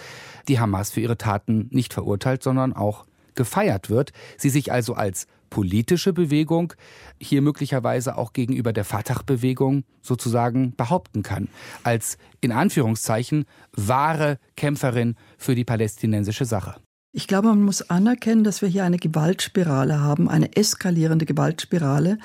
die 0.47 0.61
Hamas 0.61 0.91
für 0.91 1.01
ihre 1.01 1.17
Taten 1.17 1.69
nicht 1.71 1.95
verurteilt, 1.95 2.43
sondern 2.43 2.75
auch 2.75 3.07
gefeiert 3.35 3.89
wird. 3.89 4.13
Sie 4.37 4.51
sich 4.51 4.71
also 4.71 4.95
als 4.95 5.27
politische 5.53 6.15
Bewegung 6.15 6.73
hier 7.21 7.43
möglicherweise 7.43 8.17
auch 8.17 8.33
gegenüber 8.33 8.73
der 8.73 8.87
Fatah-Bewegung 8.87 9.85
sozusagen 10.01 10.75
behaupten 10.77 11.23
kann, 11.23 11.49
als 11.83 12.17
in 12.41 12.53
Anführungszeichen 12.53 13.45
wahre 13.73 14.39
Kämpferin 14.57 15.15
für 15.37 15.55
die 15.55 15.65
palästinensische 15.65 16.47
Sache. 16.47 16.77
Ich 17.13 17.29
glaube, 17.29 17.49
man 17.49 17.63
muss 17.63 17.83
anerkennen, 17.83 18.45
dass 18.45 18.63
wir 18.63 18.69
hier 18.71 18.85
eine 18.85 18.97
Gewaltspirale 18.97 20.01
haben, 20.01 20.27
eine 20.31 20.57
eskalierende 20.57 21.27
Gewaltspirale, 21.27 22.17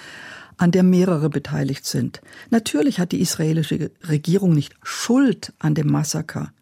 an 0.55 0.71
der 0.71 0.83
mehrere 0.83 1.29
beteiligt 1.29 1.85
sind. 1.85 2.21
Natürlich 2.49 2.97
hat 2.97 3.11
die 3.11 3.19
israelische 3.19 3.91
Regierung 4.07 4.53
nicht 4.53 4.73
Schuld 4.83 5.51
an 5.59 5.75
dem 5.75 5.87
Massaker. 5.87 6.53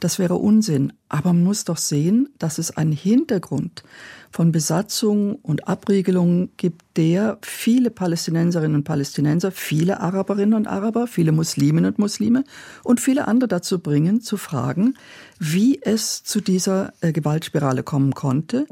Das 0.00 0.18
wäre 0.18 0.34
Unsinn. 0.34 0.92
Aber 1.08 1.32
man 1.32 1.44
muss 1.44 1.64
doch 1.64 1.78
sehen, 1.78 2.28
dass 2.38 2.58
es 2.58 2.76
einen 2.76 2.92
Hintergrund 2.92 3.82
von 4.30 4.52
Besatzung 4.52 5.34
und 5.36 5.68
Abriegelung 5.68 6.50
gibt, 6.56 6.96
der 6.96 7.38
viele 7.42 7.90
Palästinenserinnen 7.90 8.76
und 8.76 8.84
Palästinenser, 8.84 9.50
viele 9.50 10.00
Araberinnen 10.00 10.54
und 10.54 10.66
Araber, 10.66 11.06
viele 11.06 11.32
Musliminnen 11.32 11.92
und 11.92 11.98
Muslime 11.98 12.44
und 12.84 13.00
viele 13.00 13.26
andere 13.26 13.48
dazu 13.48 13.80
bringen, 13.80 14.20
zu 14.20 14.36
fragen, 14.36 14.94
wie 15.38 15.80
es 15.82 16.22
zu 16.22 16.40
dieser 16.40 16.92
äh, 17.00 17.12
Gewaltspirale 17.12 17.82
kommen 17.82 18.14
konnte. 18.14 18.66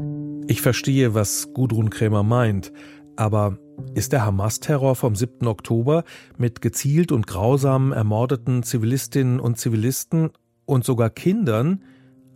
Ich 0.46 0.62
verstehe, 0.62 1.14
was 1.14 1.52
Gudrun 1.52 1.90
Krämer 1.90 2.22
meint. 2.22 2.72
Aber 3.16 3.58
ist 3.94 4.12
der 4.12 4.24
Hamas-Terror 4.24 4.94
vom 4.94 5.16
7. 5.16 5.48
Oktober 5.48 6.04
mit 6.36 6.60
gezielt 6.60 7.10
und 7.10 7.26
grausam 7.26 7.92
ermordeten 7.92 8.62
Zivilistinnen 8.62 9.40
und 9.40 9.58
Zivilisten 9.58 10.30
und 10.66 10.84
sogar 10.84 11.10
Kindern 11.10 11.82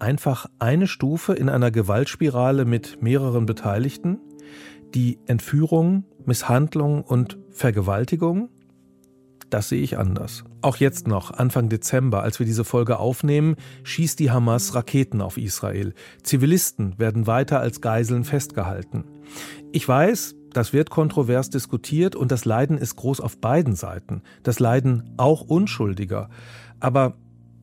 einfach 0.03 0.47
eine 0.59 0.89
Stufe 0.89 1.33
in 1.33 1.49
einer 1.49 1.71
Gewaltspirale 1.71 2.65
mit 2.65 3.01
mehreren 3.01 3.47
Beteiligten, 3.47 4.19
die 4.95 5.19
Entführung, 5.27 6.05
Misshandlung 6.27 7.03
und 7.03 7.39
Vergewaltigung? 7.51 8.51
Das 9.49 9.69
sehe 9.69 9.83
ich 9.83 9.99
anders. 9.99 10.45
Auch 10.61 10.77
jetzt 10.77 11.07
noch, 11.07 11.31
Anfang 11.31 11.69
Dezember, 11.69 12.23
als 12.23 12.39
wir 12.39 12.47
diese 12.47 12.65
Folge 12.65 12.99
aufnehmen, 12.99 13.57
schießt 13.85 14.19
die 14.19 14.31
Hamas 14.31 14.75
Raketen 14.75 15.21
auf 15.21 15.37
Israel. 15.37 15.95
Zivilisten 16.23 16.99
werden 16.99 17.27
weiter 17.27 17.61
als 17.61 17.81
Geiseln 17.81 18.25
festgehalten. 18.25 19.05
Ich 19.71 19.87
weiß, 19.87 20.35
das 20.53 20.73
wird 20.73 20.91
kontrovers 20.91 21.51
diskutiert 21.51 22.17
und 22.17 22.33
das 22.33 22.45
Leiden 22.45 22.77
ist 22.77 22.97
groß 22.97 23.21
auf 23.21 23.39
beiden 23.39 23.77
Seiten. 23.77 24.23
Das 24.43 24.59
Leiden 24.59 25.15
auch 25.17 25.43
Unschuldiger. 25.43 26.29
Aber 26.81 27.15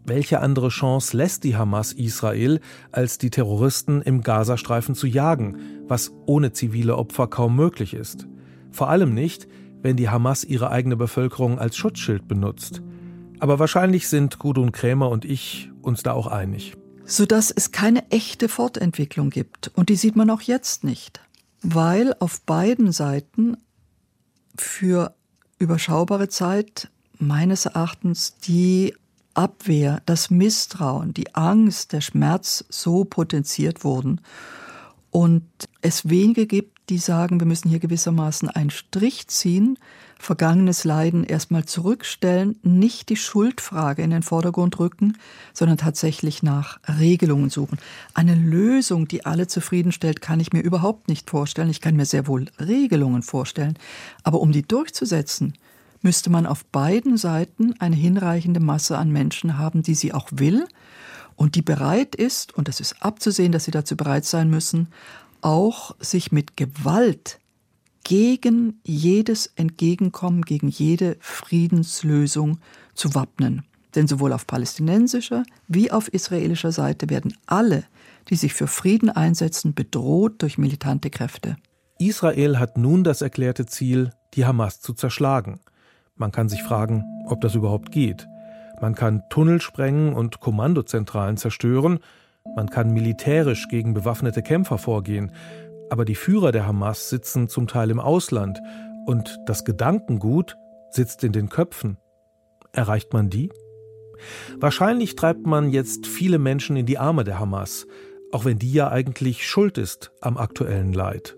welche 0.06 0.40
andere 0.40 0.70
Chance 0.70 1.16
lässt 1.16 1.44
die 1.44 1.56
Hamas 1.56 1.94
Israel, 1.94 2.60
als 2.92 3.18
die 3.18 3.30
Terroristen 3.30 4.02
im 4.02 4.22
Gazastreifen 4.22 4.96
zu 4.96 5.08
jagen, 5.08 5.58
was 5.88 6.12
ohne 6.26 6.52
zivile 6.52 6.98
Opfer 6.98 7.28
kaum 7.28 7.56
möglich 7.56 7.94
ist? 7.94 8.28
Vor 8.72 8.90
allem 8.90 9.14
nicht, 9.14 9.48
wenn 9.82 9.98
die 9.98 10.10
Hamas 10.10 10.44
ihre 10.44 10.72
eigene 10.72 10.96
Bevölkerung 10.96 11.60
als 11.60 11.78
Schutzschild 11.78 12.28
benutzt. 12.28 12.82
Aber 13.40 13.60
wahrscheinlich 13.60 14.08
sind 14.08 14.40
Gudrun 14.40 14.72
Krämer 14.72 15.10
und 15.10 15.26
ich 15.26 15.72
uns 15.82 16.04
da 16.04 16.14
auch 16.14 16.28
einig. 16.28 16.76
Sodass 17.06 17.52
es 17.52 17.72
keine 17.72 18.10
echte 18.12 18.50
Fortentwicklung 18.50 19.30
gibt. 19.30 19.72
Und 19.76 19.90
die 19.90 19.96
sieht 19.96 20.16
man 20.16 20.30
auch 20.30 20.42
jetzt 20.42 20.84
nicht. 20.84 21.22
Weil 21.62 22.16
auf 22.20 22.42
beiden 22.42 22.92
Seiten 22.92 23.58
für 24.58 25.16
überschaubare 25.58 26.30
Zeit 26.30 26.90
meines 27.18 27.66
Erachtens 27.66 28.38
die 28.38 28.94
Abwehr, 29.40 30.02
das 30.06 30.30
Misstrauen, 30.30 31.14
die 31.14 31.34
Angst, 31.34 31.94
der 31.94 32.02
Schmerz 32.02 32.66
so 32.68 33.06
potenziert 33.06 33.86
wurden 33.86 34.20
und 35.12 35.44
es 35.82 36.10
wenige 36.10 36.46
gibt, 36.46 36.78
die 36.90 36.98
sagen, 36.98 37.40
wir 37.40 37.48
müssen 37.48 37.70
hier 37.70 37.80
gewissermaßen 37.80 38.50
einen 38.50 38.70
Strich 38.70 39.28
ziehen, 39.28 39.78
vergangenes 40.18 40.84
Leiden 40.84 41.24
erstmal 41.24 41.64
zurückstellen, 41.64 42.58
nicht 42.64 43.10
die 43.10 43.16
Schuldfrage 43.16 44.02
in 44.02 44.10
den 44.10 44.24
Vordergrund 44.24 44.78
rücken, 44.78 45.18
sondern 45.54 45.78
tatsächlich 45.78 46.44
nach 46.44 46.80
Regelungen 47.00 47.50
suchen. 47.50 47.78
Eine 48.14 48.36
Lösung, 48.36 49.08
die 49.08 49.26
alle 49.26 49.48
zufriedenstellt, 49.48 50.20
kann 50.20 50.40
ich 50.40 50.52
mir 50.52 50.62
überhaupt 50.62 51.08
nicht 51.08 51.30
vorstellen. 51.30 51.70
Ich 51.70 51.80
kann 51.80 51.96
mir 51.96 52.06
sehr 52.06 52.28
wohl 52.28 52.48
Regelungen 52.60 53.22
vorstellen. 53.22 53.78
Aber 54.24 54.42
um 54.42 54.52
die 54.52 54.64
durchzusetzen, 54.64 55.54
müsste 56.02 56.30
man 56.30 56.46
auf 56.46 56.66
beiden 56.66 57.18
Seiten 57.18 57.74
eine 57.80 57.96
hinreichende 57.96 58.60
Masse 58.60 58.98
an 58.98 59.12
Menschen 59.12 59.58
haben, 59.58 59.84
die 59.84 59.96
sie 59.96 60.14
auch 60.14 60.30
will 60.32 60.66
und 61.36 61.56
die 61.56 61.62
bereit 61.62 62.16
ist, 62.16 62.54
und 62.54 62.70
es 62.70 62.80
ist 62.80 63.02
abzusehen, 63.02 63.52
dass 63.52 63.66
sie 63.66 63.72
dazu 63.72 63.96
bereit 63.96 64.26
sein 64.26 64.50
müssen, 64.50 64.90
auch 65.42 65.96
sich 66.00 66.32
mit 66.32 66.58
Gewalt 66.58 67.40
gegen 68.04 68.80
jedes 68.84 69.48
Entgegenkommen, 69.56 70.42
gegen 70.42 70.68
jede 70.68 71.18
Friedenslösung 71.20 72.60
zu 72.94 73.16
wappnen. 73.16 73.64
Denn 73.96 74.08
sowohl 74.08 74.34
auf 74.34 74.48
palästinensischer 74.48 75.44
wie 75.68 75.92
auf 75.92 76.08
israelischer 76.14 76.72
Seite 76.72 77.10
werden 77.10 77.36
alle, 77.46 77.86
die 78.30 78.36
sich 78.36 78.54
für 78.54 78.68
Frieden 78.68 79.10
einsetzen, 79.10 79.74
bedroht 79.74 80.42
durch 80.42 80.58
militante 80.58 81.10
Kräfte. 81.10 81.58
Israel 82.00 82.60
hat 82.60 82.78
nun 82.78 83.04
das 83.04 83.22
erklärte 83.22 83.66
Ziel, 83.66 84.12
die 84.36 84.46
Hamas 84.46 84.82
zu 84.82 84.94
zerschlagen. 84.94 85.60
Man 86.20 86.32
kann 86.32 86.50
sich 86.50 86.62
fragen, 86.62 87.06
ob 87.26 87.42
das 87.42 87.56
überhaupt 87.56 87.92
geht. 87.92 88.28
Man 88.82 88.94
kann 88.94 89.24
Tunnel 89.30 89.62
sprengen 89.62 90.14
und 90.14 90.40
Kommandozentralen 90.42 91.38
zerstören, 91.38 92.00
man 92.56 92.70
kann 92.70 92.94
militärisch 92.94 93.68
gegen 93.68 93.94
bewaffnete 93.94 94.42
Kämpfer 94.42 94.78
vorgehen, 94.78 95.32
aber 95.90 96.06
die 96.06 96.16
Führer 96.16 96.52
der 96.52 96.68
Hamas 96.68 97.10
sitzen 97.10 97.48
zum 97.48 97.68
Teil 97.68 97.90
im 97.90 98.00
Ausland 98.00 98.60
und 99.06 99.40
das 99.46 99.66
Gedankengut 99.66 100.58
sitzt 100.92 101.24
in 101.24 101.32
den 101.32 101.50
Köpfen. 101.50 101.98
Erreicht 102.74 103.14
man 103.14 103.30
die? 103.30 103.50
Wahrscheinlich 104.58 105.16
treibt 105.16 105.46
man 105.46 105.70
jetzt 105.70 106.06
viele 106.06 106.38
Menschen 106.38 106.76
in 106.76 106.86
die 106.86 106.98
Arme 106.98 107.24
der 107.24 107.40
Hamas, 107.40 107.88
auch 108.32 108.46
wenn 108.46 108.60
die 108.60 108.74
ja 108.74 108.90
eigentlich 108.90 109.48
schuld 109.48 109.78
ist 109.78 110.12
am 110.22 110.38
aktuellen 110.38 110.94
Leid. 110.94 111.38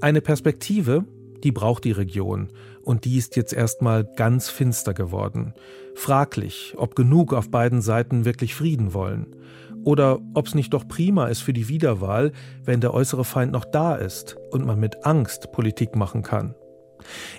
Eine 0.00 0.20
Perspektive, 0.20 1.04
die 1.42 1.52
braucht 1.52 1.84
die 1.84 1.92
Region, 1.92 2.48
und 2.86 3.04
die 3.04 3.18
ist 3.18 3.34
jetzt 3.34 3.52
erstmal 3.52 4.04
ganz 4.04 4.48
finster 4.48 4.94
geworden. 4.94 5.54
Fraglich, 5.96 6.74
ob 6.76 6.94
genug 6.94 7.34
auf 7.34 7.50
beiden 7.50 7.82
Seiten 7.82 8.24
wirklich 8.24 8.54
Frieden 8.54 8.94
wollen. 8.94 9.34
Oder 9.82 10.20
ob 10.34 10.46
es 10.46 10.54
nicht 10.54 10.72
doch 10.72 10.86
prima 10.86 11.26
ist 11.26 11.40
für 11.40 11.52
die 11.52 11.66
Wiederwahl, 11.66 12.30
wenn 12.64 12.80
der 12.80 12.94
äußere 12.94 13.24
Feind 13.24 13.50
noch 13.50 13.64
da 13.64 13.96
ist 13.96 14.36
und 14.52 14.64
man 14.64 14.78
mit 14.78 15.04
Angst 15.04 15.50
Politik 15.50 15.96
machen 15.96 16.22
kann. 16.22 16.54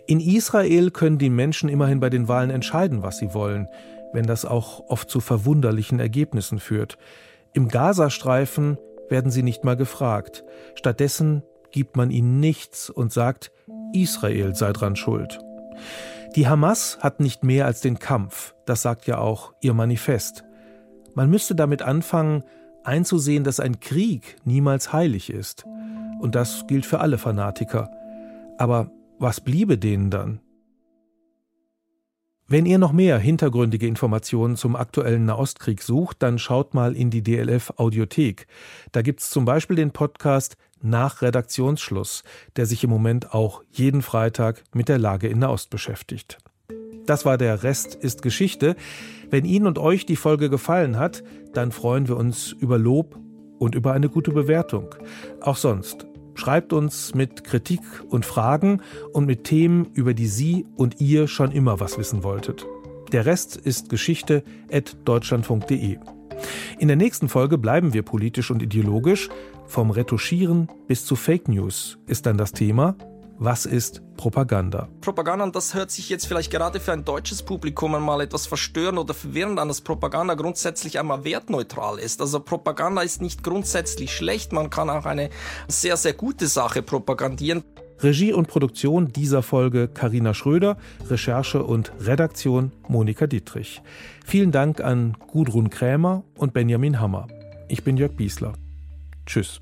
In 0.05 0.19
Israel 0.19 0.91
können 0.91 1.17
die 1.17 1.29
Menschen 1.29 1.69
immerhin 1.69 2.01
bei 2.01 2.09
den 2.09 2.27
Wahlen 2.27 2.49
entscheiden, 2.49 3.01
was 3.01 3.17
sie 3.17 3.33
wollen, 3.33 3.69
wenn 4.11 4.27
das 4.27 4.43
auch 4.43 4.89
oft 4.89 5.09
zu 5.09 5.21
verwunderlichen 5.21 6.01
Ergebnissen 6.01 6.59
führt. 6.59 6.97
Im 7.53 7.69
Gazastreifen 7.69 8.77
werden 9.07 9.31
sie 9.31 9.43
nicht 9.43 9.63
mal 9.63 9.77
gefragt. 9.77 10.43
Stattdessen 10.75 11.41
gibt 11.71 11.95
man 11.95 12.11
ihnen 12.11 12.41
nichts 12.41 12.89
und 12.89 13.13
sagt, 13.13 13.51
Israel 13.93 14.55
sei 14.55 14.73
dran 14.73 14.95
schuld. 14.95 15.39
Die 16.35 16.47
Hamas 16.47 16.99
hat 17.01 17.19
nicht 17.19 17.43
mehr 17.43 17.65
als 17.65 17.81
den 17.81 17.99
Kampf, 17.99 18.53
das 18.65 18.81
sagt 18.81 19.07
ja 19.07 19.17
auch 19.17 19.53
ihr 19.61 19.73
Manifest. 19.73 20.43
Man 21.15 21.29
müsste 21.29 21.55
damit 21.55 21.81
anfangen, 21.81 22.43
einzusehen, 22.83 23.43
dass 23.43 23.59
ein 23.59 23.79
Krieg 23.79 24.37
niemals 24.45 24.93
heilig 24.93 25.29
ist. 25.29 25.65
Und 26.19 26.35
das 26.35 26.65
gilt 26.67 26.85
für 26.85 26.99
alle 26.99 27.17
Fanatiker. 27.17 27.91
Aber 28.57 28.91
was 29.19 29.41
bliebe 29.41 29.77
denen 29.77 30.09
dann? 30.09 30.39
Wenn 32.49 32.65
ihr 32.65 32.77
noch 32.77 32.93
mehr 32.93 33.19
hintergründige 33.19 33.87
Informationen 33.87 34.55
zum 34.55 34.77
aktuellen 34.77 35.25
Nahostkrieg 35.25 35.81
sucht, 35.81 36.23
dann 36.23 36.39
schaut 36.39 36.73
mal 36.73 36.95
in 36.95 37.09
die 37.09 37.21
DLF 37.21 37.73
Audiothek. 37.75 38.47
Da 38.93 39.01
gibt's 39.01 39.29
zum 39.29 39.43
Beispiel 39.43 39.75
den 39.75 39.91
Podcast 39.91 40.55
nach 40.81 41.21
Redaktionsschluss, 41.21 42.23
der 42.55 42.65
sich 42.65 42.85
im 42.85 42.89
Moment 42.89 43.33
auch 43.33 43.63
jeden 43.71 44.01
Freitag 44.01 44.63
mit 44.73 44.87
der 44.87 44.97
Lage 44.97 45.27
in 45.27 45.39
Nahost 45.39 45.69
beschäftigt. 45.69 46.37
Das 47.05 47.25
war 47.25 47.37
der 47.37 47.63
Rest 47.63 47.95
ist 47.95 48.21
Geschichte. 48.21 48.77
Wenn 49.29 49.43
Ihnen 49.43 49.67
und 49.67 49.77
euch 49.77 50.05
die 50.05 50.15
Folge 50.15 50.49
gefallen 50.49 50.97
hat, 50.97 51.25
dann 51.53 51.73
freuen 51.73 52.07
wir 52.07 52.15
uns 52.15 52.53
über 52.53 52.77
Lob 52.77 53.19
und 53.59 53.75
über 53.75 53.91
eine 53.91 54.07
gute 54.07 54.31
Bewertung. 54.31 54.95
Auch 55.41 55.57
sonst. 55.57 56.07
Schreibt 56.37 56.71
uns 56.71 57.15
mit 57.15 57.43
Kritik 57.43 57.81
und 58.09 58.23
Fragen 58.23 58.81
und 59.11 59.25
mit 59.25 59.43
Themen, 59.43 59.87
über 59.93 60.13
die 60.13 60.27
Sie 60.27 60.67
und 60.75 61.01
ihr 61.01 61.27
schon 61.27 61.51
immer 61.51 61.79
was 61.79 61.97
wissen 61.97 62.23
wolltet. 62.23 62.65
Der 63.11 63.25
Rest 63.25 63.57
ist 63.57 63.89
Geschichte 63.89 64.43
at 64.71 64.95
deutschlandfunk.de. 65.05 65.97
In 66.77 66.87
der 66.87 66.95
nächsten 66.95 67.27
Folge 67.27 67.57
bleiben 67.57 67.93
wir 67.93 68.03
politisch 68.03 68.51
und 68.51 68.61
ideologisch. 68.61 69.29
Vom 69.65 69.89
Retuschieren 69.89 70.67
bis 70.87 71.05
zu 71.05 71.15
Fake 71.15 71.47
News 71.49 71.97
ist 72.05 72.27
dann 72.27 72.37
das 72.37 72.51
Thema. 72.51 72.95
Was 73.39 73.67
ist 73.67 74.01
Propaganda? 74.17 74.87
Propaganda, 75.01 75.45
und 75.45 75.55
das 75.55 75.75
hört 75.75 75.91
sich 75.91 76.09
jetzt 76.09 76.25
vielleicht 76.25 76.49
gerade 76.49 76.79
für 76.79 76.91
ein 76.91 77.05
deutsches 77.05 77.43
Publikum 77.43 77.93
einmal 77.93 78.21
etwas 78.21 78.47
verstörend 78.47 78.97
oder 78.97 79.13
verwirrend 79.13 79.59
an, 79.59 79.67
dass 79.67 79.81
Propaganda 79.81 80.33
grundsätzlich 80.33 80.97
einmal 80.97 81.23
wertneutral 81.23 81.99
ist. 81.99 82.19
Also 82.19 82.39
Propaganda 82.39 83.03
ist 83.03 83.21
nicht 83.21 83.43
grundsätzlich 83.43 84.15
schlecht, 84.15 84.53
man 84.53 84.71
kann 84.71 84.89
auch 84.89 85.05
eine 85.05 85.29
sehr, 85.67 85.97
sehr 85.97 86.13
gute 86.13 86.47
Sache 86.47 86.81
propagandieren. 86.81 87.63
Regie 87.99 88.33
und 88.33 88.47
Produktion 88.47 89.13
dieser 89.13 89.43
Folge 89.43 89.87
Karina 89.87 90.33
Schröder, 90.33 90.77
Recherche 91.07 91.63
und 91.63 91.91
Redaktion 91.99 92.71
Monika 92.87 93.27
Dietrich. 93.27 93.83
Vielen 94.25 94.51
Dank 94.51 94.81
an 94.81 95.15
Gudrun 95.27 95.69
Krämer 95.69 96.23
und 96.35 96.53
Benjamin 96.53 96.99
Hammer. 96.99 97.27
Ich 97.67 97.83
bin 97.83 97.97
Jörg 97.97 98.13
Biesler. 98.13 98.53
Tschüss. 99.27 99.61